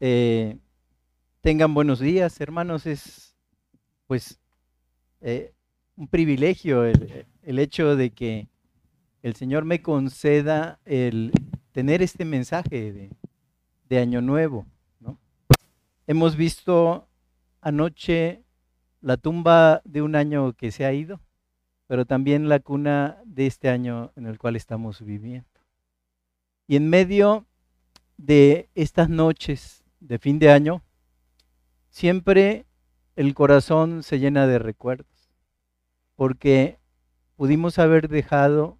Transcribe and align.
Eh, 0.00 0.56
tengan 1.40 1.74
buenos 1.74 1.98
días, 1.98 2.40
hermanos. 2.40 2.86
Es 2.86 3.34
pues 4.06 4.38
eh, 5.20 5.52
un 5.96 6.08
privilegio 6.08 6.84
el, 6.84 7.58
hecho 7.58 7.96
de 7.96 8.10
que 8.10 8.48
el 9.22 9.34
Señor 9.34 9.64
me 9.64 9.82
conceda 9.82 10.78
el 10.84 11.32
tener 11.72 12.02
este 12.02 12.24
mensaje 12.24 12.92
de, 12.92 13.10
de 13.88 13.98
Año 13.98 14.20
Nuevo. 14.20 14.66
Hemos 16.06 16.36
visto 16.36 17.06
anoche 17.60 18.42
la 19.02 19.18
tumba 19.18 19.82
de 19.84 20.00
un 20.00 20.14
año 20.14 20.54
que 20.54 20.70
se 20.70 20.86
ha 20.86 20.92
ido, 20.94 21.20
pero 21.86 22.06
también 22.06 22.48
la 22.48 22.60
cuna 22.60 23.18
de 23.26 23.46
este 23.46 23.68
año 23.68 24.12
en 24.16 24.26
el 24.26 24.38
cual 24.38 24.56
estamos 24.56 25.02
viviendo. 25.02 25.46
Y 26.66 26.76
en 26.76 26.88
medio 26.88 27.46
de 28.16 28.70
estas 28.74 29.10
noches 29.10 29.84
de 30.00 30.18
fin 30.18 30.38
de 30.38 30.50
año, 30.50 30.82
siempre 31.90 32.66
el 33.16 33.34
corazón 33.34 34.02
se 34.02 34.18
llena 34.18 34.46
de 34.46 34.58
recuerdos, 34.58 35.30
porque 36.14 36.78
pudimos 37.36 37.78
haber 37.78 38.08
dejado 38.08 38.78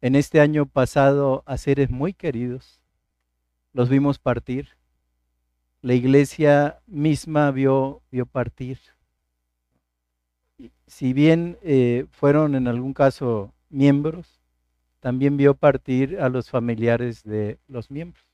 en 0.00 0.14
este 0.14 0.40
año 0.40 0.66
pasado 0.66 1.42
a 1.46 1.56
seres 1.56 1.90
muy 1.90 2.12
queridos, 2.12 2.80
los 3.72 3.88
vimos 3.88 4.18
partir, 4.18 4.68
la 5.80 5.94
iglesia 5.94 6.80
misma 6.86 7.50
vio, 7.50 8.02
vio 8.10 8.26
partir. 8.26 8.78
Si 10.86 11.12
bien 11.12 11.58
eh, 11.62 12.06
fueron 12.10 12.54
en 12.54 12.68
algún 12.68 12.94
caso 12.94 13.52
miembros, 13.68 14.40
también 15.00 15.36
vio 15.36 15.54
partir 15.54 16.20
a 16.20 16.28
los 16.28 16.48
familiares 16.48 17.22
de 17.24 17.58
los 17.66 17.90
miembros. 17.90 18.33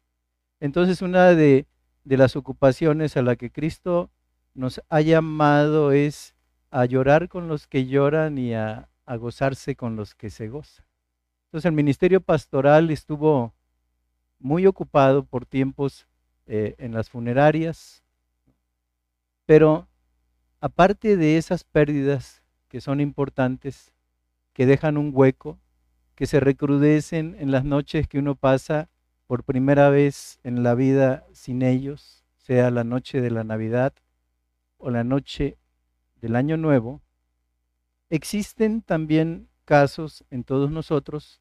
Entonces 0.61 1.01
una 1.01 1.29
de, 1.35 1.67
las 2.05 2.37
ocupaciones 2.37 3.17
a 3.17 3.23
la 3.23 3.37
que 3.37 3.51
Cristo 3.51 4.11
nos 4.55 4.83
ha 4.91 5.01
llamado 5.01 5.93
es 5.93 6.37
a 6.71 6.85
llorar 6.85 7.29
con 7.29 7.49
los 7.49 7.67
que 7.67 7.87
lloran 7.87 8.39
y 8.39 8.55
a, 8.55 8.87
gozarse 9.19 9.75
con 9.75 9.97
los 9.97 10.15
que 10.15 10.31
se 10.31 10.49
gozan. 10.49 10.87
Entonces 11.47 11.67
el 11.67 11.73
ministerio 11.73 12.21
pastoral 12.21 12.91
estuvo 12.91 13.53
muy 14.39 14.67
ocupado 14.67 15.25
por 15.25 15.47
tiempos 15.47 16.07
eh, 16.47 16.77
en 16.79 16.93
las 16.93 17.11
funerarias, 17.11 18.05
pero 19.47 19.89
aparte 20.61 21.17
de 21.17 21.39
esas 21.39 21.65
pérdidas 21.65 22.41
que 22.69 22.81
son 22.81 23.01
importantes, 23.01 23.93
que 24.53 24.65
dejan 24.65 24.97
un 24.97 25.11
hueco, 25.13 25.59
que 26.15 26.27
se 26.27 26.39
recrudecen 26.39 27.35
en 27.41 27.51
las 27.51 27.65
noches 27.65 28.07
que 28.07 28.21
uno 28.21 28.37
pasa 28.37 28.90
por 29.31 29.45
primera 29.45 29.91
vez 29.91 30.41
en 30.43 30.65
la 30.65 30.75
vida 30.75 31.25
sin 31.33 31.63
ellos, 31.63 32.25
sea 32.35 32.73
la 32.73 32.83
noche 32.83 33.21
de 33.21 33.31
la 33.31 33.45
Navidad 33.45 33.95
o 34.77 34.91
la 34.91 35.05
noche 35.05 35.57
del 36.17 36.35
Año 36.35 36.57
Nuevo, 36.57 37.01
existen 38.09 38.83
también 38.83 39.49
casos 39.65 40.25
en 40.31 40.43
todos 40.43 40.73
nosotros 40.73 41.41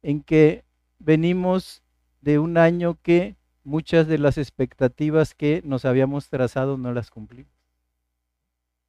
en 0.00 0.22
que 0.22 0.64
venimos 0.98 1.82
de 2.22 2.38
un 2.38 2.56
año 2.56 2.98
que 3.02 3.36
muchas 3.62 4.06
de 4.06 4.16
las 4.16 4.38
expectativas 4.38 5.34
que 5.34 5.60
nos 5.66 5.84
habíamos 5.84 6.30
trazado 6.30 6.78
no 6.78 6.94
las 6.94 7.10
cumplimos. 7.10 7.52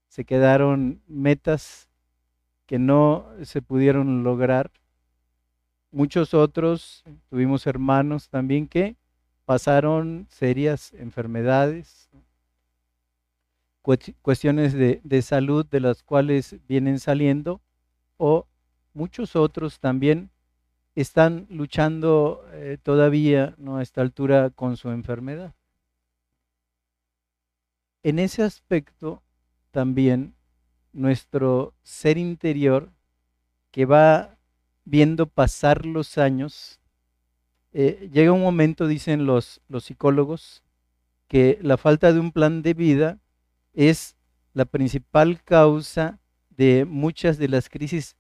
Se 0.08 0.24
quedaron 0.24 1.02
metas 1.08 1.90
que 2.66 2.80
no 2.80 3.28
se 3.44 3.62
pudieron 3.62 4.24
lograr 4.24 4.72
Muchos 5.92 6.36
otros, 6.36 7.04
tuvimos 7.30 7.66
hermanos 7.66 8.30
también 8.30 8.68
que 8.68 8.96
pasaron 9.46 10.28
serias 10.30 10.94
enfermedades, 10.94 12.10
cuestiones 14.22 14.74
de, 14.74 15.22
salud 15.24 15.66
de 15.66 15.80
las 15.80 16.04
cuales 16.04 16.58
vienen 16.68 17.00
saliendo, 17.00 17.60
o 18.18 18.46
muchos 18.94 19.36
otros 19.36 19.80
también 19.80 20.30
están 20.94 21.48
luchando 21.50 22.46
eh, 22.52 22.78
todavía 22.84 23.56
¿no? 23.58 23.78
a 23.78 23.82
esta 23.82 24.02
altura 24.02 24.52
con 24.52 24.78
su 24.78 24.92
enfermedad. 24.92 25.56
En 28.04 28.20
ese 28.20 28.44
aspecto 28.44 29.24
también 29.72 30.36
nuestro 30.94 31.74
ser 31.82 32.20
interior 32.20 32.92
que 33.72 33.86
va 33.86 34.39
viendo 34.86 35.28
pasar 35.28 35.86
los 35.86 36.18
años, 36.18 36.80
eh, 37.72 38.10
llega 38.12 38.32
un 38.32 38.42
momento, 38.42 38.88
dicen 38.88 39.26
los, 39.26 39.62
los 39.68 39.86
psicólogos, 39.86 40.64
que 41.28 41.60
la 41.62 41.78
falta 41.78 42.12
de 42.12 42.20
un 42.20 42.32
plan 42.32 42.62
de 42.62 42.74
vida 42.74 43.20
es 43.74 44.16
la 44.54 44.66
principal 44.66 45.44
causa 45.44 46.20
de 46.50 46.86
muchas 46.86 47.38
de 47.38 47.48
las 47.48 47.70
crisis 47.70 48.16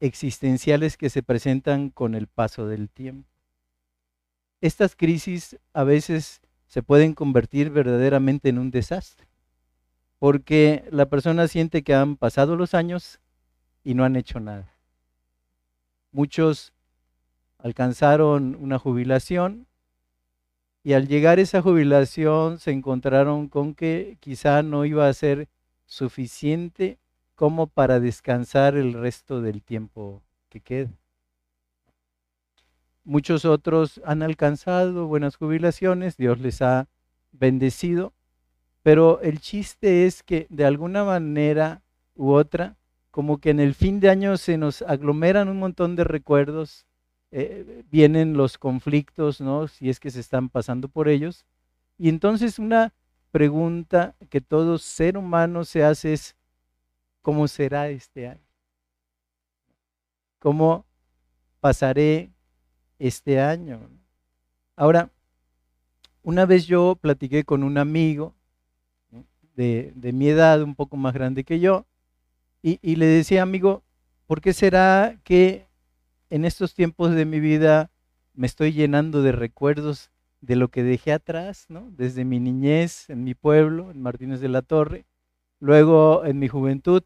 existenciales 0.00 0.96
que 0.96 1.10
se 1.10 1.22
presentan 1.22 1.90
con 1.90 2.14
el 2.14 2.26
paso 2.26 2.66
del 2.66 2.90
tiempo. 2.90 3.28
Estas 4.60 4.96
crisis 4.96 5.58
a 5.72 5.84
veces 5.84 6.40
se 6.66 6.82
pueden 6.82 7.14
convertir 7.14 7.70
verdaderamente 7.70 8.48
en 8.48 8.58
un 8.58 8.70
desastre, 8.70 9.28
porque 10.18 10.84
la 10.90 11.06
persona 11.08 11.46
siente 11.48 11.82
que 11.82 11.94
han 11.94 12.16
pasado 12.16 12.56
los 12.56 12.74
años 12.74 13.20
y 13.84 13.94
no 13.94 14.04
han 14.04 14.16
hecho 14.16 14.40
nada. 14.40 14.77
Muchos 16.10 16.72
alcanzaron 17.58 18.56
una 18.60 18.78
jubilación 18.78 19.66
y 20.82 20.94
al 20.94 21.06
llegar 21.06 21.38
a 21.38 21.42
esa 21.42 21.60
jubilación 21.60 22.58
se 22.58 22.70
encontraron 22.70 23.48
con 23.48 23.74
que 23.74 24.16
quizá 24.20 24.62
no 24.62 24.84
iba 24.84 25.08
a 25.08 25.12
ser 25.12 25.48
suficiente 25.84 26.98
como 27.34 27.66
para 27.66 28.00
descansar 28.00 28.76
el 28.76 28.94
resto 28.94 29.42
del 29.42 29.62
tiempo 29.62 30.22
que 30.48 30.60
queda. 30.60 30.90
Muchos 33.04 33.44
otros 33.44 34.00
han 34.04 34.22
alcanzado 34.22 35.06
buenas 35.06 35.36
jubilaciones, 35.36 36.16
Dios 36.16 36.40
les 36.40 36.62
ha 36.62 36.88
bendecido, 37.32 38.12
pero 38.82 39.20
el 39.20 39.40
chiste 39.40 40.06
es 40.06 40.22
que 40.22 40.46
de 40.50 40.64
alguna 40.64 41.04
manera 41.04 41.82
u 42.14 42.32
otra 42.32 42.76
como 43.10 43.38
que 43.38 43.50
en 43.50 43.60
el 43.60 43.74
fin 43.74 44.00
de 44.00 44.10
año 44.10 44.36
se 44.36 44.58
nos 44.58 44.82
aglomeran 44.82 45.48
un 45.48 45.58
montón 45.58 45.96
de 45.96 46.04
recuerdos, 46.04 46.86
eh, 47.30 47.84
vienen 47.90 48.34
los 48.34 48.58
conflictos, 48.58 49.40
¿no? 49.40 49.68
Si 49.68 49.90
es 49.90 50.00
que 50.00 50.10
se 50.10 50.20
están 50.20 50.48
pasando 50.48 50.88
por 50.88 51.08
ellos. 51.08 51.44
Y 51.98 52.08
entonces 52.08 52.58
una 52.58 52.94
pregunta 53.30 54.14
que 54.30 54.40
todo 54.40 54.78
ser 54.78 55.18
humano 55.18 55.64
se 55.64 55.84
hace 55.84 56.12
es, 56.12 56.36
¿cómo 57.22 57.48
será 57.48 57.88
este 57.90 58.28
año? 58.28 58.46
¿Cómo 60.38 60.86
pasaré 61.60 62.30
este 62.98 63.40
año? 63.40 63.90
Ahora, 64.76 65.10
una 66.22 66.46
vez 66.46 66.66
yo 66.66 66.96
platiqué 67.00 67.44
con 67.44 67.62
un 67.62 67.78
amigo 67.78 68.34
de, 69.56 69.92
de 69.96 70.12
mi 70.12 70.28
edad, 70.28 70.62
un 70.62 70.74
poco 70.74 70.96
más 70.96 71.12
grande 71.12 71.42
que 71.42 71.58
yo, 71.58 71.84
y, 72.62 72.96
le 72.96 73.06
decía, 73.06 73.42
amigo, 73.42 73.84
¿por 74.26 74.40
qué 74.40 74.52
será 74.52 75.18
que 75.24 75.68
en 76.30 76.44
estos 76.44 76.74
tiempos 76.74 77.14
de 77.14 77.24
mi 77.24 77.40
vida 77.40 77.90
me 78.34 78.46
estoy 78.46 78.72
llenando 78.72 79.22
de 79.22 79.32
recuerdos 79.32 80.10
de 80.40 80.56
lo 80.56 80.68
que 80.68 80.82
dejé 80.82 81.12
atrás, 81.12 81.66
¿no? 81.68 81.90
Desde 81.92 82.24
mi 82.24 82.40
niñez, 82.40 83.10
en 83.10 83.24
mi 83.24 83.34
pueblo, 83.34 83.90
en 83.90 84.02
Martínez 84.02 84.40
de 84.40 84.48
la 84.48 84.62
Torre, 84.62 85.06
luego 85.60 86.24
en 86.24 86.38
mi 86.38 86.48
juventud, 86.48 87.02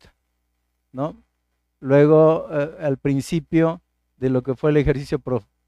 ¿no? 0.93 1.23
Luego 1.81 2.49
eh, 2.51 2.77
al 2.81 2.99
principio 2.99 3.83
de 4.17 4.31
lo 4.31 4.43
que 4.43 4.55
fue 4.55 4.71
el 4.71 4.77
ejercicio 4.77 5.21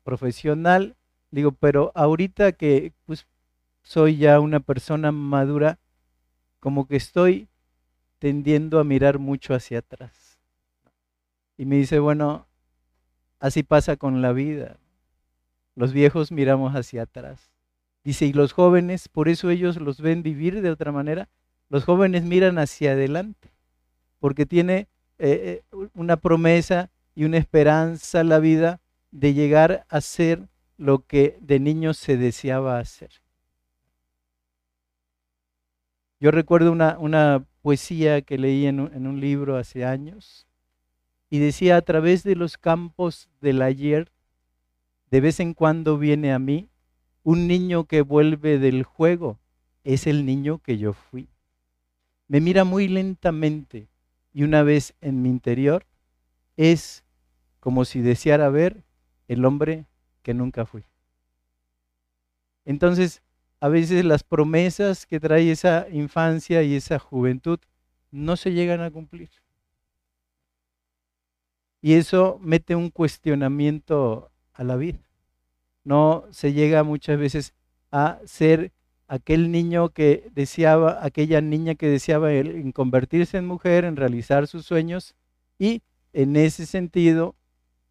profesional, 0.03 0.97
digo, 1.31 1.53
pero 1.53 1.93
ahorita 1.95 2.53
que 2.53 2.93
pues 3.05 3.27
soy 3.83 4.17
ya 4.17 4.41
una 4.41 4.61
persona 4.61 5.13
madura, 5.13 5.79
como 6.61 6.87
que 6.87 6.97
estoy 6.97 7.49
tendiendo 8.25 8.81
a 8.81 8.85
mirar 8.85 9.19
mucho 9.19 9.53
hacia 9.53 9.81
atrás. 9.81 10.39
Y 11.59 11.67
me 11.67 11.77
dice, 11.77 11.99
bueno, 11.99 12.49
así 13.39 13.63
pasa 13.63 13.99
con 13.99 14.23
la 14.23 14.33
vida. 14.33 14.79
Los 15.75 15.93
viejos 15.93 16.33
miramos 16.33 16.73
hacia 16.73 17.03
atrás. 17.03 17.51
Dice, 18.03 18.25
y 18.25 18.33
los 18.33 18.55
jóvenes, 18.55 19.11
por 19.11 19.29
eso 19.29 19.51
ellos 19.51 19.77
los 19.77 20.01
ven 20.01 20.23
vivir 20.23 20.63
de 20.63 20.71
otra 20.71 20.91
manera, 20.91 21.29
los 21.69 21.85
jóvenes 21.85 22.25
miran 22.25 22.59
hacia 22.59 22.93
adelante, 22.93 23.53
porque 24.21 24.47
tiene 24.47 24.89
eh, 25.19 25.63
eh, 25.71 25.89
una 25.93 26.17
promesa 26.17 26.91
y 27.15 27.25
una 27.25 27.37
esperanza 27.37 28.25
la 28.25 28.39
vida 28.39 28.81
de 29.11 29.35
llegar 29.35 29.85
a 29.91 30.01
ser 30.01 30.49
lo 30.79 31.05
que 31.05 31.37
de 31.43 31.61
niños 31.61 31.99
se 31.99 32.17
deseaba 32.17 32.79
hacer. 32.79 33.24
Yo 36.25 36.31
recuerdo 36.31 36.73
una, 36.73 36.97
una 36.99 37.45
poesía 37.61 38.23
que 38.23 38.39
leí 38.39 38.65
en 38.65 38.81
un, 38.81 39.21
libro 39.21 39.59
hace 39.59 39.85
años 39.85 40.47
y 41.29 41.39
decía, 41.39 41.77
a 41.77 41.83
través 41.83 42.23
de 42.23 42.35
los 42.35 42.57
campos 42.57 43.29
del 43.43 43.61
ayer, 43.61 44.11
de 45.11 45.21
vez 45.21 45.39
en 45.39 45.53
cuando 45.53 45.99
viene 45.99 46.33
a 46.33 46.39
mí 46.39 46.71
un 47.25 47.47
niño 47.47 47.85
que 47.85 48.01
vuelve 48.01 48.59
del 48.59 48.85
juego, 48.85 49.39
es 49.83 50.07
el 50.07 50.25
niño 50.25 50.61
que 50.61 50.79
yo 50.79 50.95
fui. 50.95 51.29
Me 52.27 52.41
mira 52.41 52.65
muy 52.65 52.89
lentamente 52.89 53.89
y 54.33 54.45
una 54.45 54.63
vez 54.63 54.95
en 55.03 55.21
mi 55.21 55.29
interior 55.29 55.85
es 56.57 57.05
como 57.61 57.85
si 57.85 58.01
deseara 58.01 58.49
ver 58.49 58.83
el 59.29 59.45
hombre 59.45 59.85
que 60.23 60.33
nunca 60.33 60.65
fui. 60.65 60.85
Entonces, 62.65 63.21
a 63.65 63.69
veces 63.71 64.05
las 64.05 64.23
promesas 64.23 65.07
que 65.07 65.19
trae 65.19 65.51
esa 65.51 65.87
infancia 65.91 66.63
y 66.63 66.75
esa 66.75 66.99
juventud 66.99 67.59
no 68.11 68.37
se 68.37 68.53
llegan 68.53 68.83
a 68.83 68.91
cumplir. 68.91 69.31
Y 71.81 71.95
eso 71.95 72.39
mete 72.43 72.75
un 72.75 72.91
cuestionamiento 72.91 74.31
a 74.53 74.65
la 74.65 74.77
vida. 74.77 74.99
No 75.83 76.27
se 76.31 76.53
llega 76.53 76.83
muchas 76.83 77.19
veces 77.19 77.55
a 77.91 78.19
ser 78.27 78.71
aquel 79.09 79.51
niño 79.51 79.95
que 79.95 80.29
deseaba, 80.35 81.03
aquella 81.03 81.41
niña 81.41 81.75
que 81.75 81.89
deseaba 81.89 82.35
en 82.35 82.71
convertirse 82.71 83.39
en 83.39 83.47
mujer, 83.47 83.87
en 83.87 83.97
realizar 83.97 84.47
sus 84.47 84.67
sueños 84.67 85.15
y 85.59 85.81
en 86.13 86.37
ese 86.37 86.67
sentido, 86.67 87.35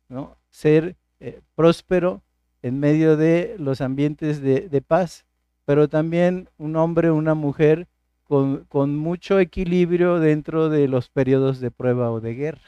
¿no? 0.07 0.37
ser 0.51 0.97
eh, 1.19 1.41
próspero 1.55 2.21
en 2.61 2.79
medio 2.79 3.17
de 3.17 3.55
los 3.57 3.81
ambientes 3.81 4.39
de, 4.39 4.83
paz, 4.85 5.25
pero 5.65 5.87
también 5.87 6.49
un 6.57 6.75
hombre, 6.75 7.11
una 7.11 7.33
mujer 7.33 7.87
con, 8.23 8.65
con 8.65 8.95
mucho 8.95 9.39
equilibrio 9.39 10.19
dentro 10.19 10.69
de 10.69 10.87
los 10.87 11.09
periodos 11.09 11.59
de 11.59 11.71
prueba 11.71 12.11
o 12.11 12.19
de 12.19 12.33
guerra. 12.35 12.61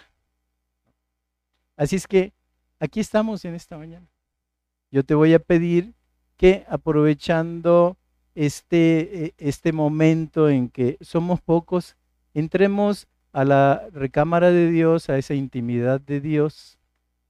Así 1.77 1.95
es 1.95 2.07
que 2.07 2.33
aquí 2.79 2.99
estamos 2.99 3.43
en 3.45 3.55
esta 3.55 3.77
mañana. 3.77 4.07
Yo 4.91 5.03
te 5.03 5.15
voy 5.15 5.33
a 5.33 5.39
pedir 5.39 5.93
que 6.37 6.65
aprovechando 6.69 7.97
este, 8.33 9.25
eh, 9.25 9.33
este 9.37 9.71
momento 9.71 10.49
en 10.49 10.69
que 10.69 10.97
somos 11.01 11.41
pocos, 11.41 11.95
entremos 12.33 13.07
a 13.31 13.43
la 13.43 13.89
recámara 13.91 14.51
de 14.51 14.69
Dios, 14.69 15.09
a 15.09 15.17
esa 15.17 15.33
intimidad 15.33 15.99
de 15.99 16.21
Dios, 16.21 16.74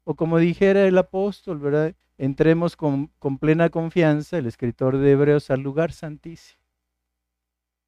o 0.05 0.15
como 0.15 0.37
dijera 0.37 0.87
el 0.87 0.97
apóstol, 0.97 1.59
¿verdad? 1.59 1.93
Entremos 2.17 2.77
con, 2.77 3.09
plena 3.39 3.69
confianza, 3.69 4.37
el 4.37 4.45
escritor 4.45 4.97
de 4.97 5.11
Hebreos, 5.11 5.49
al 5.51 5.61
lugar 5.61 5.91
santísimo. 5.91 6.61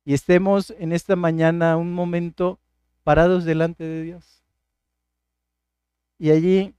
Y 0.03 0.13
estemos 0.13 0.71
en 0.79 0.91
esta 0.91 1.15
mañana 1.15 1.77
un 1.77 1.93
momento 1.93 2.59
parados 3.03 3.45
delante 3.45 3.83
de 3.83 4.01
Dios. 4.01 4.43
Y 6.17 6.31
allí, 6.31 6.73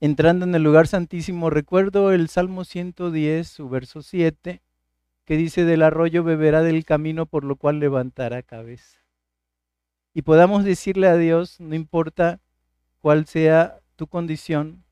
entrando 0.00 0.44
en 0.44 0.54
el 0.54 0.62
lugar 0.62 0.88
santísimo, 0.88 1.48
recuerdo 1.48 2.12
el 2.12 2.28
Salmo 2.28 2.64
110, 2.64 3.46
su 3.46 3.68
verso 3.68 4.02
7, 4.02 4.60
que 5.24 5.36
dice, 5.36 5.64
del 5.64 5.82
arroyo 5.82 6.24
beberá 6.24 6.62
del 6.62 6.84
camino 6.84 7.26
por 7.26 7.44
lo 7.44 7.54
cual 7.54 7.78
levantará 7.78 8.42
cabeza. 8.42 8.98
Y 10.12 10.22
podamos 10.22 10.64
decirle 10.64 11.06
a 11.06 11.16
Dios, 11.16 11.60
no 11.60 11.76
importa 11.76 12.40
cuál 13.00 13.26
sea 13.26 13.80
tu 14.00 14.06
condición, 14.06 14.82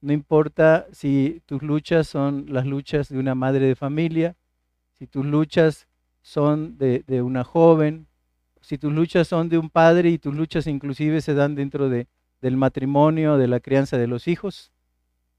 no 0.00 0.12
importa 0.12 0.86
si 0.92 1.42
tus 1.44 1.60
luchas 1.60 2.06
son 2.06 2.46
las 2.50 2.66
luchas 2.66 3.08
de 3.08 3.18
una 3.18 3.34
madre 3.34 3.66
de 3.66 3.74
familia, 3.74 4.36
si 4.92 5.08
tus 5.08 5.26
luchas 5.26 5.88
son 6.22 6.78
de, 6.78 7.02
una 7.20 7.42
joven, 7.42 8.06
si 8.60 8.78
tus 8.78 8.92
luchas 8.92 9.26
son 9.26 9.48
de 9.48 9.58
un 9.58 9.70
padre 9.70 10.10
y 10.10 10.18
tus 10.18 10.36
luchas 10.36 10.68
inclusive 10.68 11.20
se 11.20 11.34
dan 11.34 11.56
dentro 11.56 11.88
de, 11.88 12.06
del 12.40 12.56
matrimonio, 12.56 13.38
de 13.38 13.48
la 13.48 13.58
crianza 13.58 13.98
de 13.98 14.06
los 14.06 14.28
hijos, 14.28 14.70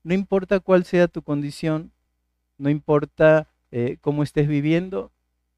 no 0.04 0.14
importa 0.14 0.60
cuál 0.60 0.84
sea 0.84 1.08
tu 1.08 1.22
condición, 1.22 1.94
no 2.58 2.70
importa 2.70 3.48
eh, 3.72 3.96
cómo 4.02 4.24
estés 4.24 4.50
viviendo 4.50 5.14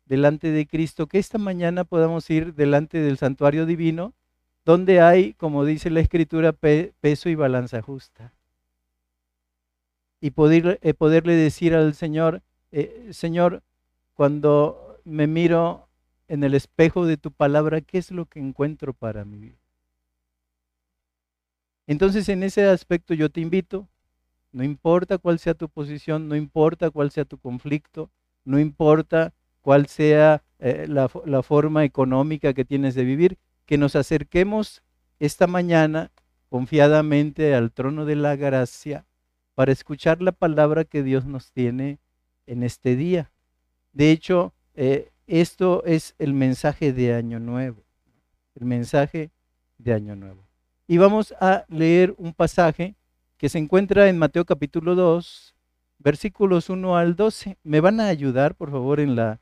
delante 0.05 0.51
de 0.51 0.67
Cristo, 0.67 1.07
que 1.07 1.17
esta 1.17 1.39
mañana 1.39 1.85
podamos 1.85 2.29
ir 2.29 2.53
delante 2.53 2.99
del 2.99 3.17
santuario 3.17 3.65
divino, 3.65 4.13
donde 4.67 4.99
hay, 4.99 5.33
como 5.35 5.63
dice 5.63 5.89
la 5.89 6.01
Escritura, 6.01 6.51
peso 6.51 7.29
y 7.29 7.35
balanza 7.35 7.81
justa. 7.81 8.33
Y 10.19 10.27
eh, 10.27 10.93
poderle 10.93 11.35
decir 11.35 11.73
al 11.73 11.93
Señor, 11.93 12.43
eh, 12.73 13.07
Señor, 13.11 13.63
cuando 14.13 14.99
me 15.05 15.25
miro 15.25 15.87
en 16.27 16.43
el 16.43 16.53
espejo 16.53 17.05
de 17.05 17.15
tu 17.15 17.31
palabra, 17.31 17.79
¿qué 17.79 17.97
es 17.97 18.11
lo 18.11 18.25
que 18.25 18.39
encuentro 18.39 18.91
para 18.91 19.23
mi 19.23 19.37
vida? 19.37 19.57
Entonces, 21.87 22.27
en 22.27 22.43
ese 22.43 22.65
aspecto 22.65 23.13
yo 23.13 23.29
te 23.29 23.39
invito 23.39 23.87
no 24.51 24.65
importa 24.65 25.17
cuál 25.17 25.39
sea 25.39 25.53
tu 25.53 25.69
posición, 25.69 26.27
no 26.27 26.35
importa 26.35 26.89
cuál 26.89 27.11
sea 27.11 27.23
tu 27.23 27.37
conflicto, 27.37 28.09
no 28.43 28.59
importa 28.59 29.33
cuál 29.61 29.87
sea 29.87 30.43
eh, 30.59 30.87
la 30.89 31.43
forma 31.43 31.85
económica 31.85 32.53
que 32.53 32.65
tienes 32.65 32.95
de 32.95 33.05
vivir, 33.05 33.37
que 33.67 33.77
nos 33.77 33.95
acerquemos 33.95 34.81
esta 35.19 35.45
mañana 35.45 36.09
confiadamente 36.49 37.53
al 37.53 37.71
trono 37.71 38.05
de 38.05 38.15
la 38.15 38.35
gracia 38.35 39.05
para 39.53 39.73
escuchar 39.73 40.21
la 40.21 40.31
palabra 40.31 40.85
que 40.85 41.03
Dios 41.03 41.25
nos 41.25 41.51
tiene 41.51 41.99
en 42.47 42.63
este 42.63 42.95
día. 42.95 43.29
De 43.91 44.09
hecho, 44.11 44.53
eh, 44.73 45.11
esto 45.27 45.83
es 45.85 46.15
el 46.17 46.33
mensaje 46.33 46.93
de 46.93 47.13
Año 47.13 47.39
Nuevo, 47.39 47.83
el 48.55 48.65
mensaje 48.65 49.31
de 49.77 49.93
Año 49.93 50.15
Nuevo. 50.15 50.47
Y 50.87 50.97
vamos 50.97 51.35
a 51.41 51.65
leer 51.67 52.15
un 52.17 52.33
pasaje 52.33 52.95
que 53.37 53.49
se 53.49 53.57
encuentra 53.57 54.07
en 54.07 54.17
Mateo 54.17 54.45
capítulo 54.45 54.95
2, 54.95 55.55
versículos 55.99 56.69
1 56.69 56.95
al 56.95 57.17
12. 57.17 57.57
¿Me 57.63 57.81
van 57.81 57.99
a 57.99 58.07
ayudar, 58.07 58.55
por 58.55 58.71
favor, 58.71 59.01
en 59.01 59.17
la, 59.17 59.41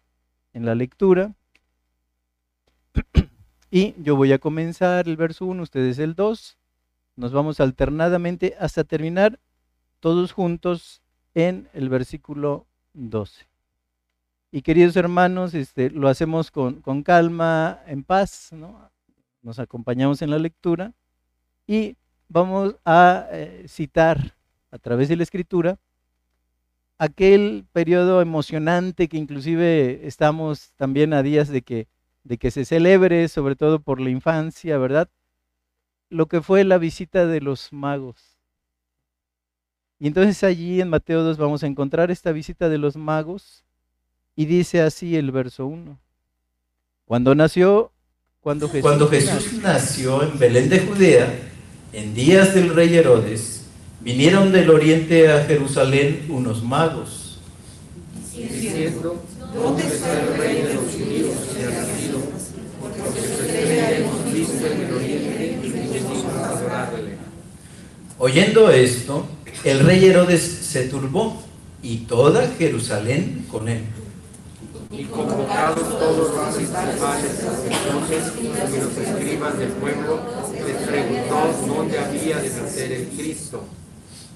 en 0.53 0.65
la 0.65 0.73
lectura? 0.73 1.35
Y 3.71 3.95
yo 4.01 4.15
voy 4.15 4.31
a 4.31 4.39
comenzar 4.39 5.07
el 5.07 5.17
verso 5.17 5.45
1, 5.45 5.61
ustedes 5.63 5.99
el 5.99 6.15
2. 6.15 6.57
Nos 7.15 7.31
vamos 7.31 7.59
alternadamente 7.59 8.55
hasta 8.59 8.83
terminar 8.83 9.39
todos 9.99 10.31
juntos 10.31 11.01
en 11.33 11.69
el 11.73 11.89
versículo 11.89 12.67
12. 12.93 13.47
Y 14.51 14.61
queridos 14.61 14.95
hermanos, 14.95 15.53
este, 15.53 15.89
lo 15.89 16.07
hacemos 16.07 16.51
con, 16.51 16.81
con 16.81 17.03
calma, 17.03 17.81
en 17.87 18.03
paz, 18.03 18.51
¿no? 18.53 18.89
Nos 19.41 19.59
acompañamos 19.59 20.21
en 20.21 20.29
la 20.29 20.39
lectura 20.39 20.93
y 21.67 21.97
vamos 22.29 22.75
a 22.85 23.27
eh, 23.31 23.65
citar 23.67 24.35
a 24.71 24.77
través 24.77 25.09
de 25.09 25.15
la 25.15 25.23
escritura 25.23 25.77
aquel 26.97 27.65
periodo 27.73 28.21
emocionante 28.21 29.07
que 29.07 29.17
inclusive 29.17 30.07
estamos 30.07 30.71
también 30.75 31.13
a 31.13 31.23
días 31.23 31.49
de 31.49 31.61
que, 31.61 31.87
de 32.25 32.37
que 32.37 32.51
se 32.51 32.65
celebre, 32.65 33.29
sobre 33.29 33.55
todo 33.55 33.79
por 33.79 34.01
la 34.01 34.09
infancia, 34.09 34.77
¿verdad? 34.77 35.09
Lo 36.09 36.27
que 36.27 36.41
fue 36.41 36.65
la 36.65 36.77
visita 36.77 37.25
de 37.25 37.39
los 37.39 37.71
magos. 37.71 38.37
Y 39.99 40.07
entonces 40.07 40.43
allí 40.43 40.81
en 40.81 40.89
Mateo 40.89 41.23
2 41.23 41.37
vamos 41.37 41.63
a 41.63 41.67
encontrar 41.67 42.11
esta 42.11 42.33
visita 42.33 42.67
de 42.67 42.77
los 42.77 42.97
magos 42.97 43.63
y 44.35 44.45
dice 44.45 44.81
así 44.81 45.15
el 45.15 45.31
verso 45.31 45.67
1. 45.67 45.97
Cuando 47.05 47.35
nació, 47.35 47.91
cuando 48.41 48.67
Jesús, 48.67 48.81
cuando 48.81 49.07
Jesús 49.07 49.53
nació 49.61 50.23
en 50.23 50.37
Belén 50.37 50.67
de 50.67 50.79
Judea, 50.79 51.33
en 51.93 52.13
días 52.13 52.53
del 52.53 52.73
rey 52.73 52.93
Herodes, 52.95 53.65
vinieron 54.01 54.51
del 54.51 54.69
oriente 54.69 55.31
a 55.31 55.45
Jerusalén 55.45 56.25
unos 56.29 56.63
magos, 56.63 57.39
diciendo, 58.35 59.23
¿dónde 59.53 59.83
está 59.83 60.21
el 60.21 60.37
rey 60.37 60.61
de 60.63 60.73
los 60.73 60.83
judíos 60.83 61.35
que 61.55 61.63
ha 61.63 61.69
nacido? 61.69 62.19
Porque 62.81 62.99
su 62.99 63.43
estrella 63.43 63.97
hemos 63.97 64.33
visto 64.33 64.67
en 64.67 64.81
el 64.81 64.93
oriente 64.93 65.59
y 65.63 65.69
venimos 65.71 66.25
a 66.25 66.49
adorarle. 66.49 67.17
Oyendo 68.17 68.71
esto, 68.71 69.27
el 69.65 69.81
rey 69.81 70.05
Herodes 70.05 70.41
se 70.41 70.87
turbó 70.87 71.43
y 71.83 71.97
toda 71.97 72.47
Jerusalén 72.57 73.45
con 73.51 73.67
él. 73.67 73.81
Y 74.89 75.03
convocados 75.03 75.99
todos 75.99 76.33
los 76.33 76.55
principales 76.55 77.31
sacerdotes 77.31 78.31
y 78.41 78.77
los 78.79 78.97
escribas 78.97 79.59
del 79.59 79.67
pueblo, 79.69 80.21
les 80.65 80.87
preguntó 80.87 81.53
dónde 81.67 81.99
había 81.99 82.37
de 82.37 82.49
nacer 82.49 82.91
el 82.93 83.07
Cristo. 83.07 83.65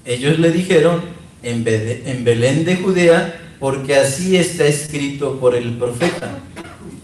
Ellos 0.04 0.38
le 0.38 0.50
dijeron, 0.50 1.00
en 1.42 1.64
Belén 1.64 2.66
de 2.66 2.76
Judea, 2.76 3.54
porque 3.58 3.96
así 3.96 4.36
está 4.36 4.66
escrito 4.66 5.40
por 5.40 5.54
el 5.54 5.78
profeta. 5.78 6.38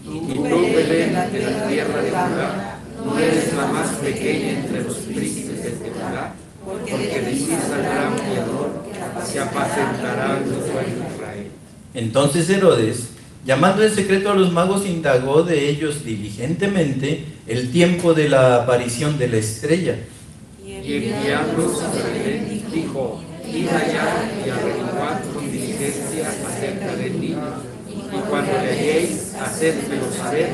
Y 0.05 0.35
tú, 0.35 0.43
Belén, 0.43 1.13
de 1.31 1.41
la 1.41 1.67
tierra 1.67 2.01
de 2.03 2.11
Judá, 2.11 2.79
no 3.03 3.17
eres 3.17 3.53
la 3.55 3.65
más 3.65 3.89
pequeña 3.95 4.59
entre 4.59 4.83
los 4.83 4.97
príncipes 4.97 5.46
porque 6.67 6.97
de 6.97 7.31
ti 7.31 7.47
saldrá 7.69 8.09
un 8.09 9.31
que 9.31 9.39
apacentará 9.39 10.39
los 10.39 10.65
de 10.65 11.15
Israel. 11.15 11.51
Entonces 11.93 12.49
Herodes, 12.49 13.09
Llamando 13.47 13.81
en 13.81 13.95
secreto 13.95 14.29
a 14.29 14.35
los 14.35 14.51
magos, 14.51 14.85
indagó 14.85 15.41
de 15.41 15.69
ellos 15.69 16.03
diligentemente 16.03 17.23
el 17.47 17.71
tiempo 17.71 18.13
de 18.13 18.27
la 18.27 18.57
aparición 18.57 19.17
de 19.17 19.29
la 19.29 19.37
estrella. 19.37 19.95
Y 20.65 20.73
enviándolos 20.73 21.81
a 21.81 21.93
Belén, 21.93 22.61
dijo, 22.73 23.23
id 23.47 23.69
allá 23.69 24.29
y 24.45 24.49
averiguad 24.49 25.21
con 25.33 25.49
diligencia 25.49 26.29
acerca 26.45 26.93
del 26.97 27.21
niño, 27.21 27.63
y 27.87 28.17
cuando 28.29 28.51
le 28.51 28.69
halléis, 28.69 29.33
hacedmelo 29.39 30.11
saber, 30.11 30.49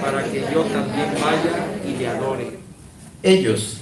para 0.00 0.24
que 0.24 0.40
yo 0.52 0.62
también 0.64 1.10
vaya 1.22 1.66
y 1.86 1.96
le 1.96 2.08
adore. 2.08 2.58
Ellos, 3.22 3.81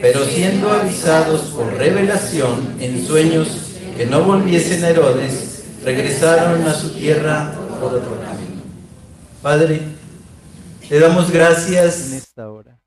Pero 0.00 0.24
siendo 0.24 0.70
avisados 0.70 1.42
por 1.52 1.72
revelación 1.74 2.76
en 2.80 3.04
sueños 3.04 3.72
que 3.96 4.06
no 4.06 4.24
volviesen 4.24 4.84
a 4.84 4.90
Herodes, 4.90 5.64
regresaron 5.84 6.62
a 6.62 6.74
su 6.74 6.90
tierra 6.94 7.52
por 7.80 7.94
otro 7.94 8.20
camino. 8.20 8.62
Padre, 9.42 9.80
te 10.88 10.98
damos 10.98 11.30
gracias 11.30 12.08
en 12.08 12.18
esta 12.18 12.50
hora. 12.50 12.78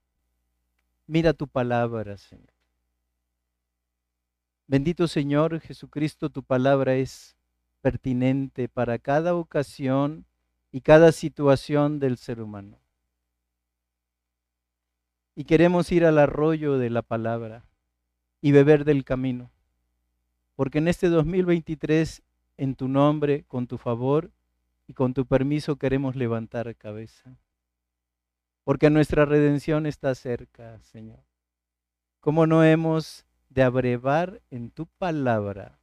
Mira 1.05 1.33
tu 1.33 1.47
palabra, 1.47 2.17
Señor. 2.17 2.53
Bendito 4.67 5.07
Señor 5.07 5.61
Jesucristo, 5.61 6.29
tu 6.29 6.43
palabra 6.43 6.95
es 6.95 7.37
pertinente 7.81 8.67
para 8.67 8.99
cada 8.99 9.33
ocasión 9.33 10.25
y 10.73 10.81
cada 10.81 11.13
situación 11.13 11.99
del 11.99 12.17
ser 12.17 12.41
humano. 12.41 12.77
Y 15.37 15.43
queremos 15.43 15.91
ir 15.91 16.03
al 16.03 16.17
arroyo 16.17 16.79
de 16.79 16.89
la 16.89 17.03
palabra 17.03 17.63
y 18.41 18.51
beber 18.53 18.85
del 18.85 19.03
camino. 19.03 19.51
Porque 20.55 20.79
en 20.79 20.87
este 20.87 21.09
2023, 21.09 22.23
en 22.57 22.73
tu 22.73 22.87
nombre, 22.87 23.43
con 23.43 23.67
tu 23.67 23.77
favor 23.77 24.31
y 24.87 24.93
con 24.93 25.13
tu 25.13 25.27
permiso, 25.27 25.75
queremos 25.75 26.15
levantar 26.15 26.75
cabeza. 26.75 27.37
Porque 28.63 28.89
nuestra 28.89 29.25
redención 29.25 29.85
está 29.85 30.15
cerca, 30.15 30.79
Señor. 30.81 31.19
¿Cómo 32.19 32.47
no 32.47 32.63
hemos 32.63 33.27
de 33.49 33.61
abrevar 33.61 34.41
en 34.49 34.71
tu 34.71 34.87
palabra 34.87 35.77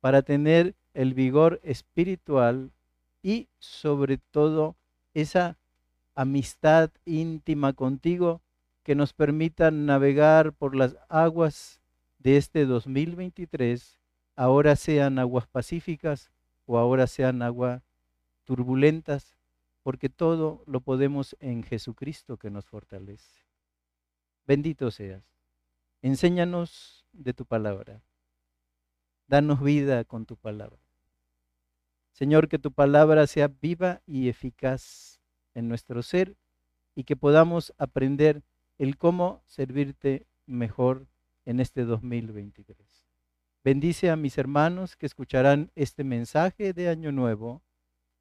para 0.00 0.22
tener 0.22 0.74
el 0.94 1.14
vigor 1.14 1.60
espiritual 1.62 2.72
y 3.22 3.46
sobre 3.60 4.18
todo 4.18 4.74
esa 5.14 5.58
amistad 6.16 6.90
íntima 7.04 7.72
contigo 7.72 8.42
que 8.86 8.94
nos 8.94 9.12
permita 9.12 9.72
navegar 9.72 10.52
por 10.52 10.76
las 10.76 10.96
aguas 11.08 11.80
de 12.20 12.36
este 12.36 12.66
2023, 12.66 13.98
ahora 14.36 14.76
sean 14.76 15.18
aguas 15.18 15.48
pacíficas 15.48 16.30
o 16.66 16.78
ahora 16.78 17.08
sean 17.08 17.42
aguas 17.42 17.82
turbulentas, 18.44 19.34
porque 19.82 20.08
todo 20.08 20.62
lo 20.68 20.82
podemos 20.82 21.34
en 21.40 21.64
Jesucristo 21.64 22.36
que 22.36 22.48
nos 22.48 22.64
fortalece. 22.66 23.40
Bendito 24.46 24.92
seas. 24.92 25.24
Enséñanos 26.00 27.04
de 27.12 27.34
tu 27.34 27.44
palabra. 27.44 28.04
Danos 29.26 29.60
vida 29.64 30.04
con 30.04 30.26
tu 30.26 30.36
palabra. 30.36 30.78
Señor, 32.12 32.46
que 32.46 32.60
tu 32.60 32.70
palabra 32.70 33.26
sea 33.26 33.48
viva 33.48 34.00
y 34.06 34.28
eficaz 34.28 35.20
en 35.54 35.66
nuestro 35.66 36.04
ser 36.04 36.36
y 36.94 37.02
que 37.02 37.16
podamos 37.16 37.74
aprender 37.78 38.44
el 38.78 38.96
cómo 38.96 39.42
servirte 39.46 40.26
mejor 40.46 41.06
en 41.44 41.60
este 41.60 41.84
2023. 41.84 42.76
Bendice 43.64 44.10
a 44.10 44.16
mis 44.16 44.38
hermanos 44.38 44.96
que 44.96 45.06
escucharán 45.06 45.70
este 45.74 46.04
mensaje 46.04 46.72
de 46.72 46.88
Año 46.88 47.10
Nuevo 47.12 47.62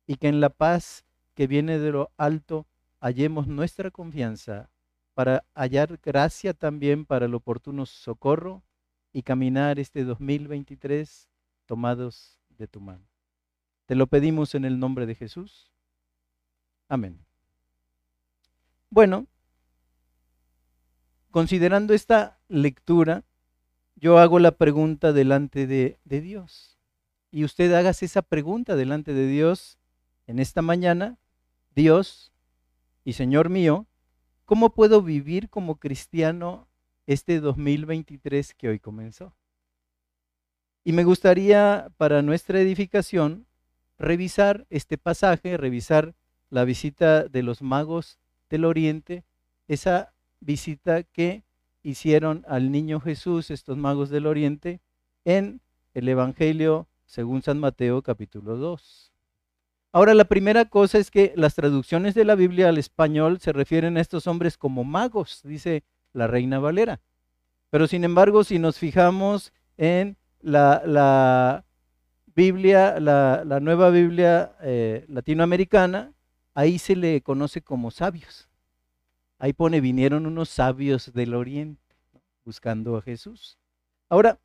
y 0.07 0.15
que 0.15 0.27
en 0.27 0.39
la 0.41 0.49
paz 0.49 1.05
que 1.33 1.47
viene 1.47 1.77
de 1.77 1.91
lo 1.91 2.11
alto 2.17 2.65
hallemos 2.99 3.47
nuestra 3.47 3.91
confianza 3.91 4.69
para 5.13 5.45
hallar 5.53 5.99
gracia 6.03 6.53
también 6.53 7.05
para 7.05 7.25
el 7.25 7.35
oportuno 7.35 7.85
socorro 7.85 8.63
y 9.13 9.23
caminar 9.23 9.79
este 9.79 10.03
2023 10.03 11.29
tomados 11.65 12.39
de 12.49 12.67
tu 12.67 12.81
mano. 12.81 13.05
Te 13.85 13.95
lo 13.95 14.07
pedimos 14.07 14.55
en 14.55 14.65
el 14.65 14.79
nombre 14.79 15.05
de 15.05 15.15
Jesús. 15.15 15.71
Amén. 16.89 17.19
Bueno, 18.89 19.27
considerando 21.35 21.93
esta 21.93 22.39
lectura, 22.47 23.25
yo 23.97 24.19
hago 24.19 24.39
la 24.39 24.51
pregunta 24.51 25.11
delante 25.11 25.67
de, 25.67 25.99
Dios. 26.05 26.79
Y 27.29 27.43
usted 27.43 27.73
hágase 27.73 28.05
esa 28.05 28.21
pregunta 28.21 28.77
delante 28.77 29.13
de 29.13 29.27
Dios 29.27 29.77
en 30.27 30.39
esta 30.39 30.61
mañana. 30.61 31.19
Dios 31.75 32.31
y 33.03 33.11
Señor 33.11 33.49
mío, 33.49 33.85
¿cómo 34.45 34.73
puedo 34.73 35.01
vivir 35.01 35.49
como 35.49 35.75
cristiano 35.75 36.69
este 37.05 37.41
2023 37.41 38.53
que 38.53 38.69
hoy 38.69 38.79
comenzó? 38.79 39.35
Y 40.85 40.93
me 40.93 41.03
gustaría 41.03 41.91
para 41.97 42.21
nuestra 42.21 42.61
edificación 42.61 43.45
revisar 43.97 44.65
este 44.69 44.97
pasaje, 44.97 45.57
revisar 45.57 46.15
la 46.49 46.63
visita 46.63 47.25
de 47.25 47.43
los 47.43 47.61
magos 47.61 48.19
del 48.49 48.63
Oriente, 48.63 49.25
esa 49.67 50.14
visita 50.39 51.03
que 51.03 51.43
hicieron 51.83 52.43
al 52.47 52.71
niño 52.71 52.99
Jesús, 52.99 53.51
estos 53.51 53.77
magos 53.77 54.09
del 54.09 54.25
Oriente, 54.25 54.81
en 55.23 55.61
el 55.93 56.09
Evangelio 56.09 56.87
según 57.05 57.41
San 57.41 57.59
Mateo 57.59 58.01
capítulo 58.01 58.57
2. 58.57 59.11
Ahora, 59.91 60.13
la 60.13 60.25
primera 60.25 60.65
cosa 60.65 60.97
es 60.97 61.09
que 61.09 61.33
las 61.37 61.55
traducciones 61.55 62.15
de 62.15 62.25
la 62.25 62.35
Biblia 62.35 62.67
al 62.67 62.77
español 62.77 63.39
se 63.39 63.53
refieren 63.53 63.95
a 63.95 64.01
estos 64.01 64.27
hombres 64.27 64.57
como 64.57 64.83
magos, 64.83 65.41
dice 65.43 65.83
la 66.11 66.27
Reina 66.27 66.59
Valera. 66.59 66.99
Pero 67.69 67.87
sin 67.87 68.03
embargo, 68.03 68.43
si 68.43 68.59
nos 68.59 68.77
fijamos 68.77 69.53
en 69.77 70.17
la, 70.41 71.63
Biblia, 72.35 72.99
la, 72.99 73.59
nueva 73.61 73.89
Biblia 73.89 74.55
eh, 74.61 75.05
latinoamericana, 75.07 76.13
ahí 76.53 76.77
se 76.77 76.95
le 76.95 77.21
conoce 77.21 77.61
como 77.61 77.91
sabios. 77.91 78.49
Ahí 79.37 79.53
pone, 79.53 79.81
vinieron 79.81 80.25
unos 80.25 80.49
sabios 80.49 81.13
del 81.13 81.33
oriente 81.33 81.81
buscando 82.43 82.97
a 82.97 83.01
Jesús. 83.01 83.57
Ahora, 84.09 84.39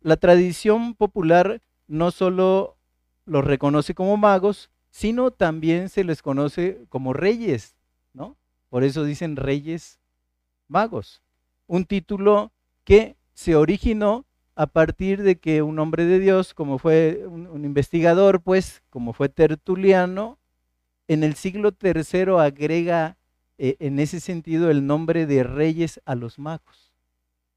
la 0.00 0.16
tradición 0.16 0.94
popular 0.94 1.62
no 1.86 2.10
solo 2.10 2.76
los 3.24 3.44
reconoce 3.44 3.94
como 3.94 4.16
magos, 4.16 4.70
sino 4.90 5.30
también 5.30 5.88
se 5.88 6.04
les 6.04 6.22
conoce 6.22 6.86
como 6.88 7.12
reyes, 7.12 7.76
¿no? 8.12 8.36
Por 8.68 8.82
eso 8.82 9.04
dicen 9.04 9.36
reyes 9.36 10.00
magos. 10.68 11.22
Un 11.66 11.84
título 11.84 12.52
que 12.84 13.16
se 13.34 13.56
originó 13.56 14.24
a 14.54 14.66
partir 14.66 15.22
de 15.22 15.38
que 15.38 15.60
un 15.60 15.78
hombre 15.78 16.06
de 16.06 16.18
Dios, 16.18 16.54
como 16.54 16.78
fue 16.78 17.26
un, 17.26 17.64
investigador, 17.64 18.40
pues, 18.40 18.82
como 18.88 19.12
fue 19.12 19.28
Tertuliano, 19.28 20.38
en 21.08 21.22
el 21.22 21.34
siglo 21.34 21.72
III 21.78 22.38
agrega 22.40 23.18
eh, 23.58 23.76
en 23.80 23.98
ese 23.98 24.20
sentido 24.20 24.70
el 24.70 24.86
nombre 24.86 25.26
de 25.26 25.42
reyes 25.42 26.00
a 26.04 26.14
los 26.14 26.38
magos. 26.38 26.92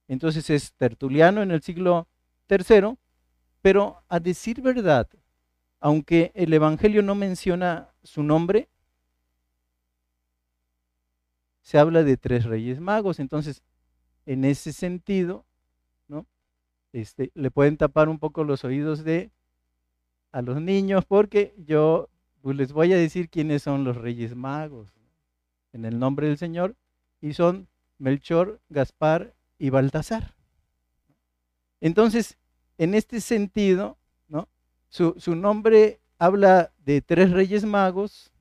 Entonces 0.07 0.49
es 0.49 0.73
Tertuliano 0.73 1.41
en 1.41 1.51
el 1.51 1.61
siglo 1.61 2.07
III, 2.49 2.97
pero 3.61 4.03
a 4.07 4.19
decir 4.19 4.61
verdad, 4.61 5.09
aunque 5.79 6.31
el 6.35 6.53
Evangelio 6.53 7.03
no 7.03 7.15
menciona 7.15 7.89
su 8.03 8.23
nombre, 8.23 8.69
se 11.61 11.77
habla 11.77 12.03
de 12.03 12.17
tres 12.17 12.45
reyes 12.45 12.79
magos. 12.79 13.19
Entonces, 13.19 13.61
en 14.25 14.45
ese 14.45 14.73
sentido, 14.73 15.45
este, 16.91 17.31
le 17.35 17.51
pueden 17.51 17.77
tapar 17.77 18.09
un 18.09 18.17
poco 18.17 18.43
los 18.43 18.63
oídos 18.63 19.03
de 19.03 19.31
a 20.31 20.41
los 20.41 20.59
niños 20.59 21.05
porque 21.05 21.53
yo 21.57 22.09
pues, 22.41 22.57
les 22.57 22.73
voy 22.73 22.93
a 22.93 22.97
decir 22.97 23.29
quiénes 23.29 23.61
son 23.61 23.83
los 23.83 23.95
reyes 23.95 24.35
magos 24.35 24.98
en 25.73 25.85
el 25.85 25.99
nombre 25.99 26.27
del 26.27 26.37
Señor 26.37 26.75
y 27.21 27.33
son 27.33 27.67
Melchor, 27.97 28.61
Gaspar 28.69 29.35
y 29.57 29.69
Baltasar. 29.69 30.35
Entonces, 31.81 32.37
en 32.79 32.95
este 32.95 33.21
sentido. 33.21 33.97
Su, 34.91 35.35
nombre 35.35 36.01
habla 36.17 36.71
de 36.83 37.01
tres 37.03 37.29
reyes 37.29 37.63
magos, 37.63 38.33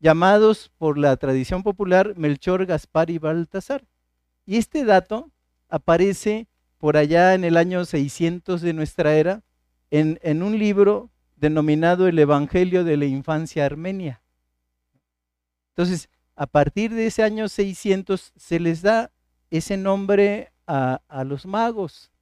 llamados 0.00 0.70
por 0.78 0.96
la 0.96 1.14
tradición 1.18 1.62
popular 1.62 2.14
Melchor, 2.16 2.64
Gaspar 2.64 3.10
y 3.10 3.18
Baltasar. 3.18 3.84
Y 4.46 4.56
este 4.56 4.84
dato 4.84 5.30
aparece 5.68 6.46
por 6.78 6.96
allá 6.96 7.34
en 7.34 7.44
el 7.44 7.58
año 7.58 7.84
600 7.84 8.62
de 8.62 8.72
nuestra 8.72 9.14
era, 9.14 9.42
en, 9.90 10.42
un 10.42 10.58
libro 10.58 11.10
denominado 11.36 12.08
el 12.08 12.18
Evangelio 12.18 12.82
de 12.84 12.96
la 12.96 13.04
Infancia 13.04 13.66
Armenia. 13.66 14.22
Entonces, 15.72 16.08
a 16.38 16.46
partir 16.46 16.94
de 16.94 17.08
ese 17.08 17.24
año 17.24 17.48
600 17.48 18.32
se 18.36 18.60
les 18.60 18.80
da 18.80 19.10
ese 19.50 19.76
nombre 19.76 20.52
a, 20.68 21.02
a 21.08 21.24
los 21.24 21.46
magos. 21.46 22.12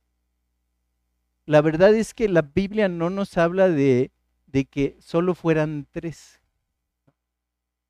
La 1.45 1.61
verdad 1.61 1.95
es 1.95 2.15
que 2.15 2.27
la 2.27 2.41
Biblia 2.41 2.89
no 2.89 3.11
nos 3.11 3.37
habla 3.37 3.69
de, 3.69 4.11
de 4.47 4.65
que 4.65 4.97
solo 5.01 5.35
fueran 5.35 5.87
tres. 5.91 6.41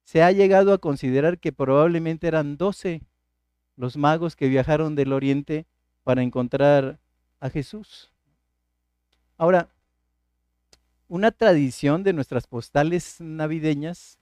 Se 0.02 0.24
ha 0.24 0.32
llegado 0.32 0.72
a 0.72 0.78
considerar 0.78 1.38
que 1.38 1.52
probablemente 1.52 2.26
eran 2.26 2.56
doce 2.56 3.02
los 3.76 3.96
magos 3.96 4.34
que 4.34 4.48
viajaron 4.48 4.96
del 4.96 5.12
oriente 5.12 5.64
para 6.02 6.24
encontrar 6.24 6.98
a 7.38 7.50
Jesús. 7.50 8.12
Ahora, 9.36 9.68
una 11.06 11.30
tradición 11.30 12.02
de 12.02 12.12
nuestras 12.12 12.48
postales 12.48 13.20
navideñas 13.20 14.18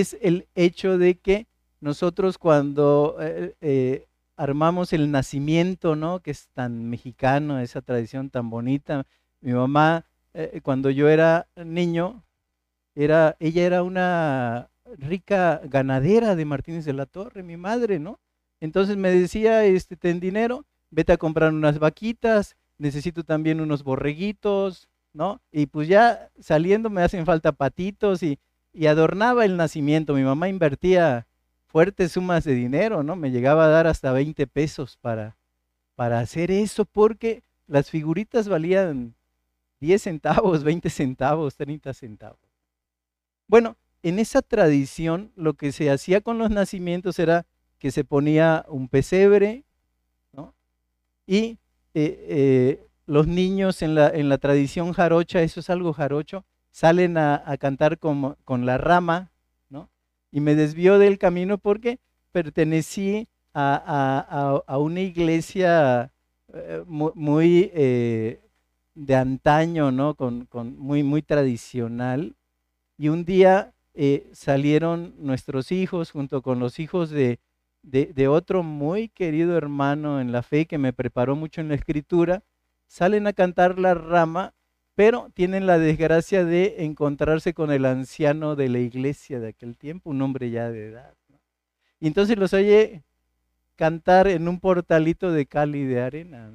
es 0.00 0.16
el 0.20 0.48
hecho 0.54 0.98
de 0.98 1.18
que 1.18 1.46
nosotros 1.80 2.38
cuando 2.38 3.16
eh, 3.20 3.54
eh, 3.60 4.06
armamos 4.36 4.92
el 4.92 5.10
nacimiento, 5.10 5.96
¿no? 5.96 6.20
Que 6.20 6.30
es 6.30 6.48
tan 6.54 6.88
mexicano, 6.88 7.60
esa 7.60 7.82
tradición 7.82 8.30
tan 8.30 8.50
bonita. 8.50 9.06
Mi 9.40 9.52
mamá, 9.52 10.06
eh, 10.32 10.60
cuando 10.62 10.90
yo 10.90 11.08
era 11.08 11.46
niño, 11.56 12.24
era, 12.94 13.36
ella 13.40 13.64
era 13.64 13.82
una 13.82 14.70
rica 14.98 15.60
ganadera 15.64 16.36
de 16.36 16.44
Martínez 16.44 16.84
de 16.84 16.92
la 16.92 17.06
Torre, 17.06 17.42
mi 17.42 17.56
madre, 17.56 17.98
¿no? 17.98 18.20
Entonces 18.60 18.96
me 18.96 19.10
decía, 19.10 19.64
este, 19.64 19.96
ten 19.96 20.20
dinero, 20.20 20.64
vete 20.90 21.12
a 21.12 21.16
comprar 21.18 21.52
unas 21.52 21.78
vaquitas, 21.78 22.56
necesito 22.78 23.24
también 23.24 23.60
unos 23.60 23.82
borreguitos, 23.82 24.88
¿no? 25.12 25.42
Y 25.52 25.66
pues 25.66 25.88
ya 25.88 26.30
saliendo 26.40 26.90
me 26.90 27.02
hacen 27.02 27.26
falta 27.26 27.52
patitos 27.52 28.22
y, 28.22 28.38
y 28.74 28.86
adornaba 28.86 29.44
el 29.44 29.56
nacimiento. 29.56 30.14
Mi 30.14 30.24
mamá 30.24 30.48
invertía 30.48 31.26
fuertes 31.66 32.12
sumas 32.12 32.44
de 32.44 32.54
dinero, 32.54 33.02
¿no? 33.02 33.16
Me 33.16 33.30
llegaba 33.30 33.64
a 33.64 33.68
dar 33.68 33.86
hasta 33.86 34.12
20 34.12 34.46
pesos 34.48 34.98
para, 35.00 35.36
para 35.94 36.18
hacer 36.18 36.50
eso, 36.50 36.84
porque 36.84 37.42
las 37.66 37.88
figuritas 37.88 38.48
valían 38.48 39.14
10 39.80 40.02
centavos, 40.02 40.64
20 40.64 40.90
centavos, 40.90 41.56
30 41.56 41.94
centavos. 41.94 42.38
Bueno, 43.46 43.76
en 44.02 44.18
esa 44.18 44.42
tradición 44.42 45.32
lo 45.36 45.54
que 45.54 45.72
se 45.72 45.90
hacía 45.90 46.20
con 46.20 46.38
los 46.38 46.50
nacimientos 46.50 47.18
era 47.18 47.46
que 47.78 47.90
se 47.90 48.04
ponía 48.04 48.64
un 48.68 48.88
pesebre, 48.88 49.64
¿no? 50.32 50.54
Y 51.26 51.58
eh, 51.94 52.26
eh, 52.28 52.86
los 53.06 53.26
niños 53.26 53.82
en 53.82 53.94
la, 53.94 54.08
en 54.08 54.28
la, 54.28 54.38
tradición 54.38 54.92
jarocha, 54.92 55.42
eso 55.42 55.60
es 55.60 55.70
algo 55.70 55.92
jarocho, 55.92 56.44
salen 56.74 57.16
a, 57.18 57.40
a 57.46 57.56
cantar 57.56 58.00
con, 58.00 58.36
con 58.44 58.66
la 58.66 58.78
rama, 58.78 59.30
y 60.32 60.40
me 60.40 60.56
desvió 60.56 60.98
del 60.98 61.16
camino 61.16 61.58
porque 61.58 62.00
pertenecí 62.32 63.28
a, 63.54 64.58
una 64.80 65.00
iglesia 65.00 66.12
eh, 66.52 66.82
muy, 66.88 67.70
eh, 67.72 68.40
de 68.96 69.14
antaño, 69.14 69.92
¿no? 69.92 70.16
Con, 70.16 70.48
muy, 70.76 71.04
muy 71.04 71.22
tradicional. 71.22 72.34
Y 72.98 73.10
un 73.10 73.24
día 73.24 73.74
eh, 73.94 74.28
salieron 74.32 75.14
nuestros 75.18 75.70
hijos 75.70 76.10
junto 76.10 76.42
con 76.42 76.58
los 76.58 76.80
hijos 76.80 77.10
de, 77.10 77.38
de, 77.82 78.26
otro 78.26 78.64
muy 78.64 79.08
querido 79.10 79.56
hermano 79.56 80.20
en 80.20 80.32
la 80.32 80.42
fe 80.42 80.66
que 80.66 80.78
me 80.78 80.92
preparó 80.92 81.36
mucho 81.36 81.60
en 81.60 81.68
la 81.68 81.76
escritura, 81.76 82.42
salen 82.88 83.28
a 83.28 83.32
cantar 83.32 83.78
la 83.78 83.94
rama 83.94 84.52
pero 84.94 85.30
tienen 85.34 85.66
la 85.66 85.78
desgracia 85.78 86.44
de 86.44 86.84
encontrarse 86.84 87.54
con 87.54 87.72
el 87.72 87.84
anciano 87.84 88.56
de 88.56 88.68
la 88.68 88.78
iglesia 88.78 89.40
de 89.40 89.48
aquel 89.48 89.76
tiempo, 89.76 90.10
un 90.10 90.22
hombre 90.22 90.50
ya 90.50 90.70
de 90.70 90.88
edad. 90.88 91.14
Y 92.00 92.06
entonces 92.06 92.36
los 92.36 92.52
oye 92.52 93.02
cantar 93.76 94.28
en 94.28 94.48
un 94.48 94.60
portalito 94.60 95.32
de 95.32 95.46
cal 95.46 95.74
y 95.74 95.84
de 95.84 96.00
arena. 96.00 96.50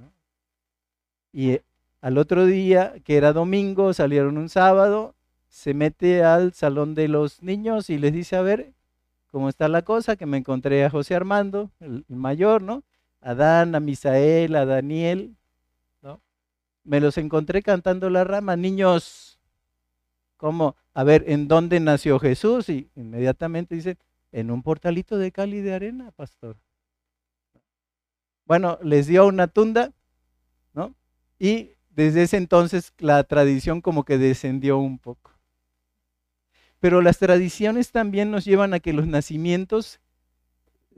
Y 1.31 1.51
eh, 1.51 1.63
al 2.01 2.17
otro 2.17 2.45
día, 2.45 2.95
que 3.03 3.17
era 3.17 3.33
domingo, 3.33 3.93
salieron 3.93 4.37
un 4.37 4.49
sábado, 4.49 5.15
se 5.49 5.73
mete 5.73 6.23
al 6.23 6.53
salón 6.53 6.95
de 6.95 7.07
los 7.07 7.43
niños 7.43 7.89
y 7.89 7.97
les 7.97 8.13
dice, 8.13 8.35
a 8.35 8.41
ver, 8.41 8.73
¿cómo 9.31 9.49
está 9.49 9.67
la 9.67 9.81
cosa? 9.81 10.15
Que 10.15 10.25
me 10.25 10.37
encontré 10.37 10.85
a 10.85 10.89
José 10.89 11.15
Armando, 11.15 11.71
el, 11.79 12.05
mayor, 12.07 12.61
¿no? 12.61 12.83
A 13.21 13.35
Dan, 13.35 13.75
a 13.75 13.79
Misael, 13.79 14.55
a 14.55 14.65
Daniel, 14.65 15.35
me 16.89 16.99
los 16.99 17.19
encontré 17.19 17.61
cantando 17.61 18.09
la 18.09 18.23
rama, 18.23 18.55
niños, 18.55 19.39
¿cómo? 20.37 20.75
A 20.95 21.03
ver, 21.03 21.23
¿en 21.27 21.47
dónde 21.47 21.79
nació 21.79 22.17
Jesús? 22.17 22.67
Y 22.67 22.89
inmediatamente 22.95 23.75
dice, 23.75 23.99
en 24.31 24.49
un 24.49 24.63
portalito 24.63 25.19
de 25.19 25.31
cal 25.31 25.53
y 25.53 25.61
de 25.61 25.75
arena, 25.75 26.09
pastor. 26.09 26.57
Bueno, 28.45 28.79
les 28.81 29.05
dio 29.05 29.27
una 29.27 29.45
tunda, 29.45 29.93
¿no? 30.73 30.95
Y 31.37 31.75
desde 31.91 32.23
ese 32.23 32.37
entonces 32.37 32.91
la 32.97 33.23
tradición 33.23 33.81
como 33.81 34.03
que 34.03 34.17
descendió 34.17 34.79
un 34.79 34.97
poco. 34.97 35.37
Pero 36.79 37.03
las 37.03 37.19
tradiciones 37.19 37.91
también 37.91 38.31
nos 38.31 38.45
llevan 38.45 38.73
a 38.73 38.79
que 38.79 38.93
los 38.93 39.05
nacimientos 39.05 39.99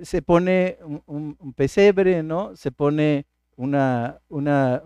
se 0.01 0.21
pone 0.21 0.77
un, 0.85 1.35
un 1.37 1.53
pesebre, 1.53 2.23
¿no? 2.23 2.55
Se 2.55 2.71
pone 2.71 3.25
una, 3.61 4.19
una, 4.27 4.81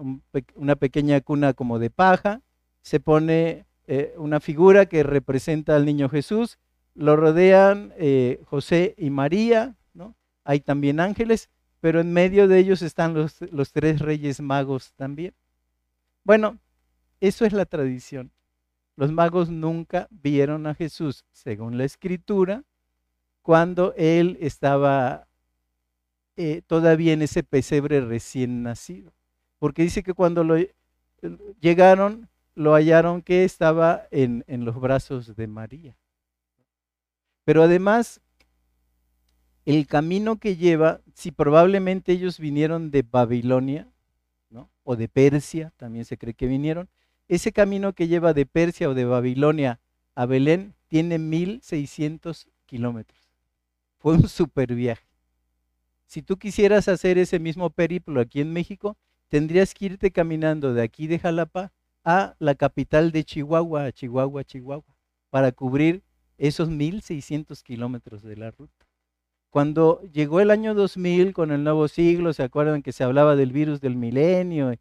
una 0.56 0.76
pequeña 0.76 1.22
cuna 1.22 1.54
como 1.54 1.80
de 1.80 1.90
paja, 1.90 2.42
se 2.82 3.00
pone 3.00 3.66
eh, 3.88 4.14
una 4.18 4.42
figura 4.42 4.86
que 4.86 5.02
representa 5.02 5.78
al 5.78 5.86
niño 5.86 6.10
Jesús, 6.10 6.60
lo 6.94 7.16
rodean 7.16 7.94
eh, 7.98 8.42
José 8.44 8.94
y 8.98 9.12
María, 9.12 9.78
¿no? 9.94 10.18
hay 10.44 10.60
también 10.60 11.00
ángeles, 11.00 11.50
pero 11.80 12.02
en 12.02 12.12
medio 12.12 12.50
de 12.50 12.60
ellos 12.60 12.82
están 12.82 13.14
los, 13.14 13.40
los 13.50 13.72
tres 13.72 14.00
reyes 14.00 14.42
magos 14.42 14.92
también. 14.96 15.34
Bueno, 16.26 16.60
eso 17.22 17.46
es 17.46 17.54
la 17.54 17.66
tradición. 17.66 18.34
Los 18.98 19.10
magos 19.10 19.50
nunca 19.50 20.10
vieron 20.12 20.68
a 20.68 20.76
Jesús, 20.76 21.24
según 21.32 21.78
la 21.78 21.86
escritura, 21.86 22.66
cuando 23.42 23.94
él 23.96 24.38
estaba 24.42 25.30
eh, 26.38 26.62
todavía 26.66 27.14
en 27.14 27.22
ese 27.22 27.44
pesebre 27.44 28.02
recién 28.02 28.64
nacido. 28.64 29.14
Porque 29.60 29.84
dice 29.84 30.04
que 30.04 30.14
cuando 30.14 30.44
lo, 30.44 30.58
eh, 30.58 30.74
llegaron, 31.60 32.30
lo 32.56 32.74
hallaron 32.74 33.22
que 33.22 33.44
estaba 33.44 34.08
en, 34.12 34.44
en 34.48 34.66
los 34.66 34.80
brazos 34.80 35.36
de 35.36 35.48
María. 35.48 35.98
Pero 37.44 37.64
además, 37.64 38.22
el 39.66 39.88
camino 39.88 40.38
que 40.38 40.58
lleva, 40.58 41.02
si 41.14 41.32
probablemente 41.32 42.12
ellos 42.12 42.40
vinieron 42.40 42.92
de 42.92 43.04
Babilonia, 43.04 43.88
¿no? 44.50 44.70
o 44.84 44.96
de 44.96 45.08
Persia, 45.08 45.74
también 45.78 46.06
se 46.06 46.18
cree 46.18 46.34
que 46.34 46.48
vinieron, 46.48 46.90
ese 47.28 47.52
camino 47.52 47.94
que 47.94 48.08
lleva 48.08 48.34
de 48.34 48.46
Persia 48.46 48.90
o 48.90 48.94
de 48.94 49.06
Babilonia 49.06 49.80
a 50.14 50.26
Belén 50.26 50.76
tiene 50.88 51.18
1600 51.18 52.48
kilómetros. 52.66 53.20
Fue 53.98 54.14
un 54.14 54.30
super 54.30 54.74
viaje. 54.76 55.06
Si 56.06 56.22
tú 56.22 56.38
quisieras 56.38 56.88
hacer 56.88 57.18
ese 57.18 57.40
mismo 57.40 57.70
periplo 57.70 58.22
aquí 58.22 58.42
en 58.42 58.54
México, 58.54 58.98
tendrías 59.30 59.74
que 59.74 59.86
irte 59.86 60.12
caminando 60.12 60.74
de 60.74 60.84
aquí 60.84 61.08
de 61.08 61.20
Jalapa 61.20 61.72
a 62.04 62.36
la 62.40 62.56
capital 62.56 63.12
de 63.12 63.24
Chihuahua, 63.24 63.92
Chihuahua, 63.92 64.44
Chihuahua, 64.44 64.96
para 65.30 65.52
cubrir 65.52 66.04
esos 66.38 66.70
1.600 66.70 67.62
kilómetros 67.64 68.22
de 68.22 68.38
la 68.38 68.52
ruta. 68.52 68.86
Cuando 69.50 70.02
llegó 70.12 70.42
el 70.42 70.52
año 70.52 70.74
2000 70.74 71.34
con 71.34 71.52
el 71.52 71.64
nuevo 71.64 71.88
siglo, 71.88 72.34
¿se 72.34 72.44
acuerdan 72.44 72.84
que 72.84 72.92
se 72.92 73.04
hablaba 73.04 73.36
del 73.36 73.52
virus 73.54 73.80
del 73.80 73.96
milenio? 73.96 74.74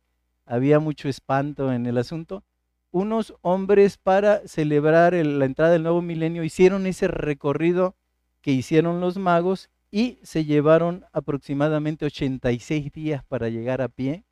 Había 0.46 0.80
mucho 0.80 1.08
espanto 1.08 1.72
en 1.72 1.86
el 1.86 1.96
asunto. 1.96 2.42
Unos 2.90 3.34
hombres 3.40 3.96
para 3.96 4.46
celebrar 4.46 5.14
la 5.14 5.44
entrada 5.44 5.72
del 5.72 5.84
nuevo 5.84 6.02
milenio 6.02 6.44
hicieron 6.44 6.86
ese 6.86 7.08
recorrido 7.08 7.96
que 8.40 8.50
hicieron 8.50 9.00
los 9.00 9.16
magos 9.16 9.70
y 9.94 10.18
se 10.24 10.44
llevaron 10.44 11.04
aproximadamente 11.12 12.04
86 12.04 12.90
días 12.90 13.24
para 13.26 13.48
llegar 13.48 13.80
a 13.80 13.86
pie 13.86 14.24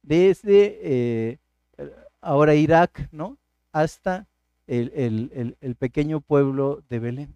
desde 0.00 0.78
eh, 0.82 1.38
ahora 2.22 2.54
Irak, 2.54 3.10
¿no? 3.12 3.36
Hasta 3.72 4.26
el, 4.66 5.54
el, 5.60 5.76
pequeño 5.76 6.22
pueblo 6.22 6.82
de 6.88 6.98
Belén. 6.98 7.34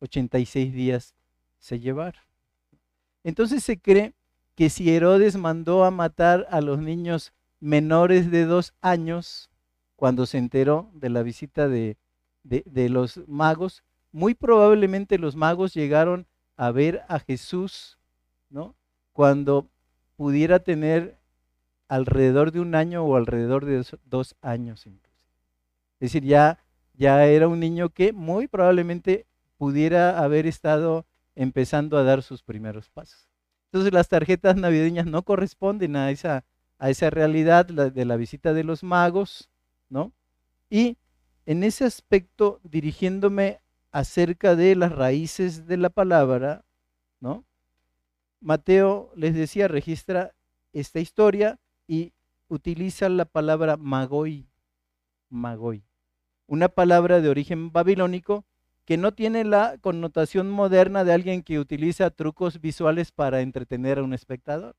86 0.00 0.72
días 0.72 1.14
se 1.60 1.78
llevaron. 1.78 2.20
Entonces 3.22 3.62
se 3.62 3.78
cree 3.78 4.14
que 4.56 4.68
si 4.68 4.92
Herodes 4.92 5.36
mandó 5.36 5.84
a 5.84 5.92
matar 5.92 6.48
a 6.50 6.60
los 6.60 6.80
niños 6.80 7.32
menores 7.60 8.32
de 8.32 8.46
dos 8.46 8.74
años, 8.80 9.48
cuando 9.94 10.26
se 10.26 10.38
enteró 10.38 10.90
de 10.94 11.08
la 11.10 11.22
visita 11.22 11.68
de, 11.68 11.98
de, 12.42 12.64
de 12.66 12.88
los 12.88 13.20
magos, 13.28 13.84
muy 14.10 14.34
probablemente 14.34 15.18
los 15.18 15.36
magos 15.36 15.72
llegaron 15.72 16.26
a 16.60 16.72
ver 16.72 17.04
a 17.08 17.18
Jesús, 17.20 17.98
¿no? 18.50 18.76
Cuando 19.14 19.70
pudiera 20.16 20.58
tener 20.58 21.18
alrededor 21.88 22.52
de 22.52 22.60
un 22.60 22.74
año 22.74 23.02
o 23.02 23.16
alrededor 23.16 23.64
de 23.64 23.82
dos 24.04 24.36
años. 24.42 24.84
Es 24.84 24.92
decir, 26.00 26.22
ya, 26.22 26.58
ya 26.92 27.24
era 27.24 27.48
un 27.48 27.60
niño 27.60 27.88
que 27.88 28.12
muy 28.12 28.46
probablemente 28.46 29.26
pudiera 29.56 30.18
haber 30.18 30.46
estado 30.46 31.06
empezando 31.34 31.96
a 31.96 32.02
dar 32.02 32.22
sus 32.22 32.42
primeros 32.42 32.90
pasos. 32.90 33.26
Entonces 33.72 33.94
las 33.94 34.10
tarjetas 34.10 34.54
navideñas 34.54 35.06
no 35.06 35.22
corresponden 35.22 35.96
a 35.96 36.10
esa, 36.10 36.44
a 36.78 36.90
esa 36.90 37.08
realidad 37.08 37.64
de 37.64 38.04
la 38.04 38.16
visita 38.16 38.52
de 38.52 38.64
los 38.64 38.82
magos, 38.82 39.48
¿no? 39.88 40.12
Y 40.68 40.98
en 41.46 41.64
ese 41.64 41.86
aspecto, 41.86 42.60
dirigiéndome 42.64 43.59
acerca 43.92 44.56
de 44.56 44.76
las 44.76 44.92
raíces 44.92 45.66
de 45.66 45.76
la 45.76 45.90
palabra, 45.90 46.64
¿no? 47.20 47.44
Mateo, 48.40 49.12
les 49.16 49.34
decía, 49.34 49.68
registra 49.68 50.34
esta 50.72 51.00
historia 51.00 51.58
y 51.86 52.12
utiliza 52.48 53.08
la 53.08 53.24
palabra 53.24 53.76
magoi, 53.76 54.46
magoi, 55.28 55.84
una 56.46 56.68
palabra 56.68 57.20
de 57.20 57.28
origen 57.28 57.72
babilónico 57.72 58.44
que 58.84 58.96
no 58.96 59.12
tiene 59.12 59.44
la 59.44 59.78
connotación 59.78 60.50
moderna 60.50 61.04
de 61.04 61.12
alguien 61.12 61.42
que 61.42 61.58
utiliza 61.58 62.10
trucos 62.10 62.60
visuales 62.60 63.12
para 63.12 63.40
entretener 63.40 63.98
a 63.98 64.02
un 64.02 64.14
espectador. 64.14 64.74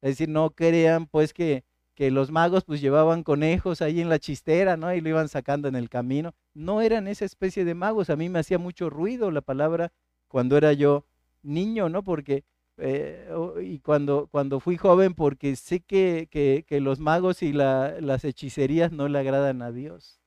Es 0.00 0.12
decir, 0.12 0.28
no 0.28 0.50
crean 0.50 1.06
pues 1.06 1.34
que, 1.34 1.64
que 1.96 2.10
los 2.10 2.30
magos 2.30 2.64
pues 2.64 2.82
llevaban 2.82 3.22
conejos 3.22 3.80
ahí 3.80 4.02
en 4.02 4.10
la 4.10 4.18
chistera, 4.18 4.76
¿no? 4.76 4.94
Y 4.94 5.00
lo 5.00 5.08
iban 5.08 5.30
sacando 5.30 5.66
en 5.66 5.74
el 5.74 5.88
camino. 5.88 6.34
No 6.52 6.82
eran 6.82 7.08
esa 7.08 7.24
especie 7.24 7.64
de 7.64 7.74
magos. 7.74 8.10
A 8.10 8.16
mí 8.16 8.28
me 8.28 8.38
hacía 8.38 8.58
mucho 8.58 8.90
ruido 8.90 9.30
la 9.30 9.40
palabra 9.40 9.92
cuando 10.28 10.58
era 10.58 10.74
yo 10.74 11.06
niño, 11.42 11.88
¿no? 11.88 12.04
Porque, 12.04 12.44
eh, 12.76 13.30
y 13.62 13.78
cuando, 13.78 14.28
cuando 14.30 14.60
fui 14.60 14.76
joven, 14.76 15.14
porque 15.14 15.56
sé 15.56 15.80
que, 15.80 16.28
que, 16.30 16.80
los 16.80 17.00
magos 17.00 17.42
y 17.42 17.54
la, 17.54 17.96
las 17.98 18.24
hechicerías 18.26 18.92
no 18.92 19.08
le 19.08 19.18
agradan 19.18 19.62
a 19.62 19.72
Dios. 19.72 20.20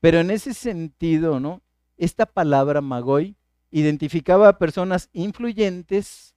Pero 0.00 0.20
en 0.20 0.30
ese 0.30 0.52
sentido, 0.52 1.40
¿no? 1.40 1.62
Esta 1.96 2.26
palabra 2.26 2.82
magoy 2.82 3.34
identificaba 3.70 4.48
a 4.48 4.58
personas 4.58 5.08
influyentes, 5.14 6.34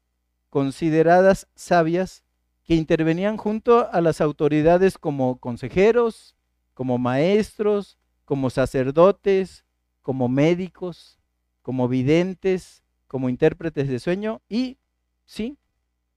consideradas 0.50 1.50
sabias, 1.56 2.24
que 2.72 2.76
intervenían 2.76 3.36
junto 3.36 3.92
a 3.92 4.00
las 4.00 4.22
autoridades 4.22 4.98
como 4.98 5.40
consejeros, 5.40 6.38
como 6.74 6.98
maestros, 6.98 7.98
como 8.24 8.50
sacerdotes, 8.50 9.66
como 10.02 10.30
médicos, 10.30 11.20
como 11.64 11.90
videntes, 11.90 12.82
como 13.08 13.28
intérpretes 13.28 13.90
de 13.90 14.00
sueño 14.00 14.42
y, 14.48 14.78
sí, 15.26 15.58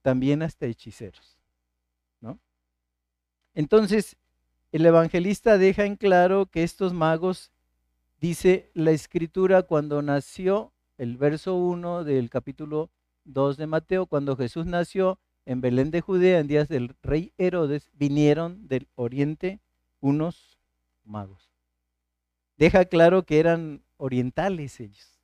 también 0.01 0.43
hasta 0.43 0.65
hechiceros. 0.65 1.37
¿no? 2.21 2.39
Entonces, 3.53 4.15
el 4.71 4.85
evangelista 4.85 5.57
deja 5.57 5.83
en 5.83 5.97
claro 5.97 6.45
que 6.45 6.63
estos 6.63 6.93
magos, 6.93 7.51
dice 8.21 8.71
la 8.73 8.91
escritura, 8.91 9.63
cuando 9.63 10.01
nació, 10.01 10.71
el 10.97 11.17
verso 11.17 11.55
1 11.55 12.05
del 12.05 12.29
capítulo 12.29 12.91
2 13.25 13.57
de 13.57 13.67
Mateo, 13.67 14.05
cuando 14.05 14.37
Jesús 14.37 14.65
nació 14.65 15.19
en 15.45 15.61
Belén 15.61 15.91
de 15.91 16.01
Judea 16.01 16.39
en 16.39 16.47
días 16.47 16.67
del 16.67 16.95
rey 17.01 17.33
Herodes, 17.37 17.89
vinieron 17.93 18.67
del 18.67 18.87
oriente 18.95 19.61
unos 19.99 20.59
magos. 21.03 21.51
Deja 22.57 22.85
claro 22.85 23.23
que 23.23 23.39
eran 23.39 23.83
orientales 23.97 24.79
ellos. 24.79 25.19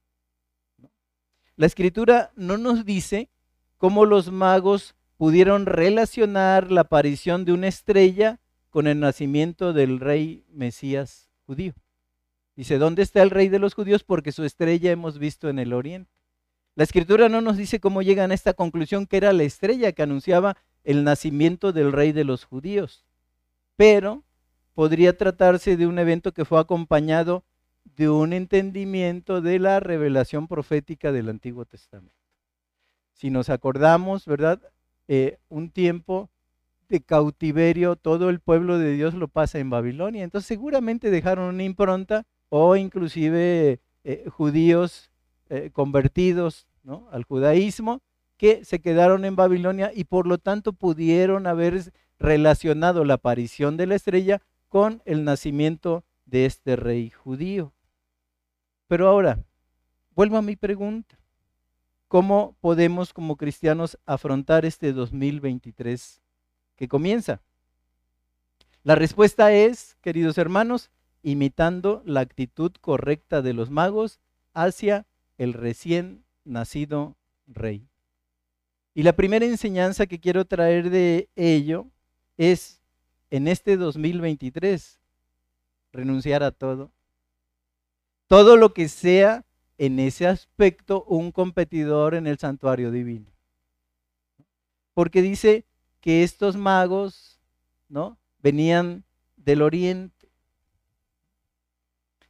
La 1.56 1.66
escritura 1.66 2.32
no 2.36 2.58
nos 2.58 2.86
dice 2.86 3.30
cómo 3.78 4.06
los 4.06 4.32
magos 4.32 4.96
pudieron 5.18 5.66
relacionar 5.66 6.72
la 6.72 6.82
aparición 6.82 7.46
de 7.46 7.54
una 7.54 7.68
estrella 7.68 8.40
con 8.70 8.88
el 8.88 9.00
nacimiento 9.00 9.74
del 9.74 10.00
rey 10.00 10.46
Mesías 10.50 11.30
judío. 11.46 11.74
Dice, 12.56 12.78
¿dónde 12.78 13.02
está 13.02 13.22
el 13.22 13.30
rey 13.30 13.50
de 13.50 13.60
los 13.60 13.74
judíos? 13.74 14.04
Porque 14.04 14.32
su 14.32 14.44
estrella 14.44 14.92
hemos 14.92 15.20
visto 15.20 15.50
en 15.50 15.60
el 15.60 15.74
oriente. 15.74 16.12
La 16.82 16.86
escritura 16.86 17.30
no 17.30 17.42
nos 17.42 17.58
dice 17.58 17.80
cómo 17.80 18.02
llegan 18.02 18.32
a 18.32 18.34
esta 18.34 18.56
conclusión 18.56 19.06
que 19.06 19.18
era 19.18 19.34
la 19.34 19.44
estrella 19.44 19.92
que 19.92 20.02
anunciaba 20.02 20.58
el 20.84 21.04
nacimiento 21.04 21.74
del 21.74 21.92
rey 21.92 22.12
de 22.12 22.24
los 22.24 22.44
judíos. 22.44 23.06
Pero 23.76 24.24
podría 24.74 25.16
tratarse 25.16 25.78
de 25.78 25.86
un 25.86 26.00
evento 26.00 26.32
que 26.32 26.44
fue 26.44 26.60
acompañado 26.60 27.44
de 27.84 28.10
un 28.10 28.34
entendimiento 28.34 29.42
de 29.42 29.60
la 29.60 29.80
revelación 29.80 30.48
profética 30.48 31.12
del 31.12 31.30
Antiguo 31.30 31.66
Testamento. 31.66 32.16
Si 33.14 33.30
nos 33.30 33.52
acordamos, 33.52 34.26
¿verdad? 34.26 34.60
Eh, 35.08 35.38
un 35.50 35.70
tiempo 35.70 36.32
de 36.90 37.02
cautiverio, 37.02 37.96
todo 37.96 38.32
el 38.32 38.40
pueblo 38.40 38.80
de 38.80 38.94
Dios 38.94 39.14
lo 39.14 39.28
pasa 39.28 39.60
en 39.60 39.70
Babilonia. 39.70 40.24
Entonces 40.24 40.48
seguramente 40.48 41.12
dejaron 41.12 41.54
una 41.54 41.64
impronta 41.64 42.26
o 42.50 42.76
inclusive 42.76 43.82
eh, 44.04 44.26
judíos 44.30 45.12
eh, 45.52 45.70
convertidos 45.72 46.66
al 47.12 47.24
judaísmo 47.24 48.02
que 48.38 48.66
se 48.66 48.82
quedaron 48.82 49.26
en 49.26 49.36
Babilonia 49.36 49.92
y 49.94 50.06
por 50.06 50.26
lo 50.26 50.38
tanto 50.38 50.74
pudieron 50.74 51.46
haber 51.46 51.94
relacionado 52.18 53.06
la 53.06 53.16
aparición 53.16 53.78
de 53.78 53.88
la 53.88 53.96
estrella 53.96 54.42
con 54.68 55.02
el 55.06 55.24
nacimiento 55.24 56.04
de 56.26 56.46
este 56.46 56.76
rey 56.76 57.10
judío. 57.10 57.74
Pero 58.88 59.08
ahora, 59.08 59.44
vuelvo 60.16 60.38
a 60.38 60.42
mi 60.42 60.56
pregunta. 60.56 61.18
¿Cómo 62.08 62.58
podemos 62.60 63.14
como 63.14 63.38
cristianos 63.38 63.98
afrontar 64.06 64.66
este 64.66 64.92
2023 64.92 66.22
que 66.76 66.88
comienza? 66.88 67.42
La 68.84 68.96
respuesta 68.96 69.54
es, 69.54 69.96
queridos 70.02 70.38
hermanos, 70.38 70.90
imitando 71.22 72.02
la 72.06 72.22
actitud 72.22 72.72
correcta 72.82 73.42
de 73.42 73.54
los 73.54 73.70
magos 73.70 74.20
hacia 74.54 75.06
el 75.38 75.54
recién 75.54 76.26
nacido 76.44 77.16
rey. 77.48 77.88
Y 78.94 79.04
la 79.04 79.14
primera 79.14 79.46
enseñanza 79.46 80.06
que 80.06 80.20
quiero 80.20 80.46
traer 80.46 80.90
de 80.90 81.30
ello 81.36 81.88
es 82.38 82.82
en 83.30 83.48
este 83.48 83.78
2023 83.78 85.00
renunciar 85.94 86.44
a 86.44 86.52
todo. 86.52 86.92
Todo 88.28 88.58
lo 88.58 88.74
que 88.74 88.90
sea 88.90 89.46
en 89.78 90.00
ese 90.00 90.28
aspecto 90.28 91.04
un 91.06 91.32
competidor 91.32 92.16
en 92.16 92.28
el 92.28 92.38
santuario 92.38 92.92
divino. 92.92 93.32
Porque 94.94 95.22
dice 95.22 95.66
que 96.02 96.24
estos 96.24 96.58
magos, 96.58 97.40
¿no? 97.88 98.18
Venían 98.40 99.04
del 99.38 99.62
oriente. 99.62 100.30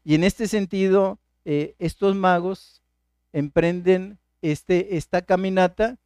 Y 0.03 0.15
en 0.15 0.23
este 0.23 0.47
sentido, 0.47 1.19
eh, 1.45 1.75
estos 1.79 2.15
magos 2.15 2.80
emprenden 3.33 4.19
este, 4.41 4.97
esta 4.97 5.21
caminata 5.21 5.97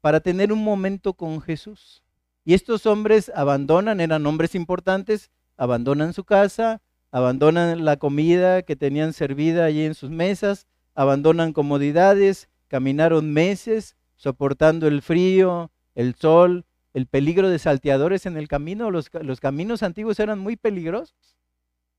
para 0.00 0.20
tener 0.20 0.52
un 0.52 0.62
momento 0.62 1.14
con 1.14 1.40
Jesús. 1.40 2.02
Y 2.44 2.54
estos 2.54 2.86
hombres 2.86 3.30
abandonan, 3.34 4.00
eran 4.00 4.24
hombres 4.26 4.54
importantes, 4.54 5.30
abandonan 5.56 6.12
su 6.12 6.24
casa, 6.24 6.80
abandonan 7.10 7.84
la 7.84 7.96
comida 7.96 8.62
que 8.62 8.76
tenían 8.76 9.12
servida 9.12 9.64
allí 9.64 9.84
en 9.84 9.94
sus 9.94 10.10
mesas, 10.10 10.66
abandonan 10.94 11.52
comodidades, 11.52 12.48
caminaron 12.68 13.32
meses 13.32 13.96
soportando 14.16 14.86
el 14.86 15.02
frío, 15.02 15.70
el 15.94 16.14
sol, 16.14 16.64
el 16.94 17.06
peligro 17.06 17.48
de 17.48 17.58
salteadores 17.58 18.26
en 18.26 18.36
el 18.36 18.48
camino. 18.48 18.90
Los, 18.90 19.10
los 19.20 19.40
caminos 19.40 19.82
antiguos 19.82 20.18
eran 20.20 20.38
muy 20.38 20.56
peligrosos. 20.56 21.36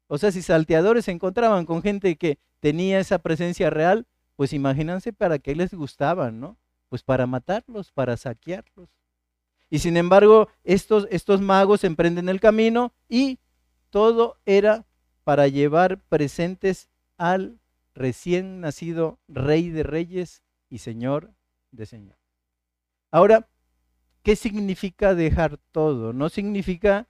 O 0.08 0.18
sea, 0.18 0.32
si 0.32 0.42
salteadores 0.42 1.06
se 1.06 1.12
encontraban 1.12 1.66
con 1.66 1.82
gente 1.82 2.16
que 2.18 2.40
tenía 2.60 3.00
esa 3.00 3.20
presencia 3.20 3.70
real, 3.70 4.08
pues 4.40 4.54
imagínense 4.54 5.12
para 5.12 5.38
qué 5.38 5.54
les 5.54 5.74
gustaban, 5.74 6.40
¿no? 6.40 6.58
Pues 6.88 7.04
para 7.04 7.28
matarlos, 7.28 7.92
para 7.92 8.16
saquearlos. 8.16 8.88
Y 9.70 9.80
sin 9.80 9.98
embargo, 9.98 10.48
estos, 10.64 11.10
estos 11.12 11.42
magos 11.42 11.84
emprenden 11.84 12.30
el 12.30 12.40
camino 12.40 12.94
y 13.10 13.40
todo 13.90 14.38
era 14.46 14.86
para 15.26 15.50
llevar 15.50 16.00
presentes 16.04 16.88
al 17.18 17.60
recién 17.94 18.62
nacido 18.62 19.20
Rey 19.28 19.72
de 19.72 19.84
Reyes 19.84 20.42
y 20.70 20.78
Señor 20.78 21.34
de 21.72 21.86
Señor. 21.86 22.18
Ahora, 23.12 23.50
¿qué 24.24 24.38
significa 24.38 25.16
dejar 25.16 25.58
todo? 25.74 26.14
No 26.14 26.30
significa 26.30 27.10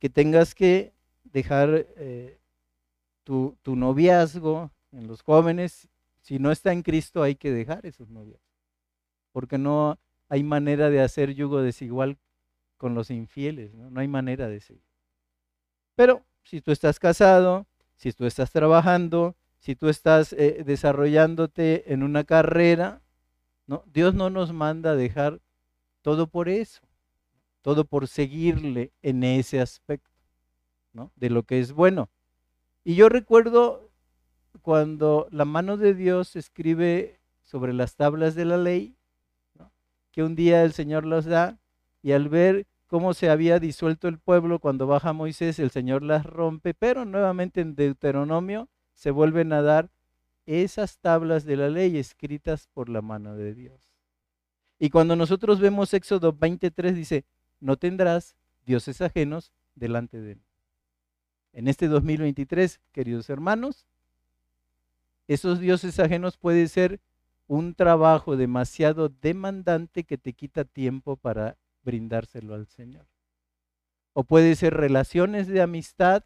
que 0.00 0.10
tengas 0.10 0.56
que 0.56 0.92
dejar 1.22 1.86
eh, 1.98 2.40
tu, 3.22 3.56
tu, 3.62 3.76
noviazgo 3.76 4.72
en 4.90 5.06
los 5.06 5.22
jóvenes. 5.22 5.88
Si 6.24 6.38
no 6.38 6.50
está 6.50 6.72
en 6.72 6.82
Cristo 6.82 7.22
hay 7.22 7.36
que 7.36 7.52
dejar 7.52 7.86
esos 7.86 8.10
noviazgos. 8.10 8.42
Porque 9.30 9.58
no 9.58 9.98
hay 10.28 10.42
manera 10.42 10.90
de 10.90 11.00
hacer 11.00 11.34
yugo 11.34 11.62
desigual 11.62 12.18
con 12.76 12.94
los 12.94 13.10
infieles. 13.10 13.74
No, 13.74 13.90
no 13.90 14.00
hay 14.00 14.08
manera 14.08 14.48
de 14.48 14.60
seguir. 14.60 14.82
Pero 15.94 16.24
si 16.42 16.60
tú 16.60 16.72
estás 16.72 16.98
casado, 16.98 17.66
si 17.94 18.12
tú 18.12 18.26
estás 18.26 18.50
trabajando, 18.50 19.36
si 19.58 19.76
tú 19.76 19.88
estás 19.88 20.32
eh, 20.32 20.64
desarrollándote 20.66 21.92
en 21.92 22.02
una 22.02 22.24
carrera, 22.24 23.02
¿no? 23.66 23.84
Dios 23.86 24.14
no 24.14 24.30
nos 24.30 24.52
manda 24.52 24.90
a 24.90 24.96
dejar 24.96 25.40
todo 26.02 26.26
por 26.26 26.48
eso, 26.48 26.82
todo 27.62 27.84
por 27.84 28.08
seguirle 28.08 28.92
en 29.02 29.22
ese 29.22 29.60
aspecto. 29.60 30.14
¿no? 30.94 31.12
de 31.16 31.28
lo 31.28 31.42
que 31.42 31.60
es 31.60 31.72
bueno. 31.72 32.08
Y 32.84 32.94
yo 32.94 33.08
recuerdo 33.08 33.83
cuando 34.62 35.28
la 35.30 35.44
mano 35.44 35.76
de 35.76 35.94
Dios 35.94 36.36
escribe 36.36 37.20
sobre 37.42 37.72
las 37.72 37.96
tablas 37.96 38.34
de 38.34 38.44
la 38.44 38.56
ley, 38.56 38.96
que 40.10 40.22
un 40.22 40.34
día 40.34 40.62
el 40.62 40.72
Señor 40.72 41.04
los 41.04 41.24
da, 41.24 41.58
y 42.02 42.12
al 42.12 42.28
ver 42.28 42.66
cómo 42.86 43.14
se 43.14 43.30
había 43.30 43.58
disuelto 43.58 44.08
el 44.08 44.18
pueblo 44.18 44.58
cuando 44.58 44.86
baja 44.86 45.12
Moisés, 45.12 45.58
el 45.58 45.70
Señor 45.70 46.02
las 46.02 46.24
rompe, 46.24 46.74
pero 46.74 47.04
nuevamente 47.04 47.60
en 47.60 47.74
Deuteronomio 47.74 48.68
se 48.94 49.10
vuelven 49.10 49.52
a 49.52 49.62
dar 49.62 49.90
esas 50.46 50.98
tablas 50.98 51.44
de 51.44 51.56
la 51.56 51.68
ley 51.68 51.96
escritas 51.96 52.68
por 52.72 52.88
la 52.88 53.02
mano 53.02 53.36
de 53.36 53.54
Dios. 53.54 53.90
Y 54.78 54.90
cuando 54.90 55.16
nosotros 55.16 55.60
vemos 55.60 55.94
Éxodo 55.94 56.32
23, 56.32 56.94
dice, 56.94 57.24
no 57.60 57.76
tendrás 57.76 58.36
dioses 58.64 59.00
ajenos 59.00 59.52
delante 59.74 60.20
de 60.20 60.36
mí. 60.36 60.44
En 61.52 61.68
este 61.68 61.88
2023, 61.88 62.80
queridos 62.92 63.30
hermanos, 63.30 63.86
esos 65.26 65.60
dioses 65.60 65.98
ajenos 65.98 66.36
puede 66.36 66.68
ser 66.68 67.00
un 67.46 67.74
trabajo 67.74 68.36
demasiado 68.36 69.08
demandante 69.08 70.04
que 70.04 70.18
te 70.18 70.32
quita 70.32 70.64
tiempo 70.64 71.16
para 71.16 71.56
brindárselo 71.82 72.54
al 72.54 72.66
Señor. 72.66 73.06
O 74.12 74.24
puede 74.24 74.54
ser 74.56 74.74
relaciones 74.74 75.46
de 75.48 75.60
amistad 75.60 76.24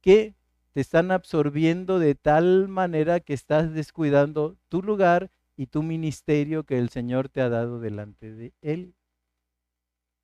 que 0.00 0.34
te 0.72 0.80
están 0.80 1.10
absorbiendo 1.10 1.98
de 1.98 2.14
tal 2.14 2.68
manera 2.68 3.20
que 3.20 3.34
estás 3.34 3.72
descuidando 3.72 4.56
tu 4.68 4.82
lugar 4.82 5.30
y 5.56 5.66
tu 5.66 5.82
ministerio 5.82 6.64
que 6.64 6.78
el 6.78 6.88
Señor 6.88 7.28
te 7.28 7.40
ha 7.40 7.48
dado 7.48 7.80
delante 7.80 8.32
de 8.34 8.52
Él. 8.60 8.94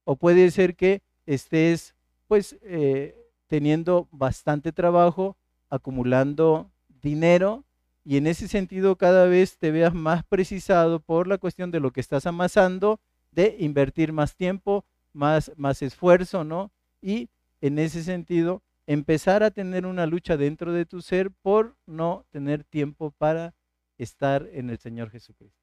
O 0.05 0.17
puede 0.17 0.51
ser 0.51 0.77
que 0.77 1.03
estés 1.27 1.95
pues 2.27 2.59
eh, 2.63 3.17
teniendo 3.47 4.09
bastante 4.11 4.73
trabajo, 4.73 5.37
acumulando 5.69 6.71
dinero 6.89 7.65
y 8.05 8.17
en 8.17 8.27
ese 8.27 8.49
sentido 8.49 8.97
cada 8.97 9.27
vez 9.27 9.59
te 9.59 9.71
veas 9.71 9.95
más 9.95 10.25
precisado 10.25 11.01
por 11.01 11.27
la 11.27 11.39
cuestión 11.39 11.71
de 11.71 11.81
lo 11.81 11.93
que 11.93 12.01
estás 12.01 12.27
amasando, 12.27 13.01
de 13.33 13.57
invertir 13.59 14.13
más 14.13 14.37
tiempo, 14.37 14.85
más, 15.13 15.53
más 15.57 15.83
esfuerzo, 15.83 16.45
¿no? 16.45 16.73
Y 17.01 17.29
en 17.61 17.79
ese 17.79 18.03
sentido 18.03 18.63
empezar 18.87 19.43
a 19.43 19.51
tener 19.51 19.87
una 19.87 20.07
lucha 20.07 20.37
dentro 20.37 20.73
de 20.73 20.87
tu 20.87 21.03
ser 21.03 21.31
por 21.31 21.77
no 21.87 22.27
tener 22.31 22.65
tiempo 22.65 23.13
para 23.13 23.55
estar 23.99 24.49
en 24.53 24.71
el 24.71 24.79
Señor 24.79 25.11
Jesucristo. 25.11 25.61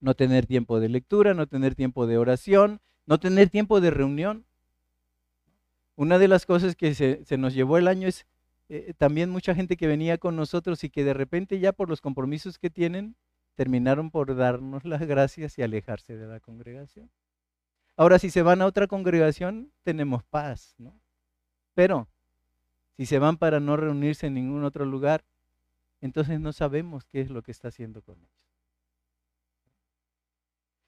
No 0.00 0.14
tener 0.14 0.46
tiempo 0.46 0.80
de 0.80 0.88
lectura, 0.88 1.34
no 1.34 1.46
tener 1.46 1.74
tiempo 1.74 2.06
de 2.06 2.16
oración, 2.16 2.80
no 3.04 3.18
tener 3.18 3.50
tiempo 3.50 3.80
de 3.80 3.90
reunión. 3.90 4.46
Una 5.96 6.18
de 6.18 6.28
las 6.28 6.46
cosas 6.46 6.76
que 6.76 6.94
se, 6.94 7.22
se 7.24 7.36
nos 7.36 7.52
llevó 7.52 7.76
el 7.76 7.88
año 7.88 8.08
es 8.08 8.26
eh, 8.72 8.94
también 8.96 9.30
mucha 9.30 9.52
gente 9.52 9.76
que 9.76 9.88
venía 9.88 10.16
con 10.16 10.36
nosotros 10.36 10.84
y 10.84 10.90
que 10.90 11.02
de 11.02 11.12
repente 11.12 11.58
ya 11.58 11.72
por 11.72 11.88
los 11.88 12.00
compromisos 12.00 12.56
que 12.56 12.70
tienen, 12.70 13.16
terminaron 13.56 14.12
por 14.12 14.36
darnos 14.36 14.84
las 14.86 15.02
gracias 15.02 15.58
y 15.58 15.62
alejarse 15.62 16.16
de 16.16 16.28
la 16.28 16.38
congregación. 16.38 17.10
Ahora, 17.96 18.20
si 18.20 18.30
se 18.30 18.42
van 18.42 18.62
a 18.62 18.66
otra 18.66 18.86
congregación, 18.86 19.72
tenemos 19.82 20.22
paz, 20.22 20.76
¿no? 20.78 20.98
Pero 21.74 22.08
si 22.96 23.06
se 23.06 23.18
van 23.18 23.38
para 23.38 23.58
no 23.58 23.76
reunirse 23.76 24.28
en 24.28 24.34
ningún 24.34 24.62
otro 24.62 24.84
lugar, 24.84 25.24
entonces 26.00 26.38
no 26.38 26.52
sabemos 26.52 27.04
qué 27.04 27.20
es 27.20 27.28
lo 27.28 27.42
que 27.42 27.50
está 27.50 27.68
haciendo 27.68 28.02
con 28.02 28.18
ellos. 28.18 28.30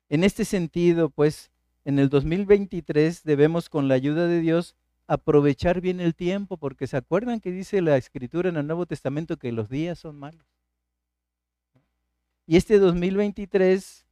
En 0.08 0.22
este 0.22 0.44
sentido, 0.44 1.10
pues, 1.10 1.50
en 1.84 1.98
el 1.98 2.08
2023 2.08 3.24
debemos, 3.24 3.68
con 3.68 3.88
la 3.88 3.94
ayuda 3.94 4.28
de 4.28 4.38
Dios, 4.38 4.76
aprovechar 5.06 5.80
bien 5.80 6.00
el 6.00 6.14
tiempo, 6.14 6.56
porque 6.56 6.86
se 6.86 6.96
acuerdan 6.96 7.40
que 7.40 7.50
dice 7.50 7.82
la 7.82 7.96
escritura 7.96 8.48
en 8.48 8.56
el 8.56 8.66
Nuevo 8.66 8.86
Testamento 8.86 9.36
que 9.36 9.52
los 9.52 9.68
días 9.68 9.98
son 9.98 10.18
malos. 10.18 10.46
Y 12.46 12.56
este 12.56 12.78
2023 12.78 14.06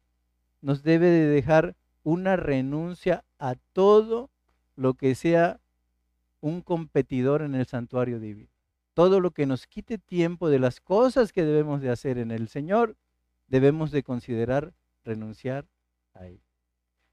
nos 0.60 0.82
debe 0.82 1.06
de 1.06 1.26
dejar 1.26 1.76
una 2.02 2.36
renuncia 2.36 3.24
a 3.38 3.54
todo 3.72 4.30
lo 4.76 4.94
que 4.94 5.14
sea 5.14 5.60
un 6.40 6.62
competidor 6.62 7.42
en 7.42 7.54
el 7.54 7.66
santuario 7.66 8.18
divino. 8.18 8.48
Todo 8.94 9.20
lo 9.20 9.30
que 9.30 9.46
nos 9.46 9.66
quite 9.66 9.98
tiempo 9.98 10.48
de 10.48 10.58
las 10.58 10.80
cosas 10.80 11.32
que 11.32 11.44
debemos 11.44 11.80
de 11.80 11.90
hacer 11.90 12.18
en 12.18 12.30
el 12.30 12.48
Señor, 12.48 12.96
debemos 13.46 13.90
de 13.90 14.02
considerar 14.02 14.72
renunciar 15.04 15.66
a 16.14 16.26
él. 16.26 16.40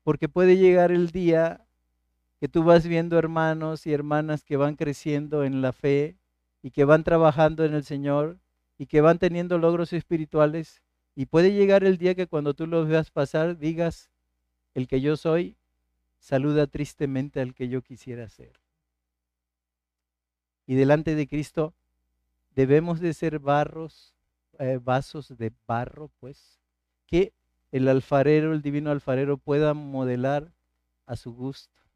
Porque 0.04 0.30
puede 0.30 0.58
llegar 0.58 0.92
el 0.92 1.12
día 1.12 1.67
que 2.40 2.48
tú 2.48 2.64
vas 2.64 2.86
viendo 2.86 3.18
hermanos 3.18 3.88
y 3.88 3.94
hermanas 3.94 4.44
que 4.44 4.58
van 4.58 4.76
creciendo 4.76 5.44
en 5.44 5.62
la 5.62 5.74
fe 5.74 6.18
y 6.62 6.72
que 6.72 6.86
van 6.86 7.04
trabajando 7.04 7.66
en 7.66 7.74
el 7.74 7.84
Señor 7.84 8.40
y 8.78 8.86
que 8.86 9.02
van 9.02 9.18
teniendo 9.18 9.58
logros 9.58 9.92
espirituales. 9.94 10.84
Y 11.16 11.26
puede 11.26 11.54
llegar 11.54 11.84
el 11.84 11.98
día 11.98 12.14
que 12.14 12.28
cuando 12.28 12.54
tú 12.54 12.68
los 12.68 12.88
veas 12.88 13.10
pasar 13.10 13.58
digas, 13.58 14.12
el 14.76 14.88
que 14.88 15.02
yo 15.02 15.18
soy 15.18 15.58
saluda 16.20 16.68
tristemente 16.68 17.42
al 17.42 17.56
que 17.56 17.70
yo 17.70 17.82
quisiera 17.82 18.30
ser. 18.30 18.54
Y 20.68 20.76
delante 20.76 21.16
de 21.16 21.28
Cristo 21.28 21.74
debemos 22.54 23.00
de 23.00 23.14
ser 23.14 23.40
barros, 23.40 24.14
eh, 24.60 24.80
vasos 24.84 25.36
de 25.38 25.52
barro, 25.66 26.12
pues, 26.20 26.60
que 27.08 27.34
el 27.72 27.88
alfarero, 27.88 28.54
el 28.54 28.62
divino 28.62 28.92
alfarero 28.92 29.38
pueda 29.38 29.74
modelar 29.74 30.54
a 31.06 31.16
su 31.16 31.34
gusto 31.34 31.87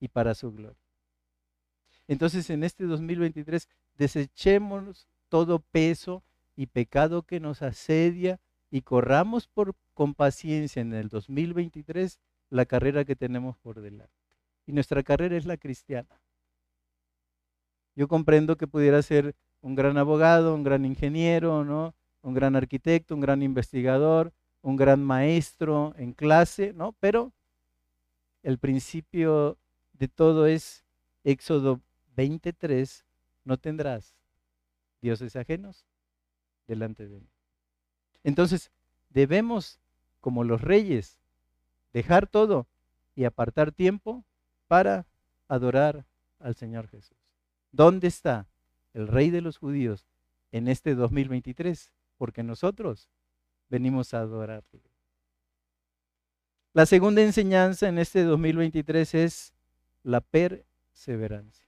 y 0.00 0.08
para 0.08 0.34
su 0.34 0.50
gloria. 0.52 0.80
Entonces 2.08 2.50
en 2.50 2.64
este 2.64 2.84
2023 2.84 3.68
desechemos 3.96 5.06
todo 5.28 5.60
peso 5.60 6.24
y 6.56 6.66
pecado 6.66 7.22
que 7.22 7.38
nos 7.38 7.62
asedia 7.62 8.40
y 8.70 8.82
corramos 8.82 9.46
por, 9.46 9.74
con 9.94 10.14
paciencia 10.14 10.82
en 10.82 10.92
el 10.92 11.08
2023 11.08 12.18
la 12.48 12.66
carrera 12.66 13.04
que 13.04 13.14
tenemos 13.14 13.56
por 13.58 13.80
delante. 13.80 14.12
Y 14.66 14.72
nuestra 14.72 15.02
carrera 15.02 15.36
es 15.36 15.46
la 15.46 15.56
cristiana. 15.56 16.20
Yo 17.94 18.08
comprendo 18.08 18.56
que 18.56 18.66
pudiera 18.66 19.02
ser 19.02 19.34
un 19.60 19.74
gran 19.74 19.98
abogado, 19.98 20.54
un 20.54 20.64
gran 20.64 20.84
ingeniero, 20.84 21.64
¿no? 21.64 21.94
un 22.22 22.34
gran 22.34 22.56
arquitecto, 22.56 23.14
un 23.14 23.20
gran 23.20 23.42
investigador, 23.42 24.32
un 24.62 24.76
gran 24.76 25.02
maestro 25.02 25.94
en 25.96 26.12
clase, 26.12 26.72
¿no? 26.74 26.92
Pero 27.00 27.32
el 28.42 28.58
principio 28.58 29.58
de 30.00 30.08
todo 30.08 30.46
es 30.46 30.82
Éxodo 31.24 31.82
23, 32.16 33.04
no 33.44 33.58
tendrás 33.58 34.16
dioses 35.02 35.36
ajenos 35.36 35.86
delante 36.66 37.06
de 37.06 37.20
mí. 37.20 37.28
Entonces, 38.24 38.72
debemos, 39.10 39.78
como 40.20 40.42
los 40.42 40.62
reyes, 40.62 41.20
dejar 41.92 42.26
todo 42.26 42.66
y 43.14 43.24
apartar 43.24 43.72
tiempo 43.72 44.24
para 44.68 45.06
adorar 45.48 46.06
al 46.38 46.54
Señor 46.54 46.88
Jesús. 46.88 47.18
¿Dónde 47.70 48.08
está 48.08 48.48
el 48.94 49.06
rey 49.06 49.28
de 49.28 49.42
los 49.42 49.58
judíos 49.58 50.06
en 50.50 50.68
este 50.68 50.94
2023? 50.94 51.92
Porque 52.16 52.42
nosotros 52.42 53.10
venimos 53.68 54.14
a 54.14 54.20
adorarle. 54.20 54.80
La 56.72 56.86
segunda 56.86 57.20
enseñanza 57.20 57.88
en 57.88 57.98
este 57.98 58.24
2023 58.24 59.14
es 59.14 59.54
la 60.02 60.20
perseverancia. 60.20 61.66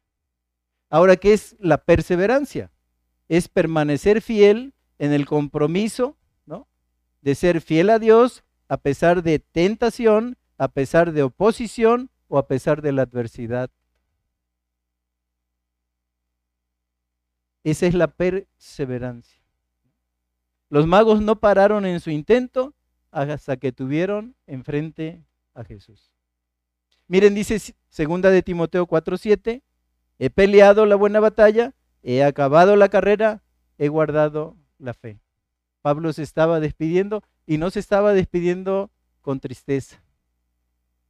Ahora, 0.91 1.17
¿qué 1.17 1.33
es 1.33 1.57
la 1.59 1.79
perseverancia? 1.79 2.71
Es 3.29 3.49
permanecer 3.49 4.21
fiel 4.21 4.75
en 4.99 5.13
el 5.13 5.27
compromiso, 5.27 6.17
¿no? 6.45 6.69
De 7.23 7.35
ser 7.35 7.61
fiel 7.61 7.91
a 7.91 7.99
Dios 7.99 8.45
a 8.69 8.77
pesar 8.77 9.23
de 9.23 9.39
tentación, 9.39 10.37
a 10.59 10.69
pesar 10.69 11.13
de 11.13 11.23
oposición 11.23 12.11
o 12.29 12.39
a 12.39 12.47
pesar 12.47 12.83
de 12.83 12.93
la 12.93 13.03
adversidad. 13.03 13.71
Esa 17.65 17.87
es 17.87 17.95
la 17.95 18.09
perseverancia. 18.09 19.41
Los 20.69 20.87
magos 20.87 21.21
no 21.21 21.39
pararon 21.39 21.85
en 21.85 22.01
su 22.01 22.11
intento 22.11 22.75
hasta 23.11 23.57
que 23.59 23.73
tuvieron 23.73 24.35
enfrente 24.47 25.23
a 25.55 25.65
Jesús. 25.65 26.12
Miren, 27.13 27.35
dice 27.35 27.75
segunda 27.91 28.31
de 28.31 28.41
Timoteo 28.41 28.87
4:7, 28.87 29.61
he 30.19 30.31
peleado 30.31 30.87
la 30.87 30.97
buena 30.97 31.21
batalla, 31.21 31.75
he 32.03 32.25
acabado 32.25 32.75
la 32.75 32.89
carrera, 32.89 33.43
he 33.77 33.89
guardado 33.89 34.57
la 34.79 34.95
fe. 34.95 35.21
Pablo 35.83 36.15
se 36.15 36.23
estaba 36.23 36.59
despidiendo 36.59 37.23
y 37.45 37.59
no 37.59 37.69
se 37.69 37.81
estaba 37.81 38.15
despidiendo 38.15 38.91
con 39.21 39.41
tristeza. 39.41 40.03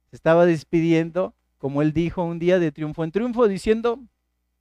Se 0.09 0.17
estaba 0.17 0.45
despidiendo, 0.45 1.35
como 1.57 1.81
él 1.81 1.93
dijo 1.93 2.21
un 2.21 2.37
día, 2.37 2.59
de 2.59 2.73
triunfo 2.73 3.05
en 3.05 3.13
triunfo, 3.13 3.47
diciendo, 3.47 4.03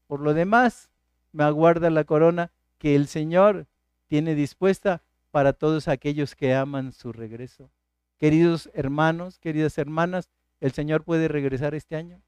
por 0.07 0.21
lo 0.21 0.35
demás, 0.35 0.91
me 1.33 1.43
aguarda 1.43 1.91
la 1.91 2.05
corona 2.05 2.53
que 2.79 2.95
el 2.95 3.09
Señor 3.09 3.67
tiene 4.07 4.37
dispuesta 4.37 5.03
para 5.33 5.55
todos 5.55 5.89
aquellos 5.89 6.37
que 6.37 6.55
aman 6.55 6.93
su 6.93 7.13
regreso. 7.13 7.69
Queridos 8.17 8.71
hermanos, 8.75 9.41
queridas 9.41 9.77
hermanas, 9.77 10.31
¿El 10.63 10.71
Señor 10.71 11.03
puede 11.03 11.27
regresar 11.27 11.75
este 11.75 11.97
año? 11.97 12.23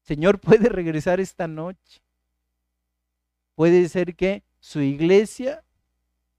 Señor 0.00 0.40
puede 0.40 0.70
regresar 0.70 1.20
esta 1.20 1.46
noche. 1.46 2.00
Puede 3.54 3.86
ser 3.90 4.16
que 4.16 4.42
su 4.58 4.80
iglesia 4.80 5.62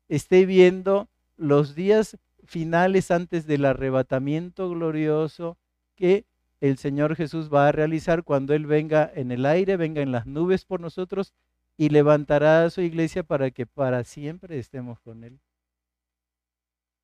esté 0.10 0.48
viendo 0.48 1.08
los 1.38 1.76
días 1.76 2.18
finales 2.46 3.12
antes 3.12 3.46
del 3.46 3.66
arrebatamiento 3.66 4.72
glorioso 4.72 5.56
que 5.96 6.26
el 6.62 6.80
Señor 6.80 7.16
Jesús 7.16 7.54
va 7.54 7.68
a 7.68 7.72
realizar 7.72 8.24
cuando 8.24 8.56
Él 8.56 8.66
venga 8.66 9.10
en 9.14 9.32
el 9.32 9.46
aire, 9.46 9.78
venga 9.78 10.02
en 10.02 10.12
las 10.12 10.26
nubes 10.26 10.66
por 10.66 10.80
nosotros 10.80 11.32
y 11.78 11.90
levantará 11.90 12.66
a 12.66 12.70
su 12.72 12.82
iglesia 12.82 13.22
para 13.22 13.52
que 13.52 13.68
para 13.68 14.04
siempre 14.04 14.58
estemos 14.58 15.00
con 15.00 15.24
Él. 15.24 15.40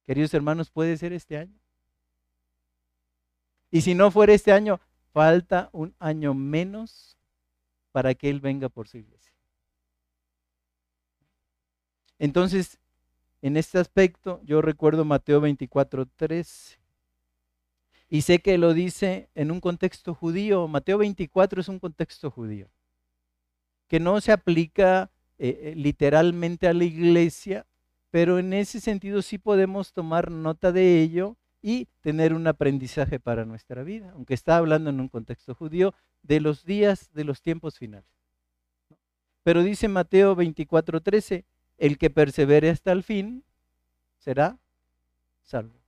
Queridos 0.04 0.34
hermanos, 0.34 0.72
puede 0.72 0.98
ser 0.98 1.14
este 1.14 1.38
año. 1.38 1.60
Y 3.72 3.82
si 3.82 3.96
no 3.96 4.12
fuera 4.12 4.34
este 4.34 4.52
año, 4.52 4.80
falta 5.12 5.70
un 5.74 5.94
año 6.00 6.34
menos 6.34 7.18
para 7.92 8.14
que 8.14 8.30
Él 8.30 8.40
venga 8.40 8.70
por 8.70 8.88
su 8.88 8.98
iglesia. 8.98 9.34
Entonces, 12.20 12.80
en 13.42 13.58
este 13.58 13.78
aspecto, 13.80 14.42
yo 14.44 14.62
recuerdo 14.62 15.06
Mateo 15.06 15.42
24, 15.42 16.08
3. 16.16 16.80
Y 18.10 18.22
sé 18.22 18.40
que 18.40 18.58
lo 18.58 18.74
dice 18.74 19.30
en 19.36 19.52
un 19.52 19.60
contexto 19.60 20.16
judío. 20.16 20.68
Mateo 20.68 20.98
24 20.98 21.62
es 21.62 21.68
un 21.68 21.80
contexto 21.80 22.32
judío. 22.32 22.70
Que 23.88 24.00
no 24.00 24.20
se 24.22 24.32
aplica 24.32 25.12
eh, 25.38 25.60
eh, 25.62 25.74
literalmente 25.76 26.68
a 26.68 26.74
la 26.74 26.84
iglesia, 26.84 27.66
pero 28.10 28.40
en 28.40 28.54
ese 28.54 28.80
sentido 28.80 29.22
sí 29.22 29.38
podemos 29.38 29.94
tomar 29.94 30.32
nota 30.32 30.72
de 30.72 31.02
ello 31.02 31.38
y 31.62 31.88
tener 32.02 32.34
un 32.34 32.48
aprendizaje 32.48 33.20
para 33.20 33.46
nuestra 33.46 33.84
vida, 33.84 34.12
aunque 34.12 34.34
está 34.34 34.58
hablando 34.58 34.90
en 34.90 35.00
un 35.00 35.10
contexto 35.10 35.56
judío 35.56 35.94
de 36.24 36.40
los 36.40 36.66
días 36.66 37.12
de 37.14 37.24
los 37.24 37.42
tiempos 37.42 37.78
finales. 37.78 38.10
Pero 39.44 39.64
dice 39.64 39.88
Mateo 39.88 40.36
24:13, 40.36 41.46
el 41.78 41.98
que 41.98 42.10
persevere 42.10 42.70
hasta 42.70 42.92
el 42.92 43.04
fin 43.04 43.44
será 44.18 44.58
salvo. 45.44 45.80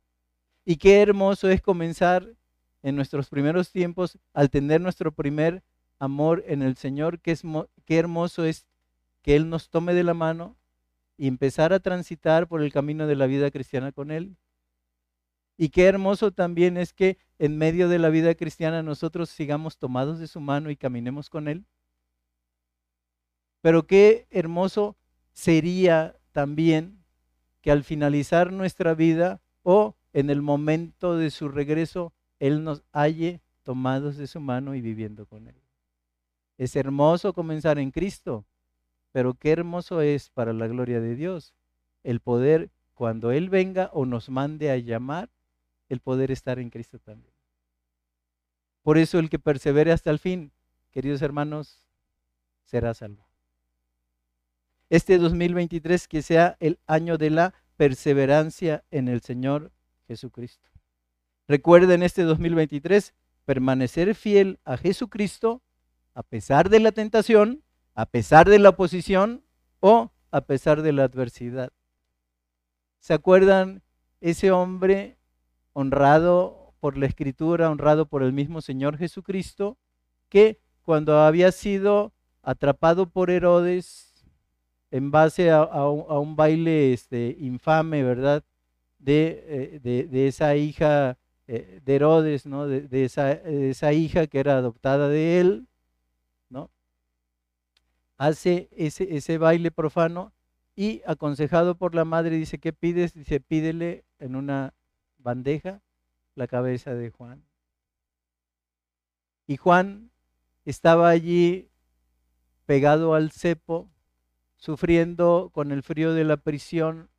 Y 0.65 0.77
qué 0.77 1.01
hermoso 1.01 1.49
es 1.49 1.61
comenzar 1.61 2.35
en 2.83 2.95
nuestros 2.95 3.29
primeros 3.29 3.71
tiempos 3.71 4.17
al 4.33 4.49
tener 4.49 4.81
nuestro 4.81 5.11
primer 5.11 5.63
amor 5.99 6.43
en 6.47 6.61
el 6.61 6.77
Señor, 6.77 7.19
qué, 7.19 7.31
es, 7.31 7.43
qué 7.85 7.97
hermoso 7.97 8.45
es 8.45 8.65
que 9.21 9.35
Él 9.35 9.49
nos 9.49 9.69
tome 9.69 9.93
de 9.93 10.03
la 10.03 10.13
mano 10.13 10.55
y 11.17 11.27
empezar 11.27 11.73
a 11.73 11.79
transitar 11.79 12.47
por 12.47 12.61
el 12.61 12.71
camino 12.71 13.05
de 13.07 13.15
la 13.15 13.27
vida 13.27 13.51
cristiana 13.51 13.91
con 13.91 14.11
Él. 14.11 14.37
Y 15.61 15.71
qué 15.71 15.87
hermoso 15.87 16.31
también 16.31 16.77
es 16.77 16.93
que 16.93 17.17
en 17.37 17.57
medio 17.57 17.89
de 17.89 17.99
la 17.99 18.07
vida 18.07 18.33
cristiana 18.33 18.81
nosotros 18.81 19.29
sigamos 19.29 19.77
tomados 19.77 20.17
de 20.17 20.27
su 20.29 20.39
mano 20.39 20.69
y 20.69 20.77
caminemos 20.77 21.29
con 21.29 21.49
Él. 21.49 21.65
Pero 23.59 23.85
qué 23.85 24.25
hermoso 24.31 24.95
sería 25.33 26.15
también 26.31 27.03
que 27.59 27.71
al 27.71 27.83
finalizar 27.83 28.53
nuestra 28.53 28.93
vida 28.93 29.41
o 29.61 29.97
en 30.13 30.29
el 30.29 30.41
momento 30.41 31.17
de 31.17 31.29
su 31.29 31.49
regreso, 31.49 32.13
Él 32.39 32.63
nos 32.63 32.85
halle 32.93 33.41
tomados 33.63 34.15
de 34.15 34.27
su 34.27 34.39
mano 34.39 34.75
y 34.75 34.81
viviendo 34.81 35.25
con 35.25 35.49
Él. 35.49 35.61
Es 36.57 36.77
hermoso 36.77 37.33
comenzar 37.33 37.79
en 37.79 37.91
Cristo, 37.91 38.45
pero 39.11 39.33
qué 39.33 39.51
hermoso 39.51 39.99
es 39.99 40.29
para 40.29 40.53
la 40.53 40.67
gloria 40.67 41.01
de 41.01 41.15
Dios 41.15 41.53
el 42.03 42.21
poder, 42.21 42.71
cuando 42.93 43.33
Él 43.33 43.49
venga 43.49 43.89
o 43.91 44.05
nos 44.05 44.29
mande 44.29 44.71
a 44.71 44.77
llamar, 44.77 45.29
el 45.89 45.99
poder 45.99 46.31
estar 46.31 46.59
en 46.59 46.69
Cristo 46.69 46.99
también. 46.99 47.33
Por 48.83 48.97
eso 48.97 49.19
el 49.19 49.29
que 49.29 49.39
persevere 49.39 49.91
hasta 49.91 50.09
el 50.09 50.19
fin, 50.19 50.51
queridos 50.91 51.21
hermanos, 51.21 51.85
será 52.63 52.93
salvo 52.93 53.29
este 54.89 55.19
2023 55.19 56.07
que 56.07 56.21
sea 56.21 56.57
el 56.59 56.79
año 56.87 57.17
de 57.17 57.29
la 57.29 57.53
perseverancia 57.77 58.83
en 58.91 59.07
el 59.07 59.21
Señor 59.21 59.71
Jesucristo. 60.07 60.69
Recuerden 61.47 62.03
este 62.03 62.23
2023 62.23 63.13
permanecer 63.45 64.15
fiel 64.15 64.59
a 64.65 64.77
Jesucristo 64.77 65.61
a 66.13 66.23
pesar 66.23 66.69
de 66.69 66.79
la 66.79 66.91
tentación, 66.91 67.63
a 67.93 68.05
pesar 68.07 68.49
de 68.49 68.59
la 68.59 68.69
oposición 68.69 69.43
o 69.79 70.11
a 70.31 70.41
pesar 70.41 70.81
de 70.81 70.91
la 70.91 71.03
adversidad. 71.03 71.71
¿Se 72.99 73.13
acuerdan 73.13 73.81
ese 74.21 74.51
hombre 74.51 75.17
honrado 75.79 76.73
por 76.81 76.97
la 76.97 77.05
escritura, 77.05 77.71
honrado 77.71 78.05
por 78.05 78.21
el 78.21 78.33
mismo 78.33 78.59
Señor 78.59 78.97
Jesucristo, 78.97 79.77
que 80.27 80.59
cuando 80.81 81.19
había 81.19 81.53
sido 81.53 82.11
atrapado 82.43 83.09
por 83.09 83.29
Herodes, 83.29 84.25
en 84.91 85.09
base 85.11 85.51
a, 85.51 85.63
un, 85.87 86.35
baile 86.35 86.91
este, 86.91 87.37
infame, 87.39 88.03
¿verdad? 88.03 88.43
De, 88.97 89.79
eh, 89.83 90.27
esa 90.27 90.55
hija 90.57 91.17
eh, 91.47 91.79
de 91.85 91.95
Herodes, 91.95 92.45
¿no? 92.45 92.67
De, 92.67 93.05
esa, 93.05 93.93
hija 93.93 94.27
que 94.27 94.39
era 94.39 94.57
adoptada 94.57 95.07
de 95.07 95.39
él, 95.39 95.67
¿no? 96.49 96.71
Hace 98.17 98.67
ese, 98.75 99.15
ese 99.15 99.37
baile 99.37 99.71
profano 99.71 100.33
y 100.75 101.01
aconsejado 101.05 101.75
por 101.75 101.95
la 101.95 102.03
madre 102.03 102.35
dice, 102.35 102.57
¿qué 102.57 102.73
pides? 102.73 103.13
Dice, 103.13 103.39
pídele 103.39 104.03
en 104.17 104.35
una 104.35 104.73
bandeja 105.19 105.81
la 106.35 106.47
cabeza 106.47 106.95
de 106.95 107.11
Juan. 107.11 107.43
Y 109.47 109.57
Juan 109.57 110.11
estaba 110.65 111.09
allí 111.09 111.69
pegado 112.65 113.13
al 113.13 113.31
cepo 113.31 113.89
sufriendo 114.57 115.51
con 115.53 115.71
el 115.71 115.83
frío 115.83 116.13
de 116.13 116.23
la 116.23 116.37
prisión 116.37 117.09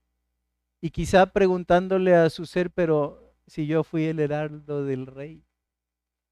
y 0.80 0.90
quizá 0.90 1.26
preguntándole 1.32 2.14
a 2.14 2.30
su 2.30 2.46
ser, 2.46 2.70
pero 2.70 3.34
si 3.46 3.66
yo 3.66 3.82
fui 3.84 4.04
el 4.04 4.20
heraldo 4.20 4.84
del 4.84 5.06
rey. 5.06 5.44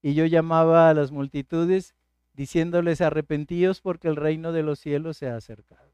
Y 0.01 0.13
yo 0.13 0.25
llamaba 0.25 0.89
a 0.89 0.93
las 0.93 1.11
multitudes 1.11 1.95
diciéndoles 2.33 3.01
arrepentíos 3.01 3.81
porque 3.81 4.07
el 4.07 4.15
reino 4.15 4.51
de 4.51 4.63
los 4.63 4.79
cielos 4.79 5.17
se 5.17 5.27
ha 5.27 5.35
acercado. 5.35 5.91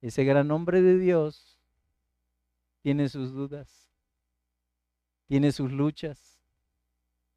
Ese 0.00 0.24
gran 0.24 0.50
hombre 0.50 0.82
de 0.82 0.98
Dios 0.98 1.60
tiene 2.82 3.08
sus 3.08 3.32
dudas, 3.32 3.81
tiene 5.32 5.50
sus 5.50 5.72
luchas, 5.72 6.38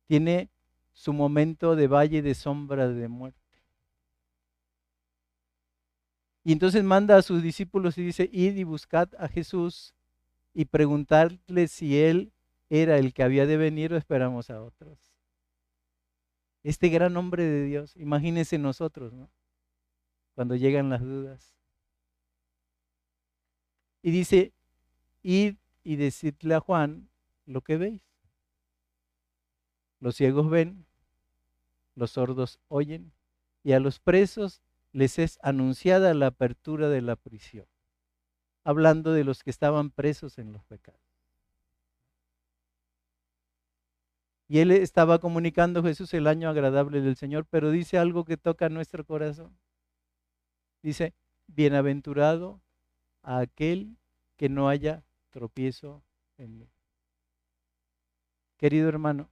tiene 0.06 0.50
su 0.92 1.14
momento 1.14 1.78
de 1.78 1.88
valle 1.88 2.22
de 2.22 2.36
sombra 2.36 2.90
de 2.90 3.08
muerte. 3.08 3.40
Y 6.44 6.52
entonces 6.52 6.84
manda 6.84 7.16
a 7.16 7.22
sus 7.22 7.42
discípulos 7.42 7.98
y 7.98 8.04
dice, 8.04 8.30
id 8.34 8.58
y 8.58 8.66
buscad 8.66 9.08
a 9.18 9.30
Jesús 9.30 9.94
y 10.54 10.66
preguntadle 10.66 11.70
si 11.70 11.98
él 11.98 12.34
era 12.70 12.98
el 12.98 13.14
que 13.14 13.24
había 13.24 13.46
de 13.46 13.56
venir 13.56 13.94
o 13.94 13.96
esperamos 13.96 14.50
a 14.50 14.62
otros. 14.62 15.00
Este 16.64 16.90
gran 16.90 17.16
hombre 17.16 17.46
de 17.46 17.64
Dios, 17.64 17.96
imagínense 17.96 18.58
nosotros, 18.58 19.14
¿no? 19.14 19.30
Cuando 20.34 20.58
llegan 20.58 20.90
las 20.90 21.00
dudas. 21.00 21.56
Y 24.02 24.12
dice, 24.12 24.52
id 25.24 25.56
y 25.86 25.96
decidle 25.96 26.56
a 26.56 26.60
Juan 26.60 27.08
lo 27.46 27.62
que 27.62 27.78
veis. 27.78 28.02
Los 30.00 30.16
ciegos 30.16 30.50
ven, 30.50 30.86
los 31.96 32.12
sordos 32.12 32.60
oyen, 32.68 33.12
y 33.64 33.72
a 33.72 33.80
los 33.80 34.00
presos 34.00 34.62
les 34.92 35.20
es 35.20 35.40
anunciada 35.42 36.14
la 36.14 36.28
apertura 36.28 36.90
de 36.90 37.02
la 37.02 37.16
prisión, 37.16 37.66
hablando 38.64 39.12
de 39.12 39.24
los 39.24 39.44
que 39.44 39.50
estaban 39.50 39.90
presos 39.90 40.38
en 40.38 40.54
los 40.54 40.64
pecados. 40.64 41.02
Y 44.48 44.60
él 44.60 44.72
estaba 44.72 45.20
comunicando 45.20 45.80
a 45.80 45.84
Jesús 45.84 46.14
el 46.14 46.28
año 46.28 46.50
agradable 46.50 47.02
del 47.02 47.16
Señor, 47.16 47.48
pero 47.50 47.72
dice 47.72 47.98
algo 47.98 48.26
que 48.26 48.38
toca 48.38 48.70
nuestro 48.70 49.04
corazón. 49.04 49.58
Dice, 50.84 51.16
bienaventurado 51.48 52.62
a 53.24 53.40
aquel 53.40 53.98
que 54.38 54.50
no 54.50 54.70
haya 54.70 55.04
tropiezo 55.32 56.04
en 56.38 56.60
mí. 56.60 56.75
Querido 58.58 58.90
hermano, 58.90 59.30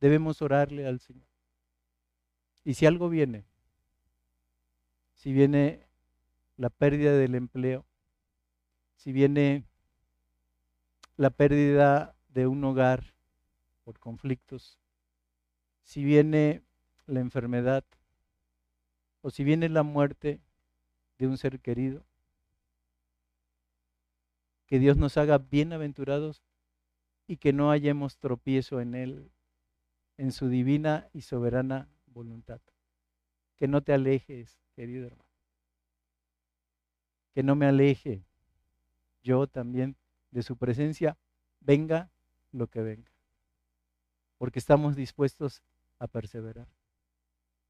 debemos 0.00 0.42
orarle 0.42 0.86
al 0.86 1.00
Señor. 1.00 1.26
Y 2.64 2.74
si 2.74 2.86
algo 2.86 3.08
viene, 3.08 3.44
si 5.14 5.32
viene 5.32 5.86
la 6.56 6.70
pérdida 6.70 7.12
del 7.12 7.34
empleo, 7.34 7.86
si 8.96 9.12
viene 9.12 9.64
la 11.16 11.30
pérdida 11.30 12.14
de 12.28 12.46
un 12.46 12.62
hogar 12.64 13.14
por 13.84 13.98
conflictos, 13.98 14.78
si 15.82 16.04
viene 16.04 16.62
la 17.06 17.20
enfermedad 17.20 17.84
o 19.22 19.30
si 19.30 19.44
viene 19.44 19.68
la 19.68 19.82
muerte 19.82 20.40
de 21.18 21.26
un 21.26 21.38
ser 21.38 21.60
querido. 21.60 22.04
Que 24.66 24.78
Dios 24.78 24.96
nos 24.96 25.16
haga 25.16 25.38
bienaventurados 25.38 26.42
y 27.26 27.38
que 27.38 27.52
no 27.52 27.70
hallemos 27.70 28.18
tropiezo 28.18 28.80
en 28.80 28.94
Él, 28.94 29.30
en 30.16 30.32
su 30.32 30.48
divina 30.48 31.08
y 31.12 31.22
soberana 31.22 31.88
voluntad. 32.06 32.60
que 33.56 33.68
no 33.68 33.82
te 33.82 33.94
alejes, 33.94 34.60
querido 34.74 35.06
hermano. 35.06 35.30
Que 37.32 37.42
no 37.42 37.56
me 37.56 37.64
aleje 37.64 38.22
yo 39.22 39.46
también 39.46 39.96
de 40.30 40.42
su 40.42 40.56
presencia, 40.56 41.16
venga 41.60 42.10
lo 42.52 42.66
que 42.68 42.82
venga. 42.82 43.10
Porque 44.36 44.58
estamos 44.58 44.94
dispuestos 44.94 45.62
a 45.98 46.06
perseverar. 46.06 46.68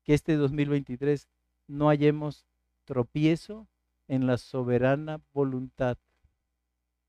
Que 0.03 0.15
este 0.15 0.35
2023 0.35 1.29
no 1.69 1.89
hallemos 1.89 2.45
tropiezo 2.85 3.69
en 4.09 4.27
la 4.27 4.39
soberana 4.39 5.21
voluntad 5.33 5.99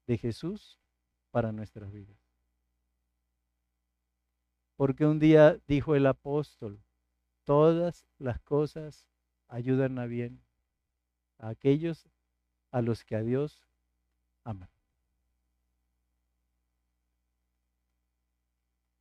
de 0.06 0.18
Jesús 0.18 0.80
para 1.32 1.52
nuestras 1.52 1.92
vidas. 1.92 2.27
Porque 4.78 5.06
un 5.06 5.20
día 5.20 5.60
dijo 5.68 5.96
el 5.96 6.06
apóstol, 6.06 6.80
todas 7.44 8.06
las 8.20 8.40
cosas 8.40 9.06
ayudan 9.50 10.00
a 10.00 10.06
bien 10.06 10.40
a 11.40 11.50
aquellos 11.50 12.08
a 12.72 12.82
los 12.82 13.04
que 13.04 13.16
a 13.16 13.22
Dios 13.22 13.62
aman. 14.44 14.70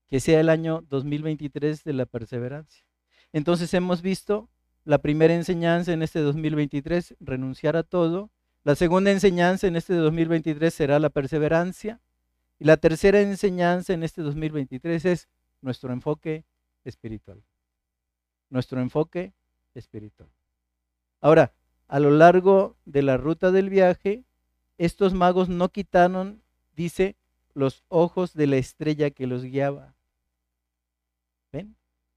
Que 0.08 0.20
sea 0.20 0.40
el 0.40 0.48
año 0.48 0.82
2023 0.88 1.84
de 1.84 1.92
la 1.92 2.06
perseverancia. 2.06 2.84
Entonces 3.32 3.72
hemos 3.74 4.02
visto 4.02 4.48
la 4.84 4.98
primera 4.98 5.34
enseñanza 5.34 5.92
en 5.92 6.02
este 6.02 6.20
2023, 6.20 7.16
renunciar 7.20 7.76
a 7.76 7.82
todo. 7.82 8.30
La 8.62 8.76
segunda 8.76 9.10
enseñanza 9.10 9.66
en 9.66 9.76
este 9.76 9.94
2023 9.94 10.72
será 10.72 10.98
la 11.00 11.10
perseverancia. 11.10 12.00
Y 12.58 12.64
la 12.64 12.76
tercera 12.76 13.20
enseñanza 13.20 13.92
en 13.92 14.04
este 14.04 14.22
2023 14.22 15.04
es 15.04 15.28
nuestro 15.60 15.92
enfoque 15.92 16.44
espiritual. 16.84 17.42
Nuestro 18.50 18.80
enfoque 18.80 19.32
espiritual. 19.74 20.28
Ahora, 21.20 21.52
a 21.88 22.00
lo 22.00 22.10
largo 22.10 22.76
de 22.84 23.02
la 23.02 23.16
ruta 23.16 23.50
del 23.50 23.70
viaje, 23.70 24.24
estos 24.78 25.14
magos 25.14 25.48
no 25.48 25.68
quitaron, 25.68 26.42
dice, 26.74 27.16
los 27.54 27.84
ojos 27.88 28.34
de 28.34 28.46
la 28.46 28.56
estrella 28.56 29.10
que 29.10 29.26
los 29.26 29.42
guiaba. 29.42 29.94
¿Ven? 31.52 31.76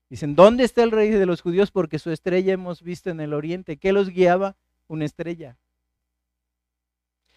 Dicen, 0.10 0.36
¿dónde 0.36 0.64
está 0.64 0.84
el 0.84 0.92
rey 0.92 1.10
de 1.12 1.26
los 1.26 1.42
judíos? 1.42 1.72
Porque 1.72 2.00
su 2.00 2.12
estrella 2.12 2.54
hemos 2.54 2.82
visto 2.82 3.10
en 3.10 3.20
el 3.20 3.34
oriente. 3.34 3.78
¿Qué 3.78 3.94
los 3.94 4.10
guiaba? 4.10 4.58
Una 4.88 5.06
estrella. 5.06 5.58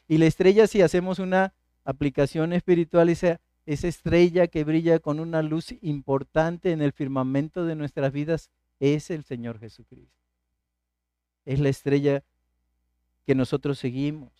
Y 0.09 0.19
la 0.19 0.27
estrella, 0.27 0.67
si 0.67 0.83
hacemos 0.83 1.19
una 1.19 1.55
aplicación 1.85 2.53
espiritual, 2.53 3.09
esa, 3.09 3.41
esa 3.67 3.89
estrella 3.89 4.49
que 4.49 4.65
brilla 4.65 4.99
con 4.99 5.21
una 5.21 5.43
luz 5.43 5.75
importante 5.83 6.73
en 6.73 6.83
el 6.83 6.93
firmamento 6.93 7.65
de 7.65 7.77
nuestras 7.77 8.13
vidas, 8.13 8.51
es 8.81 9.11
el 9.11 9.25
Señor 9.25 9.59
Jesucristo. 9.59 10.19
Es 11.45 11.61
la 11.61 11.69
estrella 11.69 12.25
que 13.25 13.35
nosotros 13.35 13.79
seguimos. 13.79 14.33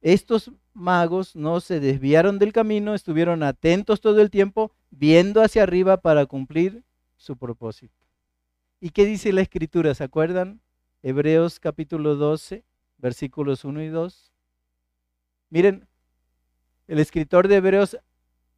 Estos 0.00 0.52
magos 0.72 1.34
no 1.34 1.60
se 1.60 1.80
desviaron 1.80 2.38
del 2.38 2.52
camino, 2.52 2.94
estuvieron 2.94 3.42
atentos 3.42 4.00
todo 4.00 4.20
el 4.20 4.30
tiempo, 4.30 4.72
viendo 4.90 5.42
hacia 5.42 5.64
arriba 5.64 5.98
para 5.98 6.24
cumplir 6.26 6.84
su 7.16 7.36
propósito. 7.36 7.94
¿Y 8.80 8.90
qué 8.90 9.04
dice 9.04 9.32
la 9.32 9.40
escritura? 9.40 9.94
¿Se 9.94 10.04
acuerdan? 10.04 10.60
Hebreos 11.02 11.58
capítulo 11.58 12.14
12, 12.14 12.64
versículos 12.96 13.64
1 13.64 13.82
y 13.82 13.88
2. 13.88 14.32
Miren, 15.50 15.87
el 16.88 16.98
escritor 16.98 17.46
de 17.46 17.56
Hebreos 17.56 17.96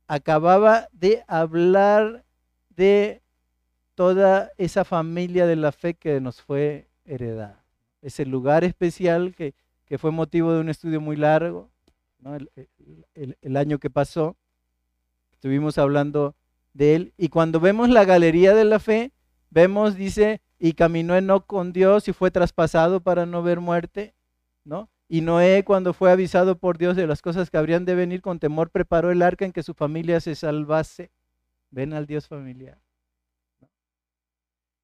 acababa 0.06 0.88
de 0.92 1.22
hablar 1.28 2.24
de 2.70 3.22
toda 3.94 4.50
esa 4.56 4.84
familia 4.84 5.46
de 5.46 5.56
la 5.56 5.72
fe 5.72 5.94
que 5.94 6.20
nos 6.20 6.40
fue 6.40 6.88
heredada. 7.04 7.62
Ese 8.00 8.24
lugar 8.24 8.64
especial 8.64 9.34
que, 9.34 9.54
que 9.84 9.98
fue 9.98 10.10
motivo 10.10 10.52
de 10.52 10.60
un 10.60 10.70
estudio 10.70 11.00
muy 11.00 11.16
largo, 11.16 11.70
el, 13.14 13.56
año 13.56 13.78
que 13.78 13.90
pasó. 13.90 14.36
Estuvimos 15.32 15.78
hablando 15.78 16.34
de 16.72 16.94
él. 16.94 17.14
Y 17.16 17.28
cuando 17.28 17.60
vemos 17.60 17.88
la 17.88 18.04
galería 18.04 18.54
de 18.54 18.64
la 18.64 18.78
fe, 18.78 19.12
vemos, 19.50 19.96
dice, 19.96 20.40
y 20.58 20.74
caminó 20.74 21.16
Enoch 21.16 21.46
con 21.46 21.72
Dios 21.72 22.08
y 22.08 22.12
fue 22.12 22.30
traspasado 22.30 23.00
para 23.00 23.26
no 23.26 23.42
ver 23.42 23.60
muerte, 23.60 24.14
¿no? 24.64 24.88
Y 25.12 25.22
Noé, 25.22 25.64
cuando 25.64 25.92
fue 25.92 26.12
avisado 26.12 26.56
por 26.56 26.78
Dios 26.78 26.94
de 26.94 27.08
las 27.08 27.20
cosas 27.20 27.50
que 27.50 27.58
habrían 27.58 27.84
de 27.84 27.96
venir, 27.96 28.22
con 28.22 28.38
temor 28.38 28.70
preparó 28.70 29.10
el 29.10 29.22
arca 29.22 29.44
en 29.44 29.50
que 29.50 29.64
su 29.64 29.74
familia 29.74 30.20
se 30.20 30.36
salvase. 30.36 31.10
Ven 31.72 31.92
al 31.94 32.06
Dios 32.06 32.28
familiar. 32.28 32.80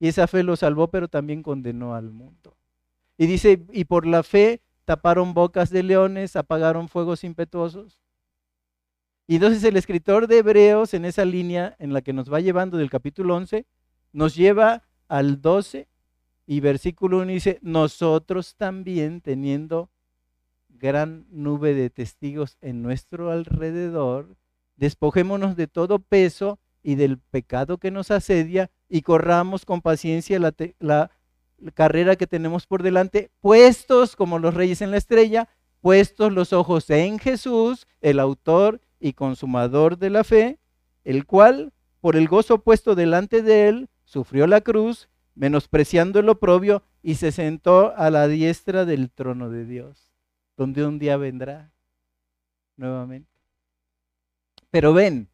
Y 0.01 0.09
esa 0.09 0.27
fe 0.27 0.43
lo 0.43 0.57
salvó, 0.57 0.91
pero 0.91 1.07
también 1.07 1.45
condenó 1.45 1.95
al 1.95 2.11
mundo. 2.11 2.57
Y 3.17 3.29
dice, 3.29 3.65
y 3.71 3.85
por 3.85 4.05
la 4.05 4.25
fe 4.25 4.63
taparon 4.85 5.33
bocas 5.33 5.71
de 5.71 5.85
leones, 5.85 6.35
apagaron 6.35 6.89
fuegos 6.89 7.23
impetuosos. 7.23 8.03
Y 9.29 9.37
entonces 9.37 9.63
el 9.63 9.77
escritor 9.77 10.27
de 10.27 10.39
Hebreos, 10.39 10.93
en 10.93 11.05
esa 11.05 11.25
línea 11.25 11.77
en 11.79 11.93
la 11.93 12.03
que 12.03 12.13
nos 12.13 12.33
va 12.33 12.41
llevando 12.41 12.79
del 12.79 12.91
capítulo 12.91 13.37
11, 13.37 13.65
nos 14.13 14.35
lleva 14.35 14.89
al 15.07 15.41
12 15.41 15.87
y 16.47 16.59
versículo 16.59 17.19
1 17.19 17.27
dice, 17.27 17.61
nosotros 17.63 18.57
también 18.57 19.21
teniendo 19.21 19.89
gran 20.79 21.27
nube 21.31 21.75
de 21.75 21.91
testigos 21.91 22.57
en 22.61 22.83
nuestro 22.83 23.31
alrededor, 23.31 24.37
despojémonos 24.77 25.57
de 25.57 25.67
todo 25.67 25.99
peso 25.99 26.59
y 26.83 26.95
del 26.95 27.19
pecado 27.19 27.79
que 27.79 27.91
nos 27.91 28.11
asedia 28.11 28.71
y 28.89 29.03
corramos 29.03 29.65
con 29.65 29.83
paciencia 29.83 30.39
la, 30.39 31.11
carrera 31.75 32.17
que 32.17 32.27
tenemos 32.27 32.67
por 32.67 32.83
delante, 32.83 33.31
puestos 33.41 34.15
como 34.15 34.39
los 34.39 34.55
reyes 34.55 34.83
en 34.83 34.91
la 34.91 34.99
estrella, 34.99 35.49
puestos 35.81 36.33
los 36.33 36.53
ojos 36.53 36.89
en 36.91 37.19
Jesús, 37.19 37.87
el 38.01 38.21
autor 38.21 38.81
y 39.01 39.15
consumador 39.15 39.99
de 39.99 40.11
la 40.11 40.23
fe, 40.23 40.59
el 41.05 41.27
cual, 41.27 41.73
por 42.01 42.17
el 42.17 42.29
gozo 42.29 42.63
puesto 42.63 42.95
delante 42.95 43.43
de 43.43 43.69
él, 43.69 43.89
sufrió 44.05 44.47
la 44.47 44.61
cruz, 44.61 45.09
menospreciando 45.35 46.21
el 46.21 46.29
oprobio, 46.29 46.83
y 47.03 47.17
se 47.17 47.33
sentó 47.33 47.95
a 47.97 48.11
la 48.11 48.29
diestra 48.29 48.85
del 48.85 49.11
trono 49.11 49.51
de 49.51 49.65
Dios, 49.65 50.06
donde 50.57 50.85
un 50.85 50.99
día 50.99 51.17
vendrá 51.17 51.73
nuevamente. 52.77 53.31
Pero 54.71 54.93
ven, 54.93 55.29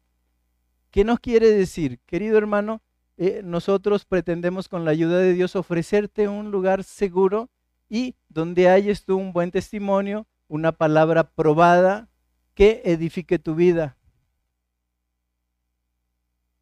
¿qué 0.91 1.03
nos 1.03 1.19
quiere 1.19 1.49
decir? 1.49 1.99
Querido 2.05 2.37
hermano, 2.37 2.81
eh, 3.17 3.41
nosotros 3.43 4.05
pretendemos 4.05 4.67
con 4.67 4.85
la 4.85 4.91
ayuda 4.91 5.19
de 5.19 5.33
Dios 5.33 5.55
ofrecerte 5.55 6.27
un 6.27 6.51
lugar 6.51 6.83
seguro 6.83 7.49
y 7.89 8.15
donde 8.29 8.69
hayas 8.69 9.05
tú 9.05 9.17
un 9.17 9.33
buen 9.33 9.51
testimonio, 9.51 10.27
una 10.47 10.71
palabra 10.71 11.29
probada, 11.29 12.09
que 12.53 12.81
edifique 12.85 13.39
tu 13.39 13.55
vida. 13.55 13.97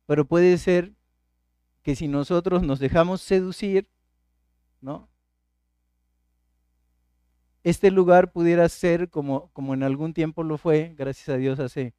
Pero 0.05 0.25
puede 0.25 0.57
ser 0.57 0.93
que 1.83 1.95
si 1.95 2.07
nosotros 2.07 2.63
nos 2.63 2.79
dejamos 2.79 3.21
seducir, 3.21 3.87
¿no? 4.81 5.10
Este 7.63 7.91
lugar 7.91 8.31
pudiera 8.31 8.67
ser 8.69 9.09
como, 9.09 9.49
como 9.53 9.73
en 9.73 9.83
algún 9.83 10.13
tiempo 10.13 10.43
lo 10.43 10.57
fue, 10.57 10.95
gracias 10.97 11.29
a 11.29 11.37
Dios 11.37 11.59
hace, 11.59 11.93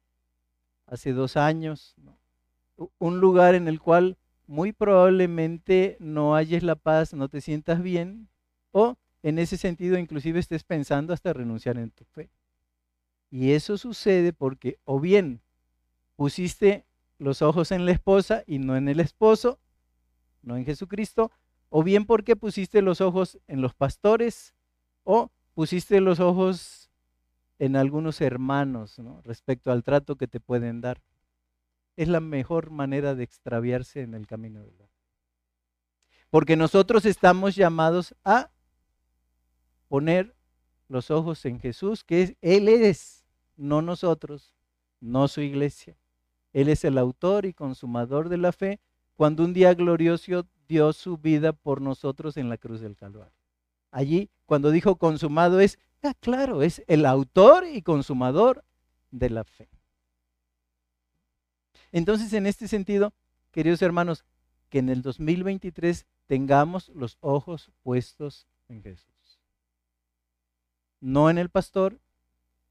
hace 0.87 1.13
dos 1.13 1.37
años, 1.37 1.95
un 2.99 3.19
lugar 3.19 3.55
en 3.55 3.67
el 3.67 3.79
cual 3.79 4.17
muy 4.45 4.73
probablemente 4.73 5.95
no 5.99 6.35
halles 6.35 6.63
la 6.63 6.75
paz, 6.75 7.13
no 7.13 7.29
te 7.29 7.39
sientas 7.39 7.81
bien, 7.81 8.27
o 8.71 8.97
en 9.21 9.39
ese 9.39 9.57
sentido 9.57 9.97
inclusive 9.97 10.39
estés 10.39 10.65
pensando 10.65 11.13
hasta 11.13 11.31
renunciar 11.31 11.77
en 11.77 11.91
tu 11.91 12.03
fe. 12.03 12.29
Y 13.29 13.53
eso 13.53 13.77
sucede 13.77 14.33
porque 14.33 14.79
o 14.83 14.99
bien 14.99 15.41
pusiste 16.15 16.85
los 17.17 17.41
ojos 17.41 17.71
en 17.71 17.85
la 17.85 17.91
esposa 17.91 18.43
y 18.45 18.59
no 18.59 18.75
en 18.75 18.89
el 18.89 18.99
esposo, 18.99 19.59
no 20.41 20.57
en 20.57 20.65
Jesucristo, 20.65 21.31
o 21.69 21.83
bien 21.83 22.05
porque 22.05 22.35
pusiste 22.35 22.81
los 22.81 23.01
ojos 23.01 23.39
en 23.47 23.61
los 23.61 23.73
pastores 23.73 24.53
o 25.03 25.31
pusiste 25.53 26.01
los 26.01 26.19
ojos 26.19 26.91
en 27.59 27.75
algunos 27.75 28.21
hermanos 28.21 28.99
respecto 29.23 29.71
al 29.71 29.83
trato 29.83 30.15
que 30.15 30.27
te 30.27 30.39
pueden 30.39 30.81
dar. 30.81 31.01
Es 31.95 32.07
la 32.07 32.19
mejor 32.19 32.71
manera 32.71 33.15
de 33.15 33.23
extraviarse 33.23 34.01
en 34.01 34.15
el 34.15 34.27
camino 34.27 34.61
de 34.61 34.71
Dios. 34.71 34.89
Porque 36.29 36.55
nosotros 36.55 37.05
estamos 37.05 37.55
llamados 37.55 38.15
a 38.23 38.49
poner 39.87 40.35
los 40.87 41.11
ojos 41.11 41.45
en 41.45 41.59
Jesús, 41.59 42.03
que 42.03 42.23
es, 42.23 42.35
Él 42.41 42.67
es 42.67 43.23
no 43.55 43.81
nosotros, 43.81 44.55
no 44.99 45.27
su 45.27 45.41
iglesia. 45.41 45.95
Él 46.51 46.69
es 46.69 46.83
el 46.83 46.97
autor 46.97 47.45
y 47.45 47.53
consumador 47.53 48.29
de 48.29 48.37
la 48.37 48.51
fe, 48.51 48.79
cuando 49.15 49.43
un 49.43 49.53
día 49.53 49.73
glorioso 49.73 50.47
dio 50.67 50.93
su 50.93 51.17
vida 51.17 51.53
por 51.53 51.81
nosotros 51.81 52.37
en 52.37 52.49
la 52.49 52.57
cruz 52.57 52.81
del 52.81 52.95
Calvario. 52.95 53.42
Allí, 53.93 54.31
cuando 54.47 54.71
dijo 54.71 54.95
consumado, 54.95 55.59
es, 55.59 55.77
ah, 56.01 56.15
claro, 56.19 56.63
es 56.63 56.83
el 56.87 57.05
autor 57.05 57.63
y 57.67 57.83
consumador 57.83 58.65
de 59.11 59.29
la 59.29 59.43
fe. 59.43 59.69
Entonces, 61.91 62.33
en 62.33 62.47
este 62.47 62.67
sentido, 62.67 63.13
queridos 63.51 63.83
hermanos, 63.83 64.25
que 64.69 64.79
en 64.79 64.89
el 64.89 65.03
2023 65.03 66.07
tengamos 66.25 66.89
los 66.89 67.19
ojos 67.21 67.71
puestos 67.83 68.47
en 68.67 68.81
Jesús. 68.81 69.39
No 70.99 71.29
en 71.29 71.37
el 71.37 71.49
pastor, 71.49 71.99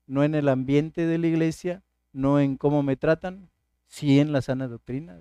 no 0.09 0.25
en 0.25 0.35
el 0.35 0.49
ambiente 0.49 1.07
de 1.07 1.19
la 1.19 1.29
iglesia, 1.29 1.85
no 2.13 2.41
en 2.41 2.57
cómo 2.57 2.83
me 2.83 2.97
tratan, 2.97 3.49
sí 3.87 4.19
en 4.19 4.33
la 4.33 4.43
sana 4.43 4.67
doctrina. 4.67 5.21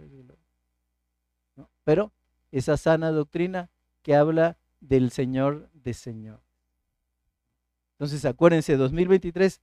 Pero 1.83 2.11
esa 2.51 2.75
sana 2.75 3.11
doctrina 3.11 3.69
que 4.01 4.15
habla 4.15 4.57
del 4.82 5.11
Señor 5.11 5.69
de 5.73 5.93
Señor. 5.93 6.41
Entonces 7.93 8.25
acuérdense, 8.25 8.75
2023, 8.75 9.61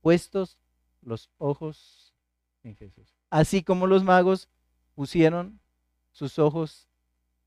puestos 0.00 0.58
los 1.02 1.30
ojos 1.38 2.14
en 2.62 2.74
Jesús. 2.74 3.14
Así 3.30 3.62
como 3.62 3.86
los 3.86 4.02
magos 4.02 4.48
pusieron 4.94 5.60
sus 6.10 6.38
ojos 6.38 6.88